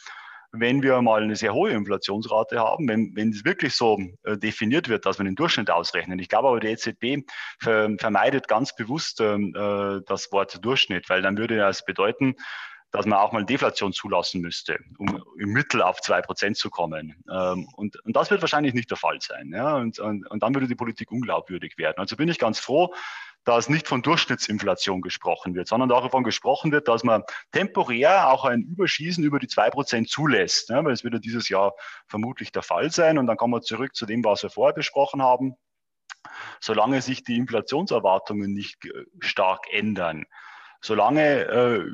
wenn 0.52 0.82
wir 0.82 1.02
mal 1.02 1.22
eine 1.22 1.36
sehr 1.36 1.54
hohe 1.54 1.72
Inflationsrate 1.72 2.60
haben, 2.60 2.88
wenn, 2.88 3.16
wenn 3.16 3.30
es 3.30 3.46
wirklich 3.46 3.76
so 3.76 4.00
äh, 4.24 4.38
definiert 4.38 4.90
wird, 4.90 5.06
dass 5.06 5.20
wir 5.20 5.26
den 5.26 5.36
Durchschnitt 5.36 5.70
ausrechnen. 5.70 6.20
Ich 6.20 6.30
glaube 6.30 6.48
aber, 6.48 6.60
die 6.60 6.68
EZB 6.68 7.26
ver, 7.60 7.90
vermeidet 8.00 8.48
ganz 8.48 8.76
bewusst 8.76 9.22
ähm, 9.22 9.54
äh, 9.56 10.02
das 10.06 10.32
Wort 10.32 10.64
Durchschnitt, 10.64 11.10
weil 11.10 11.22
dann 11.22 11.38
würde 11.38 11.58
das 11.58 11.86
bedeuten, 11.86 12.36
dass 12.92 13.06
man 13.06 13.20
auch 13.20 13.32
mal 13.32 13.46
Deflation 13.46 13.94
zulassen 13.94 14.42
müsste, 14.42 14.80
um 14.98 15.24
im 15.38 15.50
Mittel 15.50 15.82
auf 15.82 16.02
zwei 16.02 16.22
Prozent 16.22 16.58
zu 16.58 16.70
kommen. 16.70 17.16
Ähm, 17.32 17.68
und, 17.76 18.04
und 18.04 18.16
das 18.16 18.32
wird 18.32 18.42
wahrscheinlich 18.42 18.74
nicht 18.74 18.90
der 18.90 18.98
Fall 18.98 19.20
sein. 19.22 19.52
Ja? 19.54 19.76
Und, 19.76 20.00
und, 20.00 20.26
und 20.30 20.42
dann 20.42 20.56
würde 20.56 20.68
die 20.68 20.76
Politik 20.76 21.12
unglaubwürdig 21.12 21.78
werden. 21.78 21.98
Also 21.98 22.16
bin 22.16 22.30
ich 22.30 22.40
ganz 22.40 22.60
froh, 22.60 22.94
dass 23.46 23.70
nicht 23.70 23.88
von 23.88 24.02
Durchschnittsinflation 24.02 25.02
gesprochen 25.02 25.56
wird, 25.56 25.68
sondern 25.68 25.90
davon 25.90 26.24
gesprochen 26.24 26.72
wird, 26.72 26.88
dass 26.88 27.04
man 27.04 27.24
temporär 27.52 28.30
auch 28.30 28.46
ein 28.46 28.62
Überschießen 28.62 29.24
über 29.24 29.40
die 29.40 29.48
2% 29.48 30.08
zulässt. 30.08 30.70
Ja, 30.70 30.84
weil 30.84 30.94
es 30.94 31.04
wird 31.04 31.14
ja 31.14 31.20
dieses 31.20 31.50
Jahr 31.50 31.74
vermutlich 32.08 32.52
der 32.52 32.64
Fall 32.64 32.92
sein. 32.92 33.18
Und 33.18 33.28
dann 33.28 33.38
kommen 33.38 33.54
wir 33.54 33.62
zurück 33.62 33.96
zu 33.96 34.06
dem, 34.06 34.24
was 34.24 34.44
wir 34.44 34.50
vorher 34.50 34.74
besprochen 34.74 35.22
haben. 35.22 35.56
Solange 36.60 37.02
sich 37.02 37.24
die 37.24 37.38
Inflationserwartungen 37.38 38.54
nicht 38.54 38.86
äh, 38.86 39.06
stark 39.20 39.66
ändern, 39.72 40.26
solange 40.82 41.46
äh, 41.46 41.86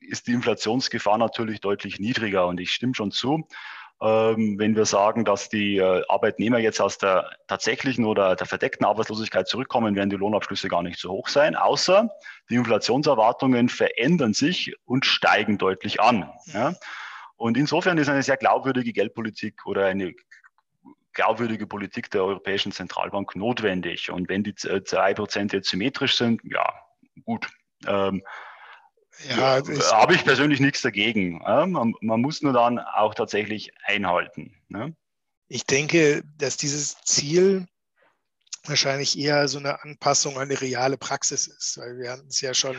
ist 0.00 0.26
die 0.26 0.32
Inflationsgefahr 0.32 1.18
natürlich 1.18 1.60
deutlich 1.60 1.98
niedriger. 1.98 2.46
Und 2.46 2.60
ich 2.60 2.70
stimme 2.72 2.94
schon 2.94 3.10
zu, 3.10 3.48
wenn 3.98 4.76
wir 4.76 4.84
sagen, 4.84 5.24
dass 5.24 5.48
die 5.48 5.78
äh, 5.78 6.02
Arbeitnehmer 6.08 6.58
jetzt 6.58 6.80
aus 6.80 6.98
der 6.98 7.30
tatsächlichen 7.46 8.04
oder 8.04 8.36
der 8.36 8.46
verdeckten 8.46 8.84
Arbeitslosigkeit 8.84 9.48
zurückkommen, 9.48 9.96
werden 9.96 10.10
die 10.10 10.16
Lohnabschlüsse 10.16 10.68
gar 10.68 10.82
nicht 10.82 10.98
so 10.98 11.10
hoch 11.10 11.28
sein, 11.28 11.56
außer 11.56 12.10
die 12.50 12.56
Inflationserwartungen 12.56 13.70
verändern 13.70 14.34
sich 14.34 14.74
und 14.84 15.06
steigen 15.06 15.56
deutlich 15.56 16.00
an. 16.00 16.30
Ja? 16.46 16.74
Und 17.36 17.56
insofern 17.56 17.96
ist 17.96 18.08
eine 18.08 18.22
sehr 18.22 18.36
glaubwürdige 18.36 18.92
Geldpolitik 18.92 19.64
oder 19.66 19.86
eine 19.86 20.14
glaubwürdige 21.12 21.66
Politik 21.66 22.10
der 22.10 22.24
Europäischen 22.24 22.72
Zentralbank 22.72 23.34
notwendig. 23.36 24.10
Und 24.10 24.28
wenn 24.28 24.44
die 24.44 24.54
zwei 24.54 25.14
Prozent 25.14 25.54
jetzt 25.54 25.70
symmetrisch 25.70 26.16
sind, 26.16 26.42
ja, 26.44 26.70
gut. 27.24 27.48
Ähm, 27.86 28.22
ja, 29.28 29.62
habe 29.92 30.14
ich 30.14 30.24
persönlich 30.24 30.60
nichts 30.60 30.82
dagegen. 30.82 31.38
Man, 31.38 31.94
man, 32.00 32.20
muss 32.20 32.42
nur 32.42 32.52
dann 32.52 32.78
auch 32.78 33.14
tatsächlich 33.14 33.72
einhalten. 33.84 34.54
Ne? 34.68 34.94
Ich 35.48 35.64
denke, 35.64 36.22
dass 36.36 36.56
dieses 36.56 36.96
Ziel 37.04 37.66
wahrscheinlich 38.64 39.18
eher 39.18 39.48
so 39.48 39.58
eine 39.58 39.82
Anpassung 39.82 40.38
an 40.38 40.48
die 40.48 40.56
reale 40.56 40.96
Praxis 40.96 41.46
ist, 41.46 41.78
weil 41.78 41.98
wir 41.98 42.10
hatten 42.10 42.28
es 42.28 42.40
ja 42.40 42.52
schon 42.52 42.76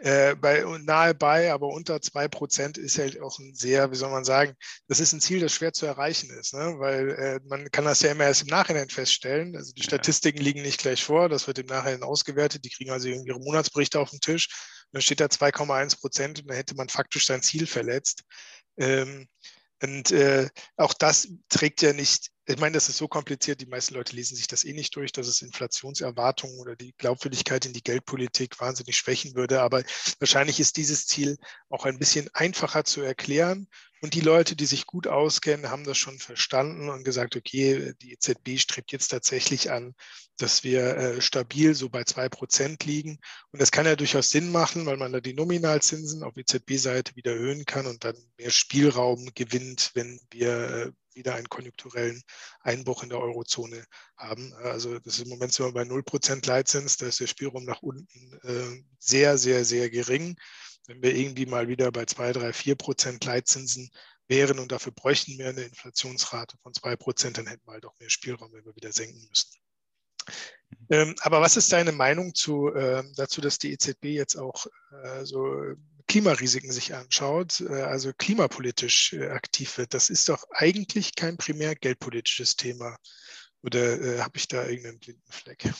äh, 0.00 0.34
bei, 0.34 0.64
nahe 0.82 1.14
bei, 1.14 1.52
aber 1.52 1.68
unter 1.68 2.00
zwei 2.00 2.26
Prozent 2.26 2.78
ist 2.78 2.98
halt 2.98 3.20
auch 3.20 3.38
ein 3.38 3.54
sehr, 3.54 3.90
wie 3.90 3.96
soll 3.96 4.10
man 4.10 4.24
sagen, 4.24 4.54
das 4.88 4.98
ist 4.98 5.12
ein 5.12 5.20
Ziel, 5.20 5.40
das 5.40 5.52
schwer 5.52 5.72
zu 5.72 5.86
erreichen 5.86 6.30
ist, 6.30 6.54
ne? 6.54 6.74
weil 6.78 7.10
äh, 7.10 7.40
man 7.46 7.70
kann 7.70 7.84
das 7.84 8.00
ja 8.00 8.10
immer 8.10 8.24
erst 8.24 8.42
im 8.42 8.48
Nachhinein 8.48 8.88
feststellen. 8.88 9.56
Also 9.56 9.72
die 9.72 9.82
Statistiken 9.82 10.42
liegen 10.42 10.62
nicht 10.62 10.80
gleich 10.80 11.04
vor, 11.04 11.28
das 11.28 11.46
wird 11.46 11.58
im 11.58 11.66
Nachhinein 11.66 12.02
ausgewertet, 12.02 12.64
die 12.64 12.70
kriegen 12.70 12.90
also 12.90 13.08
ihre 13.08 13.38
Monatsberichte 13.38 14.00
auf 14.00 14.10
den 14.10 14.20
Tisch 14.20 14.48
dann 14.92 15.02
steht 15.02 15.20
da 15.20 15.26
2,1 15.26 16.00
Prozent 16.00 16.40
und 16.40 16.48
dann 16.48 16.56
hätte 16.56 16.74
man 16.74 16.88
faktisch 16.88 17.26
sein 17.26 17.42
Ziel 17.42 17.66
verletzt. 17.66 18.22
Ähm, 18.76 19.28
und 19.82 20.10
äh, 20.12 20.48
auch 20.76 20.94
das 20.94 21.28
trägt 21.48 21.82
ja 21.82 21.92
nicht, 21.92 22.30
ich 22.46 22.58
meine, 22.58 22.72
das 22.74 22.88
ist 22.88 22.98
so 22.98 23.08
kompliziert, 23.08 23.60
die 23.60 23.66
meisten 23.66 23.94
Leute 23.94 24.14
lesen 24.14 24.36
sich 24.36 24.46
das 24.46 24.64
eh 24.64 24.72
nicht 24.72 24.94
durch, 24.96 25.12
dass 25.12 25.26
es 25.26 25.42
Inflationserwartungen 25.42 26.58
oder 26.58 26.76
die 26.76 26.94
Glaubwürdigkeit 26.98 27.64
in 27.64 27.72
die 27.72 27.82
Geldpolitik 27.82 28.60
wahnsinnig 28.60 28.96
schwächen 28.96 29.34
würde. 29.34 29.62
Aber 29.62 29.82
wahrscheinlich 30.18 30.60
ist 30.60 30.76
dieses 30.76 31.06
Ziel 31.06 31.38
auch 31.70 31.86
ein 31.86 31.98
bisschen 31.98 32.28
einfacher 32.34 32.84
zu 32.84 33.00
erklären 33.00 33.68
und 34.04 34.12
die 34.12 34.20
Leute, 34.20 34.54
die 34.54 34.66
sich 34.66 34.84
gut 34.84 35.06
auskennen, 35.06 35.70
haben 35.70 35.84
das 35.84 35.96
schon 35.96 36.18
verstanden 36.18 36.90
und 36.90 37.04
gesagt, 37.04 37.36
okay, 37.36 37.94
die 38.02 38.12
EZB 38.12 38.58
strebt 38.58 38.92
jetzt 38.92 39.08
tatsächlich 39.08 39.70
an, 39.70 39.94
dass 40.36 40.62
wir 40.62 40.96
äh, 40.96 41.20
stabil 41.22 41.74
so 41.74 41.88
bei 41.88 42.04
zwei 42.04 42.28
Prozent 42.28 42.84
liegen. 42.84 43.18
Und 43.50 43.62
das 43.62 43.70
kann 43.70 43.86
ja 43.86 43.96
durchaus 43.96 44.28
Sinn 44.28 44.52
machen, 44.52 44.84
weil 44.84 44.98
man 44.98 45.14
da 45.14 45.20
die 45.20 45.32
Nominalzinsen 45.32 46.22
auf 46.22 46.36
EZB-Seite 46.36 47.16
wieder 47.16 47.32
erhöhen 47.32 47.64
kann 47.64 47.86
und 47.86 48.04
dann 48.04 48.16
mehr 48.36 48.50
Spielraum 48.50 49.30
gewinnt, 49.34 49.92
wenn 49.94 50.20
wir 50.30 50.50
äh, 50.50 50.92
wieder 51.14 51.34
einen 51.34 51.48
konjunkturellen 51.48 52.22
Einbruch 52.60 53.02
in 53.02 53.08
der 53.08 53.20
Eurozone 53.20 53.84
haben. 54.16 54.52
Also 54.54 54.98
das 54.98 55.14
ist 55.14 55.24
im 55.24 55.28
Moment 55.28 55.52
sind 55.52 55.66
wir 55.66 55.72
bei 55.72 55.82
0% 55.82 56.46
Leitzins, 56.46 56.96
da 56.96 57.06
ist 57.06 57.20
der 57.20 57.26
Spielraum 57.26 57.64
nach 57.64 57.82
unten 57.82 58.32
äh, 58.42 58.84
sehr, 58.98 59.38
sehr, 59.38 59.64
sehr 59.64 59.90
gering. 59.90 60.36
Wenn 60.86 61.02
wir 61.02 61.14
irgendwie 61.14 61.46
mal 61.46 61.68
wieder 61.68 61.90
bei 61.90 62.04
2, 62.04 62.32
3, 62.32 62.52
4 62.52 62.74
Prozent 62.74 63.24
Leitzinsen 63.24 63.90
wären 64.28 64.58
und 64.58 64.72
dafür 64.72 64.92
bräuchten 64.92 65.38
wir 65.38 65.48
eine 65.48 65.62
Inflationsrate 65.62 66.56
von 66.62 66.74
2 66.74 66.96
Prozent, 66.96 67.38
dann 67.38 67.46
hätten 67.46 67.66
wir 67.66 67.72
halt 67.72 67.86
auch 67.86 67.98
mehr 67.98 68.10
Spielraum, 68.10 68.52
wenn 68.52 68.64
wir 68.64 68.76
wieder 68.76 68.92
senken 68.92 69.26
müssen. 69.28 69.50
Ähm, 70.90 71.14
aber 71.20 71.40
was 71.40 71.56
ist 71.56 71.72
deine 71.72 71.92
Meinung 71.92 72.34
zu, 72.34 72.72
äh, 72.74 73.02
dazu, 73.16 73.40
dass 73.40 73.58
die 73.58 73.72
EZB 73.72 74.04
jetzt 74.06 74.36
auch 74.36 74.66
äh, 75.04 75.24
so 75.24 75.74
Klimarisiken 76.06 76.72
sich 76.72 76.94
anschaut, 76.94 77.60
äh, 77.60 77.82
also 77.82 78.12
klimapolitisch 78.16 79.12
äh, 79.14 79.28
aktiv 79.28 79.78
wird? 79.78 79.94
Das 79.94 80.10
ist 80.10 80.28
doch 80.28 80.44
eigentlich 80.50 81.14
kein 81.14 81.36
primär 81.36 81.74
geldpolitisches 81.74 82.56
Thema. 82.56 82.96
Oder 83.62 84.00
äh, 84.00 84.20
habe 84.20 84.36
ich 84.36 84.48
da 84.48 84.64
irgendeinen 84.66 84.98
blinden 84.98 85.32
Fleck? 85.32 85.70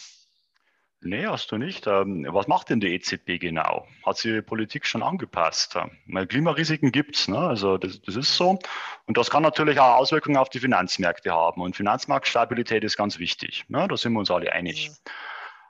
Nee, 1.06 1.26
hast 1.26 1.52
du 1.52 1.58
nicht. 1.58 1.86
Ähm, 1.86 2.26
was 2.30 2.48
macht 2.48 2.70
denn 2.70 2.80
die 2.80 2.94
EZB 2.94 3.38
genau? 3.38 3.86
Hat 4.06 4.16
sie 4.16 4.30
ihre 4.30 4.42
Politik 4.42 4.86
schon 4.86 5.02
angepasst? 5.02 5.76
Weil 6.06 6.26
Klimarisiken 6.26 6.92
gibt 6.92 7.16
es, 7.16 7.28
ne? 7.28 7.36
also 7.36 7.76
das, 7.76 8.00
das, 8.00 8.16
ist 8.16 8.34
so. 8.34 8.58
Und 9.04 9.18
das 9.18 9.28
kann 9.28 9.42
natürlich 9.42 9.78
auch 9.78 9.96
Auswirkungen 9.96 10.38
auf 10.38 10.48
die 10.48 10.60
Finanzmärkte 10.60 11.30
haben. 11.30 11.60
Und 11.60 11.76
Finanzmarktstabilität 11.76 12.84
ist 12.84 12.96
ganz 12.96 13.18
wichtig. 13.18 13.64
Ne? 13.68 13.86
Da 13.86 13.98
sind 13.98 14.14
wir 14.14 14.20
uns 14.20 14.30
alle 14.30 14.50
einig. 14.50 14.86
Ja. 14.86 15.12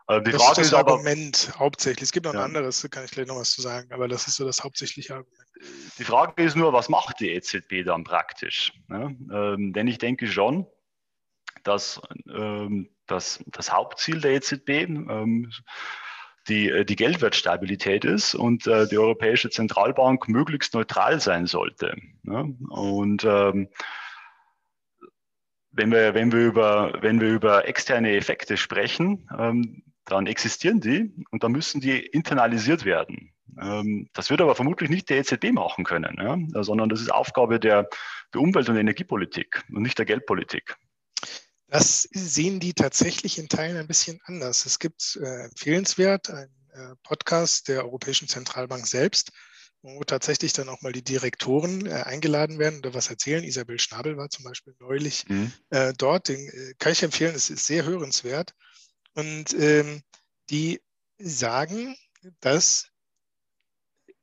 Äh, 0.09 0.23
die 0.23 0.33
das 0.33 0.43
Frage 0.43 0.51
ist 0.53 0.59
das 0.59 0.67
ist 0.67 0.75
Argument 0.75 1.49
aber, 1.51 1.59
hauptsächlich. 1.61 2.03
Es 2.03 2.13
gibt 2.13 2.27
noch 2.27 2.35
ein 2.35 2.41
anderes, 2.41 2.83
da 2.83 2.89
kann 2.89 3.05
ich 3.05 3.11
gleich 3.11 3.27
noch 3.27 3.37
was 3.37 3.53
zu 3.53 3.63
sagen, 3.63 3.93
aber 3.93 4.09
das 4.09 4.27
ist 4.27 4.37
so 4.37 4.45
das 4.45 4.63
hauptsächliche 4.63 5.15
Argument. 5.15 5.49
Die 5.99 6.05
Frage 6.05 6.43
ist 6.43 6.57
nur, 6.57 6.73
was 6.73 6.89
macht 6.89 7.21
die 7.21 7.31
EZB 7.31 7.85
dann 7.85 8.05
praktisch? 8.05 8.73
Ne? 8.89 9.17
Ähm, 9.33 9.73
denn 9.73 9.89
ich 9.89 9.99
denke 9.99 10.27
schon, 10.27 10.67
dass 11.63 12.01
ähm, 12.29 12.91
das, 13.07 13.43
das 13.47 13.73
Hauptziel 13.73 14.21
der 14.21 14.33
EZB 14.33 14.69
ähm, 14.69 15.51
die, 16.49 16.69
äh, 16.69 16.85
die 16.85 16.97
Geldwertstabilität 16.97 18.05
ist 18.05 18.35
und 18.35 18.67
äh, 18.67 18.87
die 18.87 18.99
Europäische 18.99 19.49
Zentralbank 19.49 20.29
möglichst 20.29 20.75
neutral 20.75 21.21
sein 21.21 21.47
sollte. 21.47 21.97
Ne? 22.23 22.55
Und 22.69 23.25
ähm, 23.25 23.69
wenn 25.71 25.91
wir, 25.91 26.15
wenn, 26.15 26.31
wir 26.31 26.41
über, 26.41 26.93
wenn 27.01 27.21
wir 27.21 27.31
über 27.31 27.67
externe 27.67 28.15
Effekte 28.15 28.57
sprechen, 28.57 29.29
ähm, 29.37 29.83
dann 30.07 30.27
existieren 30.27 30.81
die 30.81 31.13
und 31.31 31.43
dann 31.43 31.53
müssen 31.53 31.81
die 31.81 31.99
internalisiert 31.99 32.85
werden. 32.85 33.33
Ähm, 33.61 34.09
das 34.13 34.31
wird 34.31 34.41
aber 34.41 34.55
vermutlich 34.55 34.91
nicht 34.91 35.09
der 35.11 35.19
EZB 35.19 35.53
machen 35.53 35.85
können, 35.85 36.51
sondern 36.63 36.89
das 36.89 37.01
ist 37.01 37.13
Aufgabe 37.13 37.61
der, 37.61 37.89
der 38.33 38.41
Umwelt- 38.41 38.69
und 38.69 38.77
Energiepolitik 38.77 39.63
und 39.71 39.83
nicht 39.83 39.99
der 39.99 40.07
Geldpolitik. 40.07 40.77
Das 41.69 42.03
sehen 42.13 42.61
die 42.61 42.75
tatsächlich 42.75 43.39
in 43.39 43.49
Teilen 43.49 43.77
ein 43.77 43.89
bisschen 43.89 44.21
anders. 44.25 44.67
Es 44.67 44.79
gibt 44.79 45.19
äh, 45.21 45.47
empfehlenswert 45.47 46.31
einen 46.31 46.55
äh, 46.73 46.95
Podcast 47.03 47.69
der 47.69 47.85
Europäischen 47.85 48.29
Zentralbank 48.29 48.87
selbst, 48.87 49.33
wo 49.83 50.03
tatsächlich 50.05 50.53
dann 50.53 50.69
auch 50.69 50.83
mal 50.83 50.93
die 50.93 51.03
Direktoren 51.03 51.87
äh, 51.87 51.91
eingeladen 51.91 52.59
werden 52.59 52.79
oder 52.79 52.95
was 52.95 53.11
erzählen. 53.11 53.45
Isabel 53.45 53.79
Schnabel 53.79 54.17
war 54.17 54.31
zum 54.31 54.45
Beispiel 54.45 54.75
neulich 54.79 55.29
mhm. 55.29 55.53
Äh, 55.71 55.93
dort. 55.97 56.29
Den 56.29 56.49
äh, 56.49 56.75
kann 56.79 56.93
ich 56.93 57.03
empfehlen, 57.03 57.35
es 57.35 57.51
ist 57.51 57.67
sehr 57.67 57.85
hörenswert. 57.85 58.55
Und 59.15 59.55
ähm, 59.55 60.03
die 60.51 60.81
sagen, 61.19 61.97
dass 62.41 62.89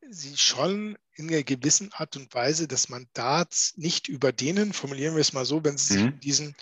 sie 0.10 0.38
schon 0.38 0.98
in 1.16 1.30
einer 1.30 1.44
gewissen 1.44 1.92
Art 1.94 2.16
und 2.18 2.34
Weise 2.34 2.68
das 2.68 2.90
Mandat 2.90 3.72
nicht 3.76 4.08
überdehnen, 4.08 4.74
formulieren 4.74 5.16
wir 5.16 5.22
es 5.22 5.34
mal 5.34 5.46
so, 5.46 5.64
wenn 5.64 5.78
sie 5.78 5.94
sich 5.94 6.04
mhm. 6.04 6.14
um 6.14 6.20
diesen 6.20 6.56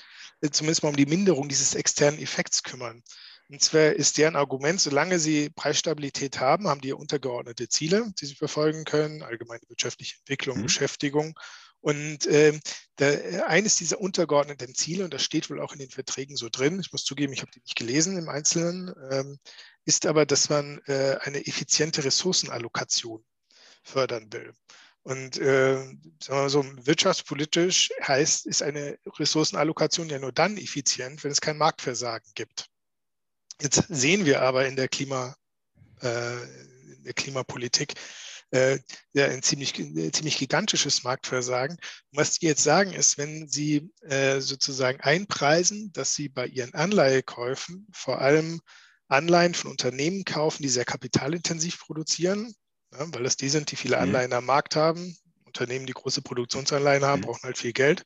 zumindest 0.51 0.83
mal 0.83 0.89
um 0.89 0.95
die 0.95 1.05
Minderung 1.05 1.49
dieses 1.49 1.75
externen 1.75 2.19
Effekts 2.19 2.63
kümmern. 2.63 3.03
Und 3.49 3.61
zwar 3.61 3.93
ist 3.93 4.17
deren 4.17 4.35
Argument, 4.35 4.79
solange 4.79 5.19
sie 5.19 5.49
Preisstabilität 5.49 6.39
haben, 6.39 6.67
haben 6.67 6.81
die 6.81 6.93
untergeordnete 6.93 7.67
Ziele, 7.67 8.11
die 8.19 8.27
sie 8.27 8.35
verfolgen 8.35 8.85
können, 8.85 9.23
allgemeine 9.23 9.61
wirtschaftliche 9.67 10.17
Entwicklung, 10.19 10.59
mhm. 10.59 10.63
Beschäftigung. 10.63 11.37
Und 11.81 12.25
äh, 12.27 12.59
der, 12.97 13.47
eines 13.47 13.77
dieser 13.77 14.01
untergeordneten 14.01 14.75
Ziele, 14.75 15.05
und 15.05 15.13
das 15.13 15.23
steht 15.23 15.49
wohl 15.49 15.61
auch 15.61 15.73
in 15.73 15.79
den 15.79 15.89
Verträgen 15.89 16.35
so 16.35 16.49
drin, 16.49 16.79
ich 16.79 16.91
muss 16.91 17.05
zugeben, 17.05 17.31
ich 17.31 17.41
habe 17.41 17.51
die 17.51 17.61
nicht 17.61 17.77
gelesen 17.77 18.17
im 18.17 18.27
Einzelnen, 18.27 18.93
ähm, 19.11 19.39
ist 19.85 20.05
aber, 20.05 20.25
dass 20.25 20.49
man 20.49 20.81
äh, 20.87 21.17
eine 21.21 21.45
effiziente 21.45 22.03
Ressourcenallokation 22.03 23.23
fördern 23.83 24.31
will. 24.31 24.53
Und 25.03 25.37
äh, 25.37 25.77
sagen 26.21 26.41
wir 26.43 26.49
so, 26.49 26.65
wirtschaftspolitisch 26.85 27.89
heißt, 28.05 28.45
ist 28.45 28.61
eine 28.61 28.99
Ressourcenallokation 29.17 30.09
ja 30.09 30.19
nur 30.19 30.33
dann 30.33 30.57
effizient, 30.57 31.23
wenn 31.23 31.31
es 31.31 31.41
kein 31.41 31.57
Marktversagen 31.57 32.29
gibt. 32.35 32.67
Jetzt 33.61 33.85
sehen 33.87 34.25
wir 34.25 34.41
aber 34.41 34.67
in 34.67 34.75
der, 34.75 34.89
Klima, 34.89 35.35
äh, 36.01 36.43
in 36.93 37.03
der 37.05 37.13
Klimapolitik 37.13 37.93
äh, 38.51 38.79
ja 39.13 39.25
ein 39.25 39.43
ziemlich, 39.43 39.73
ziemlich 39.73 40.37
gigantisches 40.37 41.03
Marktversagen. 41.03 41.77
Und 42.11 42.19
was 42.19 42.39
die 42.39 42.47
jetzt 42.47 42.63
sagen 42.63 42.93
ist, 42.93 43.17
wenn 43.17 43.47
sie 43.47 43.89
äh, 44.01 44.39
sozusagen 44.39 45.01
einpreisen, 45.01 45.91
dass 45.93 46.13
sie 46.13 46.29
bei 46.29 46.47
ihren 46.47 46.73
Anleihekäufen 46.73 47.87
vor 47.91 48.21
allem 48.21 48.61
Anleihen 49.07 49.53
von 49.53 49.71
Unternehmen 49.71 50.23
kaufen, 50.23 50.63
die 50.63 50.69
sehr 50.69 50.85
kapitalintensiv 50.85 51.79
produzieren, 51.79 52.53
ja, 52.93 53.05
weil 53.13 53.25
es 53.25 53.37
die 53.37 53.49
sind, 53.49 53.71
die 53.71 53.75
viele 53.75 53.97
mhm. 53.97 54.03
Anleihen 54.03 54.29
mhm. 54.29 54.37
am 54.37 54.45
Markt 54.45 54.75
haben. 54.75 55.17
Unternehmen, 55.45 55.87
die 55.87 55.93
große 55.93 56.21
Produktionsanleihen 56.21 57.03
haben, 57.03 57.21
mhm. 57.21 57.25
brauchen 57.25 57.43
halt 57.43 57.57
viel 57.57 57.73
Geld. 57.73 58.03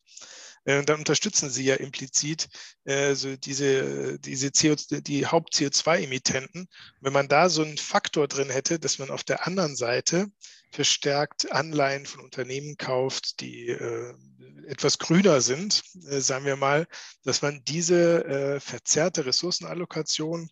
Äh, 0.66 0.84
dann 0.84 1.00
unterstützen 1.00 1.50
sie 1.50 1.66
ja 1.66 1.76
implizit 1.76 2.48
äh, 2.86 3.16
so 3.16 3.36
diese, 3.36 4.20
diese 4.20 4.52
CO, 4.52 4.76
die 5.02 5.28
Haupt-CO2-Emittenten. 5.28 6.68
Wenn 7.02 7.14
man 7.14 7.28
da 7.28 7.50
so 7.50 7.64
einen 7.64 7.78
Faktor 7.78 8.28
drin 8.28 8.50
hätte, 8.50 8.80
dass 8.80 9.00
man 9.00 9.10
auf 9.10 9.24
der 9.24 9.48
anderen 9.48 9.76
Seite 9.76 10.28
verstärkt 10.72 11.52
Anleihen 11.52 12.06
von 12.06 12.22
Unternehmen 12.22 12.78
kauft, 12.78 13.40
die 13.42 13.68
äh, 13.70 14.14
etwas 14.68 14.98
grüner 14.98 15.40
sind, 15.42 15.84
äh, 16.10 16.20
sagen 16.20 16.46
wir 16.46 16.56
mal, 16.56 16.88
dass 17.24 17.42
man 17.42 17.64
diese 17.66 18.26
äh, 18.26 18.60
verzerrte 18.60 19.26
Ressourcenallokation 19.26 20.50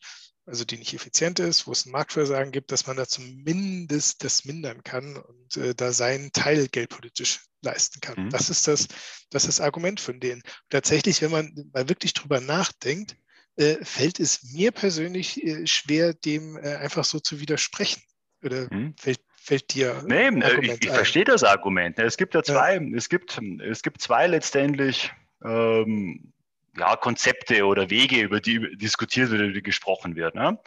also 0.52 0.66
die 0.66 0.78
nicht 0.78 0.93
effizient 0.93 1.39
ist, 1.39 1.66
wo 1.66 1.72
es 1.72 1.86
ein 1.86 1.91
Marktversagen 1.91 2.52
gibt, 2.52 2.74
dass 2.74 2.86
man 2.86 2.97
da 2.97 3.08
zumindest 3.08 4.22
das 4.22 4.43
mindern 4.43 4.84
kann 4.84 5.16
und 5.16 5.56
äh, 5.56 5.74
da 5.74 5.93
seinen 5.93 6.34
Teil 6.34 6.68
geldpolitisch 6.68 7.39
leisten 7.62 8.02
kann. 8.02 8.26
Mhm. 8.26 8.30
Das 8.32 8.49
ist 8.49 8.68
das, 8.68 8.89
das 9.30 9.45
ist 9.45 9.60
das 9.60 9.62
Argument 9.62 10.02
von 10.02 10.20
denen. 10.20 10.41
Und 10.41 10.70
tatsächlich, 10.70 11.22
wenn 11.22 11.32
man 11.32 11.70
mal 11.74 11.88
wirklich 11.88 12.14
drüber 12.14 12.41
nachdenkt, 12.41 13.16
äh, 13.56 13.78
fällt 13.82 14.20
es 14.20 14.43
mir 14.52 14.74
persönlich 14.74 15.41
äh, 15.41 15.66
schwer, 15.68 16.14
dem 16.14 16.58
äh, 16.58 16.76
einfach 16.76 17.06
so 17.06 17.22
zu 17.22 17.39
widersprechen. 17.39 18.04
Oder 18.43 18.68
mhm. 18.74 18.93
fällt, 18.99 19.22
fällt 19.34 19.74
dir. 19.74 20.04
Nee, 20.06 20.28
äh, 20.28 20.66
ich, 20.66 20.84
ich 20.84 20.89
verstehe 20.89 21.24
das 21.24 21.45
Argument. 21.45 21.97
Es 21.97 22.18
gibt 22.18 22.34
ja 22.34 22.43
zwei, 22.43 22.76
ja. 22.76 22.97
es 22.97 23.08
gibt, 23.08 23.39
es 23.62 23.84
gibt 23.84 24.02
zwei 24.02 24.28
letztendlich 24.28 25.14
ähm, 25.45 26.34
ja, 26.78 26.95
Konzepte 26.95 27.65
oder 27.65 27.89
Wege, 27.89 28.22
über 28.22 28.39
die 28.39 28.78
diskutiert 28.78 29.32
wird, 29.32 29.41
über 29.41 29.53
die 29.53 29.63
gesprochen 29.63 30.15
wird. 30.15 30.36
Ne? 30.36 30.59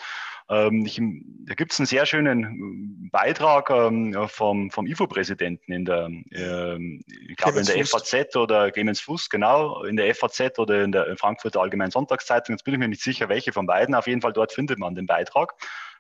Ähm, 0.50 0.84
ich, 0.84 1.00
da 1.46 1.55
gibt 1.55 1.72
es 1.72 1.80
einen 1.80 1.86
sehr 1.86 2.05
schönen 2.05 3.07
äh, 3.07 3.09
Beitrag 3.11 3.70
ähm, 3.70 4.14
vom, 4.28 4.70
vom 4.70 4.86
IFO-Präsidenten 4.86 5.72
in 5.72 5.84
der, 5.86 6.11
ähm, 6.32 7.02
ich 7.07 7.36
glaube 7.36 7.61
in 7.61 7.66
der 7.66 7.86
Fuß. 7.86 7.90
FAZ 7.90 8.36
oder 8.36 8.70
Clemens 8.70 9.00
Fuß, 9.00 9.30
genau, 9.30 9.84
in 9.84 9.96
der 9.96 10.14
FAZ 10.14 10.59
oder 10.59 10.84
in 10.84 10.92
der 10.92 11.16
Frankfurter 11.16 11.61
Allgemeinen 11.61 11.92
Sonntagszeitung. 11.92 12.55
Jetzt 12.55 12.64
bin 12.64 12.74
ich 12.74 12.80
mir 12.80 12.88
nicht 12.88 13.02
sicher, 13.02 13.28
welche 13.30 13.52
von 13.52 13.66
beiden. 13.66 13.94
Auf 13.94 14.07
jeden 14.07 14.20
Fall 14.20 14.34
dort 14.34 14.52
findet 14.52 14.78
man 14.78 14.94
den 14.94 15.07
Beitrag. 15.07 15.55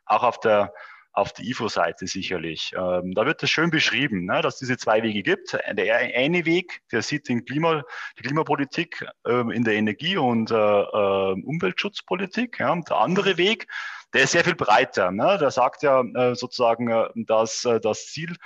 Auch 0.04 0.22
auf 0.22 0.38
der 0.40 0.74
auf 1.14 1.32
der 1.32 1.44
IFO-Seite 1.44 2.06
sicherlich. 2.06 2.72
Ähm, 2.76 3.12
da 3.14 3.24
wird 3.24 3.42
das 3.42 3.48
schön 3.48 3.70
beschrieben, 3.70 4.26
ne, 4.26 4.42
dass 4.42 4.54
es 4.54 4.60
diese 4.60 4.76
zwei 4.76 5.02
Wege 5.02 5.22
gibt. 5.22 5.56
Der 5.72 5.96
eine 5.96 6.44
Weg, 6.44 6.82
der 6.90 7.02
sieht 7.02 7.28
den 7.28 7.44
Klima, 7.44 7.84
die 8.18 8.22
Klimapolitik 8.22 9.06
ähm, 9.26 9.50
in 9.50 9.62
der 9.64 9.74
Energie- 9.74 10.16
und 10.16 10.50
äh, 10.50 10.54
äh, 10.54 11.32
Umweltschutzpolitik. 11.42 12.58
Ja. 12.58 12.74
Der 12.74 12.96
andere 12.96 13.38
Weg, 13.38 13.68
der 14.12 14.24
ist 14.24 14.32
sehr 14.32 14.44
viel 14.44 14.56
breiter. 14.56 15.12
Ne. 15.12 15.38
Der 15.38 15.52
sagt 15.52 15.84
ja 15.84 16.02
äh, 16.02 16.34
sozusagen, 16.34 16.88
äh, 16.88 17.08
dass 17.14 17.64
äh, 17.64 17.78
das 17.80 18.06
Ziel 18.06 18.36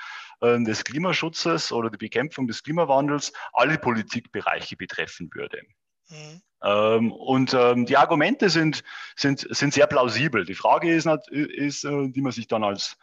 äh, 0.43 0.63
des 0.63 0.85
Klimaschutzes 0.85 1.73
oder 1.73 1.91
die 1.91 1.99
Bekämpfung 1.99 2.47
des 2.47 2.63
Klimawandels 2.63 3.33
alle 3.55 3.79
Politikbereiche 3.79 4.77
betreffen 4.77 5.31
würde. 5.33 5.63
Mhm. 6.11 6.43
Ähm, 6.63 7.13
und 7.13 7.55
ähm, 7.55 7.87
die 7.87 7.97
Argumente 7.97 8.51
sind, 8.51 8.83
sind, 9.17 9.47
sind 9.51 9.73
sehr 9.73 9.87
plausibel. 9.87 10.45
Die 10.45 10.55
Frage 10.55 10.93
ist, 10.93 11.07
ist 11.31 11.85
äh, 11.85 12.09
die 12.09 12.21
man 12.21 12.33
sich 12.33 12.49
dann 12.49 12.65
als, 12.65 12.97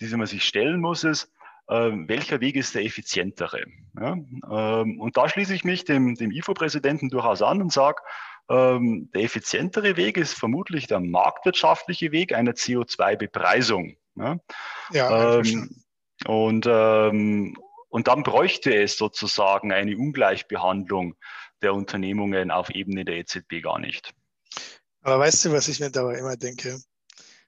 die 0.00 0.08
man 0.16 0.26
sich 0.26 0.44
stellen 0.44 0.80
muss, 0.80 1.04
ist, 1.04 1.30
äh, 1.68 1.90
welcher 1.92 2.40
Weg 2.40 2.56
ist 2.56 2.74
der 2.74 2.84
effizientere? 2.84 3.64
Ähm, 4.00 5.00
und 5.00 5.16
da 5.16 5.28
schließe 5.28 5.54
ich 5.54 5.64
mich 5.64 5.84
dem, 5.84 6.14
dem 6.14 6.30
IFO-Präsidenten 6.30 7.08
durchaus 7.10 7.42
an 7.42 7.62
und 7.62 7.72
sage, 7.72 8.02
ähm, 8.48 9.10
der 9.14 9.22
effizientere 9.22 9.96
Weg 9.96 10.16
ist 10.16 10.34
vermutlich 10.34 10.86
der 10.86 11.00
marktwirtschaftliche 11.00 12.12
Weg 12.12 12.34
einer 12.34 12.52
CO2-Bepreisung. 12.52 13.96
Ja, 14.16 14.36
ja 14.92 15.38
ähm, 15.38 15.82
und, 16.26 16.66
ähm, 16.68 17.56
und 17.88 18.08
dann 18.08 18.22
bräuchte 18.22 18.74
es 18.74 18.98
sozusagen 18.98 19.72
eine 19.72 19.96
Ungleichbehandlung 19.96 21.14
der 21.64 21.74
Unternehmungen 21.74 22.50
auf 22.50 22.70
Ebene 22.70 23.04
der 23.04 23.16
EZB 23.16 23.62
gar 23.62 23.78
nicht. 23.78 24.12
Aber 25.00 25.18
weißt 25.18 25.44
du, 25.44 25.52
was 25.52 25.68
ich 25.68 25.80
mir 25.80 25.90
dabei 25.90 26.18
immer 26.18 26.36
denke? 26.36 26.80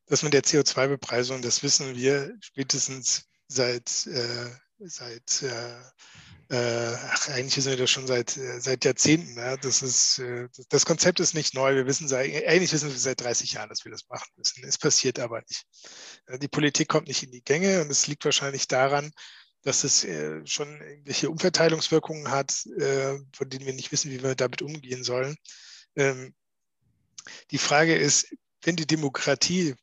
Das 0.06 0.22
mit 0.22 0.32
der 0.32 0.42
CO2-Bepreisung, 0.42 1.42
das 1.42 1.62
wissen 1.62 1.94
wir 1.96 2.36
spätestens 2.40 3.28
seit, 3.48 4.06
äh, 4.06 4.50
seit 4.78 5.42
äh, 5.42 5.80
äh, 6.48 6.96
eigentlich 7.28 7.56
wissen 7.56 7.70
wir 7.70 7.76
das 7.76 7.90
schon 7.90 8.06
seit, 8.06 8.36
äh, 8.36 8.60
seit 8.60 8.84
Jahrzehnten. 8.84 9.36
Ja? 9.36 9.56
Das, 9.56 9.82
ist, 9.82 10.18
äh, 10.18 10.48
das 10.68 10.86
Konzept 10.86 11.18
ist 11.18 11.34
nicht 11.34 11.54
neu. 11.54 11.74
Wir 11.74 11.86
wissen 11.86 12.12
eigentlich 12.12 12.72
wissen 12.72 12.90
wir 12.90 12.98
seit 12.98 13.20
30 13.20 13.52
Jahren, 13.54 13.68
dass 13.68 13.84
wir 13.84 13.90
das 13.90 14.08
machen 14.08 14.30
müssen. 14.36 14.64
Es 14.64 14.78
passiert 14.78 15.18
aber 15.18 15.40
nicht. 15.40 15.64
Die 16.40 16.48
Politik 16.48 16.88
kommt 16.88 17.08
nicht 17.08 17.22
in 17.24 17.32
die 17.32 17.42
Gänge 17.42 17.80
und 17.82 17.90
es 17.90 18.06
liegt 18.06 18.24
wahrscheinlich 18.24 18.68
daran, 18.68 19.10
dass 19.66 19.82
es 19.82 20.04
äh, 20.04 20.46
schon 20.46 20.80
irgendwelche 20.80 21.28
Umverteilungswirkungen 21.28 22.30
hat, 22.30 22.64
äh, 22.78 23.18
von 23.32 23.50
denen 23.50 23.66
wir 23.66 23.72
nicht 23.72 23.90
wissen, 23.90 24.12
wie 24.12 24.22
wir 24.22 24.36
damit 24.36 24.62
umgehen 24.62 25.02
sollen. 25.02 25.36
Ähm, 25.96 26.34
die 27.50 27.58
Frage 27.58 27.96
ist, 27.96 28.28
wenn 28.62 28.76
die 28.76 28.86
Demokratie 28.86 29.74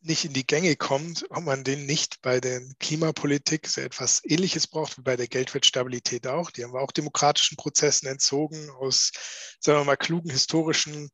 nicht 0.00 0.24
in 0.24 0.32
die 0.32 0.46
Gänge 0.46 0.76
kommt, 0.76 1.26
ob 1.30 1.42
man 1.42 1.64
den 1.64 1.86
nicht 1.86 2.22
bei 2.22 2.38
der 2.38 2.62
Klimapolitik 2.78 3.66
so 3.66 3.80
etwas 3.80 4.22
Ähnliches 4.24 4.68
braucht 4.68 4.96
wie 4.96 5.02
bei 5.02 5.16
der 5.16 5.26
Geldwertstabilität 5.26 6.28
auch. 6.28 6.52
Die 6.52 6.62
haben 6.62 6.72
wir 6.72 6.80
auch 6.80 6.92
demokratischen 6.92 7.56
Prozessen 7.56 8.06
entzogen 8.06 8.70
aus, 8.70 9.10
sagen 9.58 9.80
wir 9.80 9.84
mal, 9.84 9.96
klugen 9.96 10.30
historischen 10.30 11.10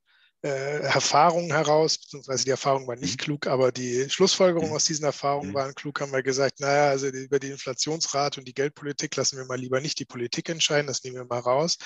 Erfahrungen 0.49 1.53
heraus, 1.53 1.99
beziehungsweise 1.99 2.45
die 2.45 2.51
Erfahrungen 2.51 2.86
waren 2.86 2.99
nicht 2.99 3.18
mhm. 3.20 3.24
klug, 3.24 3.47
aber 3.47 3.72
die 3.72 4.09
Schlussfolgerungen 4.11 4.70
mhm. 4.70 4.76
aus 4.76 4.84
diesen 4.84 5.05
Erfahrungen 5.05 5.51
mhm. 5.51 5.55
waren 5.55 5.74
klug, 5.74 6.01
haben 6.01 6.12
wir 6.12 6.22
gesagt, 6.22 6.61
naja, 6.61 6.88
also 6.90 7.07
über 7.07 7.38
die 7.38 7.51
Inflationsrate 7.51 8.40
und 8.40 8.47
die 8.47 8.55
Geldpolitik 8.55 9.16
lassen 9.16 9.38
wir 9.38 9.47
mal 9.47 9.59
lieber 9.59 9.80
nicht 9.80 9.99
die 9.99 10.05
Politik 10.05 10.49
entscheiden, 10.49 10.86
das 10.86 11.03
nehmen 11.03 11.16
wir 11.16 11.24
mal 11.24 11.40
raus. 11.40 11.78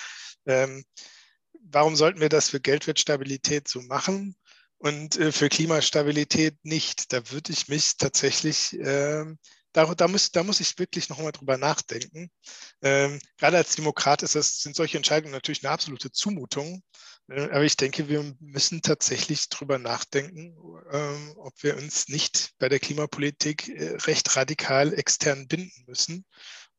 Ähm, 0.47 0.85
warum 1.71 1.97
sollten 1.97 2.21
wir 2.21 2.29
das 2.29 2.51
für 2.51 2.61
Geldwertstabilität 2.61 3.69
so 3.69 3.81
machen? 3.83 4.37
und 4.79 5.17
äh, 5.17 5.33
für 5.33 5.49
Klimastabilität 5.49 6.57
nicht. 6.63 7.13
Da 7.13 7.31
würde 7.31 7.53
ich 7.53 7.69
mich 7.69 7.97
tatsächlich, 7.97 8.79
äh, 8.79 9.25
da, 9.73 9.95
da, 9.95 10.09
muss, 10.09 10.31
da 10.31 10.43
muss 10.43 10.61
ich 10.61 10.79
wirklich 10.79 11.09
nochmal 11.09 11.33
drüber 11.33 11.59
nachdenken. 11.59 12.31
Ähm, 12.83 13.21
gerade 13.37 13.57
als 13.57 13.75
Demokrat 13.75 14.23
ist 14.23 14.35
das, 14.35 14.61
sind 14.61 14.77
solche 14.77 14.97
Entscheidungen 14.97 15.33
natürlich 15.33 15.65
eine 15.65 15.73
absolute 15.73 16.11
Zumutung. 16.13 16.83
Äh, 17.29 17.51
aber 17.51 17.65
ich 17.65 17.77
denke, 17.77 18.09
wir 18.09 18.35
müssen 18.41 18.83
tatsächlich 18.83 19.49
drüber 19.49 19.79
nachdenken, 19.79 20.57
ähm, 20.91 21.35
ob 21.37 21.63
wir 21.63 21.77
uns 21.77 22.09
nicht 22.09 22.53
bei 22.59 22.69
der 22.69 22.81
Klimapolitik 22.81 23.69
äh, 23.69 23.97
recht 23.97 24.37
radikal 24.37 24.93
extern 24.95 25.47
binden 25.49 25.85
müssen. 25.87 26.25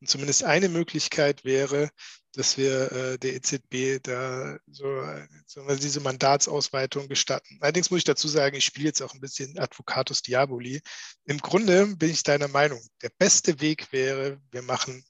Und 0.00 0.08
zumindest 0.08 0.44
eine 0.44 0.68
Möglichkeit 0.68 1.44
wäre, 1.44 1.90
dass 2.32 2.56
wir 2.56 2.92
äh, 2.92 3.18
der 3.18 3.34
EZB 3.34 4.02
da 4.02 4.58
so, 4.66 5.04
so 5.46 5.66
diese 5.76 6.00
Mandatsausweitung 6.00 7.08
gestatten. 7.08 7.58
Allerdings 7.60 7.90
muss 7.90 7.98
ich 7.98 8.04
dazu 8.04 8.28
sagen, 8.28 8.56
ich 8.56 8.64
spiele 8.64 8.86
jetzt 8.86 9.02
auch 9.02 9.12
ein 9.12 9.20
bisschen 9.20 9.58
Advocatus 9.58 10.22
Diaboli. 10.22 10.80
Im 11.24 11.38
Grunde 11.38 11.96
bin 11.96 12.10
ich 12.10 12.22
deiner 12.22 12.48
Meinung, 12.48 12.80
der 13.02 13.10
beste 13.18 13.60
Weg 13.60 13.92
wäre, 13.92 14.40
wir 14.52 14.62
machen 14.62 15.04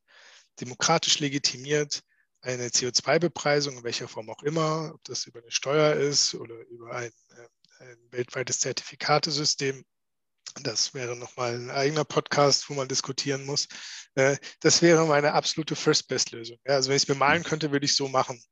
demokratisch 0.61 1.21
legitimiert 1.21 2.03
eine 2.43 2.69
CO2-Bepreisung, 2.69 3.79
in 3.79 3.85
welcher 3.85 4.09
Form 4.09 4.31
auch 4.31 4.43
immer, 4.43 4.93
ob 4.95 5.05
das 5.05 5.27
über 5.27 5.41
eine 5.41 5.51
Steuer 5.51 5.95
ist 5.95 6.35
oder 6.35 6.55
über 6.69 6.95
ein, 6.95 7.11
äh, 7.31 7.85
ein 7.85 7.99
weltweites 8.11 8.61
Zertifikatesystem 8.61 9.85
das 10.63 10.95
wäre 10.95 11.17
nochmal 11.17 11.55
ein 11.55 11.71
eigener 11.71 12.05
Podcast, 12.05 12.69
wo 12.69 12.75
man 12.75 12.89
diskutieren 12.89 13.45
muss. 13.45 13.69
Äh, 14.15 14.37
das 14.61 14.83
wäre 14.83 15.07
meine 15.07 15.33
absolute 15.33 15.77
First-Best-Lösung. 15.77 16.59
Also 16.65 16.89
wenn 16.89 16.97
ich 16.97 17.05
es 17.05 17.09
mir 17.09 17.15
malen 17.15 17.45
könnte, 17.45 17.71
würde 17.71 17.85
ich 17.85 17.93
es 17.93 17.97
so 17.97 18.09
machen. 18.09 18.43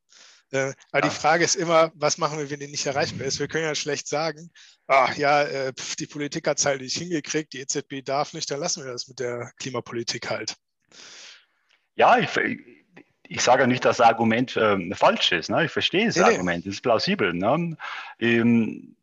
Äh, 0.51 0.73
aber 0.93 1.09
die 1.09 1.15
Frage 1.15 1.45
ist 1.45 1.57
immer, 1.57 1.93
was 1.95 2.17
machen 2.17 2.39
wir, 2.39 2.49
wenn 2.51 2.61
die 2.61 2.69
nicht 2.69 2.87
erreichbar 2.87 3.27
ist? 3.27 3.39
Wir 3.39 3.49
können 3.49 3.65
ja 3.65 3.75
schlecht 3.75 4.07
sagen, 4.07 4.51
ach 4.87 5.17
ja, 5.17 5.73
die 5.73 6.07
Politik 6.07 6.47
hat 6.47 6.59
es 6.59 6.67
halt 6.67 6.81
nicht 6.81 6.97
hingekriegt, 6.97 7.53
die 7.53 7.61
EZB 7.61 8.05
darf 8.05 8.33
nicht, 8.33 8.51
dann 8.51 8.61
lassen 8.61 8.85
wir 8.85 8.93
das 8.93 9.09
mit 9.09 9.19
der 9.19 9.53
Klimapolitik 9.59 10.31
halt. 10.31 10.57
Ja, 11.97 12.17
ich, 12.19 12.31
ich 13.29 13.43
sage 13.43 13.63
ja 13.63 13.67
nicht, 13.67 13.85
dass 13.85 13.99
das 13.99 14.07
Argument 14.07 14.57
äh, 14.57 14.95
falsch 14.95 15.33
ist. 15.33 15.51
Ne? 15.51 15.67
Ich 15.67 15.71
verstehe 15.71 16.07
das 16.07 16.17
nee, 16.17 16.23
Argument, 16.23 16.67
es 16.67 16.75
ist 16.75 16.83
plausibel. 16.83 17.33
Ne? 17.33 17.77
Ähm, 18.19 18.97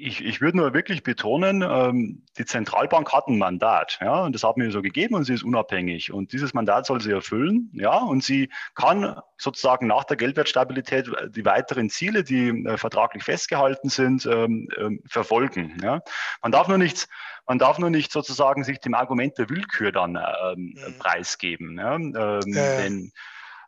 ich, 0.00 0.24
ich 0.24 0.40
würde 0.40 0.56
nur 0.56 0.74
wirklich 0.74 1.02
betonen, 1.02 1.62
ähm, 1.62 2.22
die 2.38 2.44
Zentralbank 2.44 3.12
hat 3.12 3.28
ein 3.28 3.38
Mandat, 3.38 3.98
ja, 4.00 4.22
und 4.22 4.34
das 4.34 4.42
hat 4.42 4.56
mir 4.56 4.70
so 4.70 4.82
gegeben 4.82 5.14
und 5.14 5.24
sie 5.24 5.34
ist 5.34 5.42
unabhängig. 5.42 6.12
Und 6.12 6.32
dieses 6.32 6.54
Mandat 6.54 6.86
soll 6.86 7.00
sie 7.00 7.12
erfüllen, 7.12 7.70
ja, 7.74 7.98
und 7.98 8.24
sie 8.24 8.50
kann 8.74 9.20
sozusagen 9.36 9.86
nach 9.86 10.04
der 10.04 10.16
Geldwertstabilität 10.16 11.10
die 11.30 11.44
weiteren 11.44 11.90
Ziele, 11.90 12.24
die 12.24 12.48
äh, 12.48 12.76
vertraglich 12.76 13.24
festgehalten 13.24 13.88
sind, 13.88 14.26
ähm, 14.26 14.68
ähm, 14.78 15.00
verfolgen. 15.06 15.78
Ja. 15.82 16.00
Man 16.42 16.52
darf 16.52 16.68
nur 16.68 16.78
nichts, 16.78 17.08
man 17.46 17.58
darf 17.58 17.78
nur 17.78 17.90
nicht 17.90 18.12
sozusagen 18.12 18.64
sich 18.64 18.80
dem 18.80 18.94
Argument 18.94 19.36
der 19.38 19.50
Willkür 19.50 19.92
dann 19.92 20.16
ähm, 20.16 20.74
mhm. 20.76 20.98
preisgeben. 20.98 21.78
Ja. 21.78 21.94
Ähm, 21.94 22.14
ja. 22.14 22.76
Denn 22.78 23.12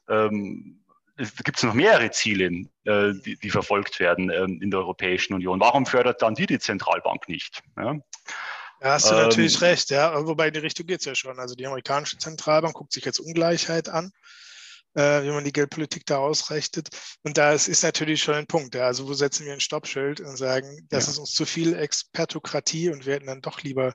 ähm, 0.08 0.81
es 1.22 1.36
gibt 1.36 1.62
noch 1.62 1.74
mehrere 1.74 2.10
Ziele, 2.10 2.66
äh, 2.84 3.12
die, 3.24 3.36
die, 3.36 3.50
verfolgt 3.50 4.00
werden 4.00 4.30
äh, 4.30 4.42
in 4.42 4.70
der 4.70 4.80
Europäischen 4.80 5.34
Union. 5.34 5.60
Warum 5.60 5.86
fördert 5.86 6.20
dann 6.20 6.34
die 6.34 6.46
die 6.46 6.58
Zentralbank 6.58 7.28
nicht? 7.28 7.62
Ja? 7.76 7.94
Ja, 8.82 8.94
hast 8.94 9.10
du 9.10 9.14
ähm, 9.14 9.22
natürlich 9.22 9.60
recht, 9.60 9.90
ja. 9.90 10.26
Wobei 10.26 10.48
in 10.48 10.54
die 10.54 10.60
Richtung 10.60 10.86
geht 10.86 11.00
es 11.00 11.06
ja 11.06 11.14
schon. 11.14 11.38
Also 11.38 11.54
die 11.54 11.66
amerikanische 11.66 12.18
Zentralbank 12.18 12.74
guckt 12.74 12.92
sich 12.92 13.04
jetzt 13.04 13.20
Ungleichheit 13.20 13.88
an, 13.88 14.10
äh, 14.94 15.22
wie 15.22 15.30
man 15.30 15.44
die 15.44 15.52
Geldpolitik 15.52 16.04
da 16.06 16.18
ausrichtet. 16.18 16.88
Und 17.22 17.38
da 17.38 17.52
ist, 17.52 17.68
ist 17.68 17.84
natürlich 17.84 18.20
schon 18.20 18.34
ein 18.34 18.48
Punkt. 18.48 18.74
Ja. 18.74 18.86
Also 18.86 19.06
wo 19.06 19.14
setzen 19.14 19.46
wir 19.46 19.52
ein 19.52 19.60
Stoppschild 19.60 20.20
und 20.20 20.36
sagen, 20.36 20.86
das 20.90 21.06
ja. 21.06 21.12
ist 21.12 21.18
uns 21.18 21.30
zu 21.30 21.46
viel 21.46 21.74
Expertokratie 21.74 22.90
und 22.90 23.06
wir 23.06 23.14
hätten 23.14 23.26
dann 23.26 23.40
doch 23.42 23.62
lieber 23.62 23.94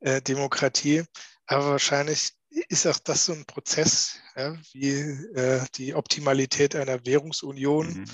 äh, 0.00 0.20
Demokratie. 0.20 1.04
Aber 1.46 1.70
wahrscheinlich 1.70 2.32
ist 2.68 2.86
auch 2.86 2.98
das 2.98 3.26
so 3.26 3.32
ein 3.32 3.44
Prozess, 3.44 4.16
ja, 4.36 4.56
wie 4.72 4.90
äh, 4.90 5.64
die 5.74 5.94
Optimalität 5.94 6.74
einer 6.74 7.04
Währungsunion, 7.04 7.88
mhm. 7.88 8.04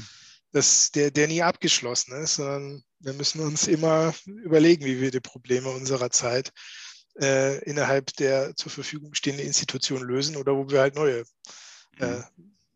das, 0.52 0.90
der, 0.90 1.10
der 1.10 1.28
nie 1.28 1.42
abgeschlossen 1.42 2.12
ist, 2.22 2.36
sondern 2.36 2.82
wir 3.00 3.12
müssen 3.12 3.40
uns 3.40 3.66
immer 3.66 4.14
überlegen, 4.26 4.84
wie 4.84 5.00
wir 5.00 5.10
die 5.10 5.20
Probleme 5.20 5.70
unserer 5.70 6.10
Zeit 6.10 6.52
äh, 7.20 7.58
innerhalb 7.64 8.14
der 8.16 8.56
zur 8.56 8.70
Verfügung 8.70 9.14
stehenden 9.14 9.46
Institutionen 9.46 10.04
lösen 10.04 10.36
oder 10.36 10.56
wo 10.56 10.68
wir 10.68 10.80
halt 10.80 10.94
neue 10.94 11.24
äh, 11.98 12.06
mhm. 12.06 12.24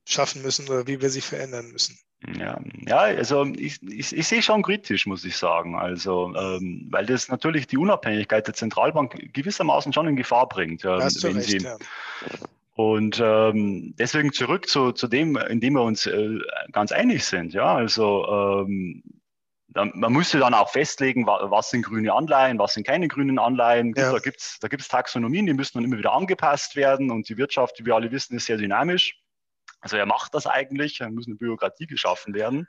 schaffen 0.04 0.42
müssen 0.42 0.68
oder 0.68 0.86
wie 0.86 1.00
wir 1.00 1.10
sie 1.10 1.20
verändern 1.20 1.70
müssen. 1.70 1.98
Ja, 2.38 2.58
ja 2.86 2.98
also 2.98 3.44
ich, 3.44 3.82
ich, 3.82 4.16
ich 4.16 4.26
sehe 4.26 4.42
schon 4.42 4.62
kritisch, 4.62 5.06
muss 5.06 5.24
ich 5.24 5.36
sagen. 5.36 5.76
Also, 5.76 6.34
ähm, 6.34 6.88
weil 6.90 7.06
das 7.06 7.28
natürlich 7.28 7.66
die 7.66 7.78
Unabhängigkeit 7.78 8.46
der 8.46 8.54
Zentralbank 8.54 9.32
gewissermaßen 9.32 9.92
schon 9.92 10.08
in 10.08 10.16
Gefahr 10.16 10.48
bringt. 10.48 10.84
Ähm, 10.84 11.00
wenn 11.00 11.36
recht, 11.36 11.48
sie, 11.48 11.58
ja. 11.58 11.76
Und 12.74 13.20
ähm, 13.24 13.94
deswegen 13.98 14.32
zurück 14.32 14.68
zu, 14.68 14.92
zu 14.92 15.08
dem, 15.08 15.36
in 15.36 15.60
dem 15.60 15.74
wir 15.74 15.82
uns 15.82 16.06
äh, 16.06 16.38
ganz 16.72 16.92
einig 16.92 17.24
sind. 17.24 17.54
Ja, 17.54 17.74
also 17.74 18.26
ähm, 18.66 19.02
man 19.74 20.12
müsste 20.12 20.38
dann 20.38 20.54
auch 20.54 20.70
festlegen, 20.70 21.26
was 21.26 21.70
sind 21.70 21.82
grüne 21.82 22.12
Anleihen, 22.12 22.58
was 22.58 22.74
sind 22.74 22.86
keine 22.86 23.08
grünen 23.08 23.38
Anleihen. 23.38 23.94
Ja. 23.96 24.12
Da 24.12 24.18
gibt 24.18 24.40
es 24.40 24.58
da 24.60 24.68
gibt's 24.68 24.88
Taxonomien, 24.88 25.46
die 25.46 25.52
müssen 25.52 25.78
dann 25.78 25.84
immer 25.84 25.98
wieder 25.98 26.12
angepasst 26.12 26.76
werden. 26.76 27.10
Und 27.10 27.28
die 27.28 27.36
Wirtschaft, 27.36 27.78
wie 27.80 27.86
wir 27.86 27.94
alle 27.94 28.10
wissen, 28.10 28.36
ist 28.36 28.46
sehr 28.46 28.56
dynamisch. 28.56 29.18
Also 29.80 29.96
er 29.96 30.06
macht 30.06 30.34
das 30.34 30.46
eigentlich, 30.46 30.98
da 30.98 31.08
muss 31.08 31.26
eine 31.26 31.36
Bürokratie 31.36 31.86
geschaffen 31.86 32.34
werden. 32.34 32.66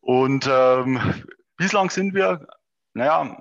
Und 0.00 0.48
ähm, 0.50 1.00
bislang 1.56 1.90
sind 1.90 2.14
wir, 2.14 2.46
naja, 2.94 3.38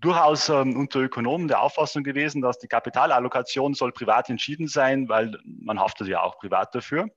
durchaus 0.00 0.48
ähm, 0.48 0.76
unter 0.76 1.00
Ökonomen 1.00 1.48
der 1.48 1.60
Auffassung 1.60 2.04
gewesen, 2.04 2.42
dass 2.42 2.58
die 2.58 2.68
Kapitalallokation 2.68 3.74
soll 3.74 3.92
privat 3.92 4.30
entschieden 4.30 4.68
sein, 4.68 5.08
weil 5.08 5.36
man 5.44 5.80
haftet 5.80 6.08
ja 6.08 6.22
auch 6.22 6.38
privat 6.38 6.74
dafür. 6.74 7.08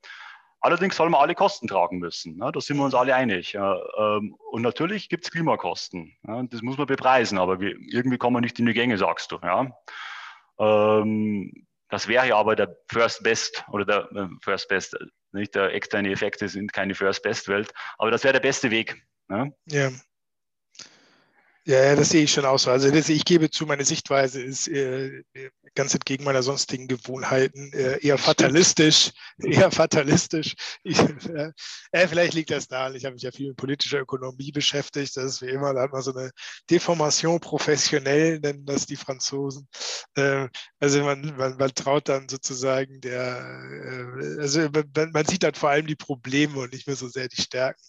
Allerdings 0.59 0.95
soll 0.95 1.09
man 1.09 1.21
alle 1.21 1.36
Kosten 1.36 1.67
tragen 1.67 1.99
müssen. 1.99 2.38
Ne? 2.38 2.51
Da 2.51 2.59
sind 2.59 2.78
wir 2.78 2.86
uns 2.86 2.95
alle 2.95 3.13
einig. 3.13 3.53
Ähm, 3.53 4.36
und 4.51 4.61
natürlich 4.63 5.07
gibt 5.07 5.25
es 5.25 5.32
Klimakosten. 5.32 6.17
Das 6.23 6.61
muss 6.61 6.78
man 6.78 6.88
bepreisen, 6.88 7.38
aber 7.38 7.61
irgendwie 7.61 8.17
kommen 8.17 8.38
wir 8.38 8.41
nicht 8.41 8.57
in 8.57 8.65
die 8.65 8.73
Gänge, 8.73 8.97
sagst 8.97 9.32
du. 9.32 9.39
Ja? 9.43 9.71
Ähm, 10.59 11.66
das 11.90 12.08
wäre 12.08 12.28
ja 12.28 12.38
aber 12.38 12.56
der 12.56 12.76
First 12.90 13.24
Best 13.24 13.64
oder 13.72 13.86
der 13.86 14.10
äh, 14.16 14.28
First 14.42 14.68
Best, 14.68 14.98
nicht 15.32 15.56
der 15.56 15.74
externe 15.74 16.12
Effekte 16.12 16.48
sind 16.48 16.74
keine 16.74 16.96
First 16.96 17.24
Best 17.24 17.48
Welt, 17.48 17.74
aber 17.98 18.12
das 18.12 18.24
wäre 18.24 18.34
der 18.34 18.40
beste 18.40 18.72
Weg. 18.72 19.02
Ne? 19.28 19.54
Ja. 19.66 19.90
Ja, 21.68 21.97
das 21.97 22.11
sehe 22.11 22.24
ich 22.24 22.32
schon 22.32 22.45
aus. 22.45 22.65
Also 22.65 22.89
das, 22.89 23.09
ich 23.09 23.26
gebe 23.26 23.49
zu, 23.49 23.65
meine 23.65 23.84
Sichtweise 23.84 24.41
ist 24.41 24.70
äh, 24.70 25.22
ganz 25.76 25.93
entgegen 25.93 26.24
meiner 26.24 26.41
sonstigen 26.41 26.88
Gewohnheiten 26.88 27.74
äh, 27.74 27.99
eher 27.99 28.18
fatalistisch, 28.18 29.11
eher 29.38 29.70
fatalistisch. 29.70 30.55
Ich, 30.84 30.97
äh, 30.97 31.51
äh, 31.91 32.07
vielleicht 32.07 32.36
liegt 32.36 32.51
das 32.51 32.70
daran, 32.70 32.95
ich 32.95 33.03
habe 33.03 33.15
mich 33.15 33.24
ja 33.24 33.32
viel 33.32 33.49
mit 33.49 33.57
politischer 33.57 33.99
Ökonomie 33.99 34.53
beschäftigt. 34.53 35.18
Das 35.18 35.26
ist 35.26 35.41
wie 35.41 35.49
immer, 35.49 35.74
da 35.74 35.82
hat 35.82 35.91
man 35.91 36.01
so 36.01 36.15
eine 36.15 36.32
Deformation 36.70 37.41
professionell, 37.41 38.39
nennen 38.39 38.65
das 38.65 38.86
die 38.86 38.95
Franzosen. 38.95 39.68
Äh, 40.15 40.47
also 40.80 41.03
man, 41.03 41.36
man, 41.36 41.57
man, 41.57 41.76
traut 41.76 42.07
dann 42.07 42.30
sozusagen 42.30 43.01
der, 43.01 43.43
äh, 44.22 44.41
also 44.41 44.70
man, 44.70 45.11
man 45.11 45.26
sieht 45.26 45.43
dann 45.43 45.53
vor 45.53 45.72
allem 45.72 45.88
die 45.88 45.97
Probleme 45.97 46.59
und 46.59 46.72
nicht 46.72 46.88
mehr 46.88 46.95
so 46.95 47.09
sehr 47.09 47.28
die 47.28 47.41
Stärken. 47.41 47.84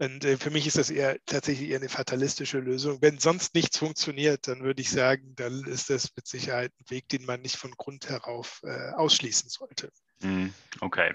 Und 0.00 0.24
äh, 0.24 0.38
für 0.38 0.50
mich 0.50 0.66
ist 0.66 0.78
das 0.78 0.88
eher 0.88 1.18
tatsächlich 1.26 1.68
eher 1.68 1.78
eine 1.78 1.90
fatalistische 1.90 2.58
Lösung. 2.58 3.02
Wenn 3.02 3.18
sonst 3.18 3.54
nichts 3.54 3.76
funktioniert, 3.76 4.48
dann 4.48 4.62
würde 4.62 4.80
ich 4.80 4.90
sagen, 4.90 5.34
dann 5.36 5.64
ist 5.64 5.90
das 5.90 6.16
mit 6.16 6.26
Sicherheit 6.26 6.72
ein 6.80 6.90
Weg, 6.90 7.06
den 7.10 7.26
man 7.26 7.42
nicht 7.42 7.56
von 7.56 7.72
Grund 7.72 8.08
herauf 8.08 8.62
äh, 8.64 8.92
ausschließen 8.92 9.50
sollte. 9.50 9.92
Mhm, 10.22 10.54
okay. 10.80 11.14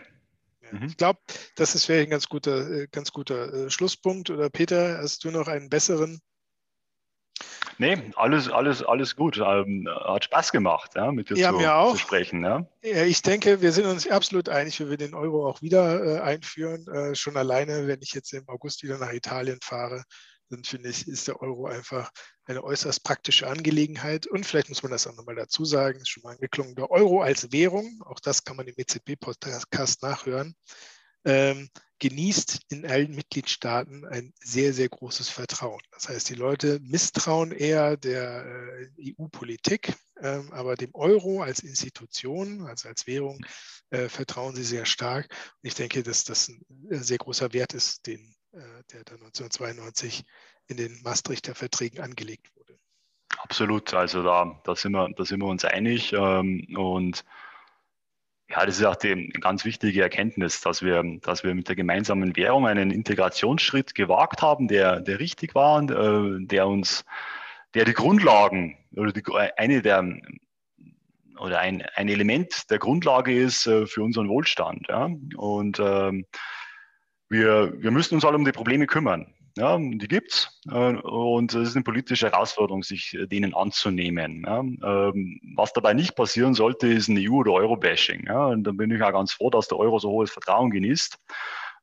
Ja, 0.61 0.79
mhm. 0.79 0.85
Ich 0.85 0.97
glaube, 0.97 1.19
das 1.55 1.73
ist 1.73 1.85
vielleicht 1.85 2.09
ein 2.09 2.11
ganz 2.11 2.29
guter, 2.29 2.69
äh, 2.69 2.87
ganz 2.91 3.11
guter 3.11 3.51
äh, 3.51 3.69
Schlusspunkt. 3.71 4.29
Oder 4.29 4.51
Peter, 4.51 4.99
hast 4.99 5.23
du 5.23 5.31
noch 5.31 5.47
einen 5.47 5.69
besseren? 5.69 6.21
Nee, 7.77 7.97
alles, 8.15 8.49
alles, 8.49 8.83
alles 8.83 9.15
gut. 9.15 9.37
Ähm, 9.37 9.87
hat 9.89 10.23
Spaß 10.25 10.51
gemacht, 10.51 10.91
ja, 10.95 11.11
mit 11.11 11.29
dir 11.29 11.37
ja, 11.37 11.51
zu, 11.51 11.57
mir 11.57 11.75
auch. 11.75 11.91
zu 11.91 11.97
sprechen. 11.97 12.43
Ja. 12.43 12.65
ja. 12.83 13.03
ich 13.03 13.21
denke, 13.21 13.61
wir 13.61 13.71
sind 13.71 13.85
uns 13.85 14.07
absolut 14.07 14.47
einig, 14.47 14.79
wir 14.79 14.89
werden 14.89 15.11
den 15.11 15.13
Euro 15.13 15.47
auch 15.47 15.61
wieder 15.61 16.03
äh, 16.03 16.19
einführen. 16.21 16.87
Äh, 16.87 17.15
schon 17.15 17.35
alleine, 17.35 17.87
wenn 17.87 18.01
ich 18.01 18.13
jetzt 18.13 18.33
im 18.33 18.47
August 18.47 18.83
wieder 18.83 18.97
nach 18.97 19.11
Italien 19.11 19.59
fahre, 19.61 20.03
dann 20.49 20.63
finde 20.63 20.89
ich, 20.89 21.07
ist 21.07 21.27
der 21.27 21.41
Euro 21.41 21.65
einfach 21.65 22.11
eine 22.45 22.63
äußerst 22.63 23.03
praktische 23.03 23.47
Angelegenheit. 23.47 24.27
Und 24.27 24.45
vielleicht 24.45 24.69
muss 24.69 24.83
man 24.83 24.91
das 24.91 25.07
auch 25.07 25.15
nochmal 25.15 25.35
dazu 25.35 25.65
sagen, 25.65 25.99
ist 25.99 26.09
schon 26.09 26.23
mal 26.23 26.33
angeklungen, 26.33 26.75
der 26.75 26.91
Euro 26.91 27.21
als 27.21 27.51
Währung, 27.51 28.01
auch 28.05 28.19
das 28.19 28.43
kann 28.43 28.55
man 28.55 28.67
im 28.67 28.75
EZB-Podcast 28.77 30.03
nachhören, 30.03 30.55
ähm, 31.25 31.69
genießt 32.09 32.59
in 32.69 32.85
allen 32.85 33.15
Mitgliedstaaten 33.15 34.05
ein 34.05 34.31
sehr, 34.39 34.73
sehr 34.73 34.89
großes 34.89 35.29
Vertrauen. 35.29 35.81
Das 35.91 36.07
heißt, 36.07 36.29
die 36.29 36.35
Leute 36.35 36.79
misstrauen 36.83 37.51
eher 37.51 37.97
der 37.97 38.45
äh, 38.45 39.13
EU-Politik, 39.17 39.93
äh, 40.17 40.41
aber 40.51 40.75
dem 40.75 40.93
Euro 40.93 41.41
als 41.41 41.61
Institution, 41.61 42.67
also 42.67 42.89
als 42.89 43.07
Währung, 43.07 43.43
äh, 43.89 44.07
vertrauen 44.07 44.55
sie 44.55 44.63
sehr 44.63 44.85
stark. 44.85 45.27
Und 45.31 45.67
ich 45.67 45.73
denke, 45.73 46.03
dass 46.03 46.23
das 46.23 46.47
ein 46.47 46.63
sehr 46.91 47.17
großer 47.17 47.53
Wert 47.53 47.73
ist, 47.73 48.05
den 48.05 48.35
äh, 48.53 48.83
der 48.93 49.03
dann 49.03 49.23
1992 49.23 50.23
in 50.67 50.77
den 50.77 51.01
Maastrichter 51.01 51.55
Verträgen 51.55 52.01
angelegt 52.01 52.55
wurde. 52.55 52.79
Absolut, 53.39 53.93
also 53.95 54.21
da, 54.21 54.61
da, 54.63 54.75
sind, 54.75 54.91
wir, 54.91 55.09
da 55.09 55.25
sind 55.25 55.41
wir 55.41 55.47
uns 55.47 55.65
einig 55.65 56.13
ähm, 56.13 56.67
und 56.77 57.25
ja, 58.55 58.65
das 58.65 58.79
ist 58.79 58.85
auch 58.85 58.95
die 58.95 59.29
ganz 59.41 59.65
wichtige 59.65 60.01
Erkenntnis, 60.01 60.61
dass 60.61 60.81
wir, 60.81 61.03
dass 61.21 61.43
wir 61.43 61.53
mit 61.53 61.67
der 61.67 61.75
gemeinsamen 61.75 62.35
Währung 62.35 62.67
einen 62.67 62.91
Integrationsschritt 62.91 63.95
gewagt 63.95 64.41
haben, 64.41 64.67
der, 64.67 65.01
der 65.01 65.19
richtig 65.19 65.55
war 65.55 65.77
und 65.77 65.91
äh, 65.91 66.45
der 66.45 66.67
uns, 66.67 67.03
der 67.73 67.85
die 67.85 67.93
Grundlagen 67.93 68.77
oder 68.95 69.11
die, 69.11 69.23
eine 69.57 69.81
der 69.81 70.05
oder 71.37 71.59
ein, 71.59 71.83
ein 71.95 72.07
Element 72.07 72.69
der 72.69 72.79
Grundlage 72.79 73.37
ist 73.37 73.67
äh, 73.67 73.85
für 73.87 74.03
unseren 74.03 74.29
Wohlstand. 74.29 74.87
Ja? 74.87 75.09
Und 75.35 75.79
ähm, 75.79 76.25
wir, 77.27 77.73
wir 77.75 77.91
müssen 77.91 78.15
uns 78.15 78.23
alle 78.23 78.37
um 78.37 78.45
die 78.45 78.53
Probleme 78.53 78.87
kümmern. 78.87 79.34
Ja, 79.57 79.77
die 79.77 80.07
gibt's 80.09 80.49
äh, 80.69 80.95
und 80.95 81.53
es 81.53 81.69
ist 81.69 81.75
eine 81.75 81.83
politische 81.83 82.29
Herausforderung, 82.29 82.83
sich 82.83 83.13
äh, 83.13 83.25
denen 83.25 83.53
anzunehmen. 83.53 84.45
Ähm, 84.47 85.39
was 85.55 85.71
dabei 85.71 85.93
nicht 85.93 86.15
passieren 86.15 86.53
sollte, 86.53 86.87
ist 86.87 87.07
ein 87.07 87.17
EU- 87.17 87.39
oder 87.39 87.53
Euro-Bashing. 87.53 88.29
Und 88.29 88.65
da 88.65 88.71
bin 88.71 88.91
ich 88.91 89.01
auch 89.01 89.13
ganz 89.13 89.31
froh, 89.31 89.49
dass 89.49 89.69
der 89.69 89.79
Euro 89.79 89.97
so 89.99 90.09
hohes 90.09 90.31
Vertrauen 90.31 90.71
genießt. 90.71 91.17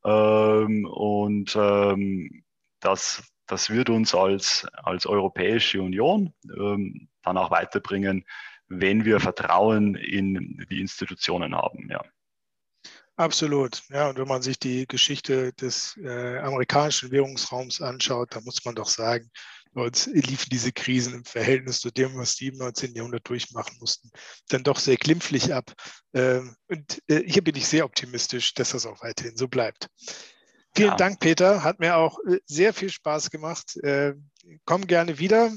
Ähm, 0.04 0.84
und 0.84 1.56
ähm, 1.56 2.44
das, 2.80 3.24
das 3.46 3.70
wird 3.70 3.88
uns 3.88 4.14
als, 4.14 4.66
als 4.82 5.06
Europäische 5.06 5.80
Union 5.80 6.34
dann 6.44 7.36
auch 7.38 7.50
weiterbringen, 7.50 8.24
wenn 8.68 9.04
wir 9.04 9.20
Vertrauen 9.20 9.94
in 9.94 10.66
die 10.68 10.80
Institutionen 10.80 11.54
haben. 11.54 11.88
Ja. 11.90 12.02
Absolut. 13.16 13.82
Ja, 13.90 14.08
und 14.08 14.18
wenn 14.18 14.28
man 14.28 14.42
sich 14.42 14.58
die 14.58 14.86
Geschichte 14.86 15.52
des 15.52 15.96
äh, 16.02 16.38
amerikanischen 16.38 17.10
Währungsraums 17.10 17.82
anschaut, 17.82 18.34
dann 18.34 18.44
muss 18.44 18.64
man 18.64 18.74
doch 18.74 18.88
sagen, 18.88 19.30
dort 19.74 20.06
liefen 20.06 20.48
diese 20.50 20.72
Krisen 20.72 21.14
im 21.14 21.24
Verhältnis 21.24 21.80
zu 21.80 21.90
dem, 21.90 22.16
was 22.16 22.36
die 22.36 22.48
im 22.48 22.56
19. 22.56 22.94
Jahrhundert 22.94 23.28
durchmachen 23.28 23.76
mussten, 23.80 24.10
dann 24.48 24.62
doch 24.62 24.78
sehr 24.78 24.96
glimpflich 24.96 25.52
ab. 25.52 25.72
Ähm, 26.14 26.56
und 26.68 27.02
äh, 27.08 27.22
hier 27.26 27.44
bin 27.44 27.54
ich 27.54 27.68
sehr 27.68 27.84
optimistisch, 27.84 28.54
dass 28.54 28.70
das 28.70 28.86
auch 28.86 29.02
weiterhin 29.02 29.36
so 29.36 29.46
bleibt. 29.46 29.88
Vielen 30.74 30.90
ja. 30.90 30.96
Dank, 30.96 31.20
Peter. 31.20 31.62
Hat 31.62 31.80
mir 31.80 31.96
auch 31.96 32.18
äh, 32.26 32.38
sehr 32.46 32.72
viel 32.72 32.90
Spaß 32.90 33.30
gemacht. 33.30 33.76
Äh, 33.82 34.14
komm 34.64 34.86
gerne 34.86 35.18
wieder. 35.18 35.52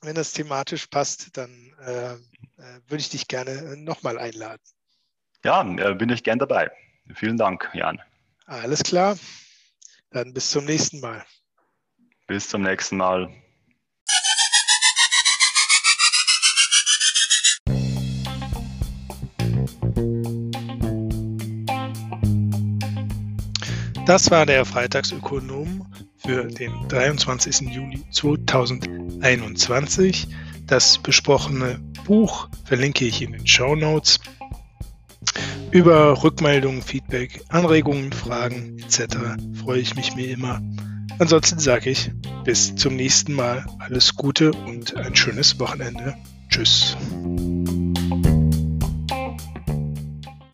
Wenn 0.00 0.14
das 0.14 0.32
thematisch 0.32 0.86
passt, 0.86 1.36
dann 1.36 1.74
äh, 1.80 2.14
äh, 2.14 2.18
würde 2.86 3.00
ich 3.00 3.10
dich 3.10 3.28
gerne 3.28 3.76
nochmal 3.76 4.18
einladen. 4.18 4.62
Ja, 5.44 5.62
äh, 5.62 5.94
bin 5.94 6.10
ich 6.10 6.22
gern 6.22 6.38
dabei. 6.38 6.70
Vielen 7.14 7.36
Dank, 7.36 7.68
Jan. 7.74 8.00
Alles 8.46 8.82
klar. 8.82 9.18
Dann 10.10 10.32
bis 10.32 10.50
zum 10.50 10.64
nächsten 10.66 11.00
Mal. 11.00 11.24
Bis 12.26 12.48
zum 12.48 12.62
nächsten 12.62 12.96
Mal. 12.96 13.28
Das 24.06 24.30
war 24.30 24.46
der 24.46 24.64
Freitagsökonom 24.64 25.92
für 26.18 26.44
den 26.44 26.72
23. 26.88 27.72
Juli 27.72 28.04
2021. 28.10 30.28
Das 30.66 30.98
besprochene 30.98 31.80
Buch 32.04 32.48
verlinke 32.64 33.04
ich 33.04 33.22
in 33.22 33.32
den 33.32 33.44
Show 33.46 33.74
Notes. 33.74 34.20
Über 35.72 36.22
Rückmeldungen, 36.22 36.82
Feedback, 36.82 37.42
Anregungen, 37.48 38.12
Fragen 38.12 38.76
etc. 38.78 39.16
freue 39.54 39.80
ich 39.80 39.96
mich 39.96 40.14
mir 40.14 40.28
immer. 40.28 40.60
Ansonsten 41.18 41.58
sage 41.58 41.88
ich 41.88 42.10
bis 42.44 42.74
zum 42.74 42.96
nächsten 42.96 43.32
Mal. 43.32 43.64
Alles 43.78 44.14
Gute 44.14 44.52
und 44.52 44.94
ein 44.96 45.16
schönes 45.16 45.58
Wochenende. 45.58 46.14
Tschüss. 46.50 46.94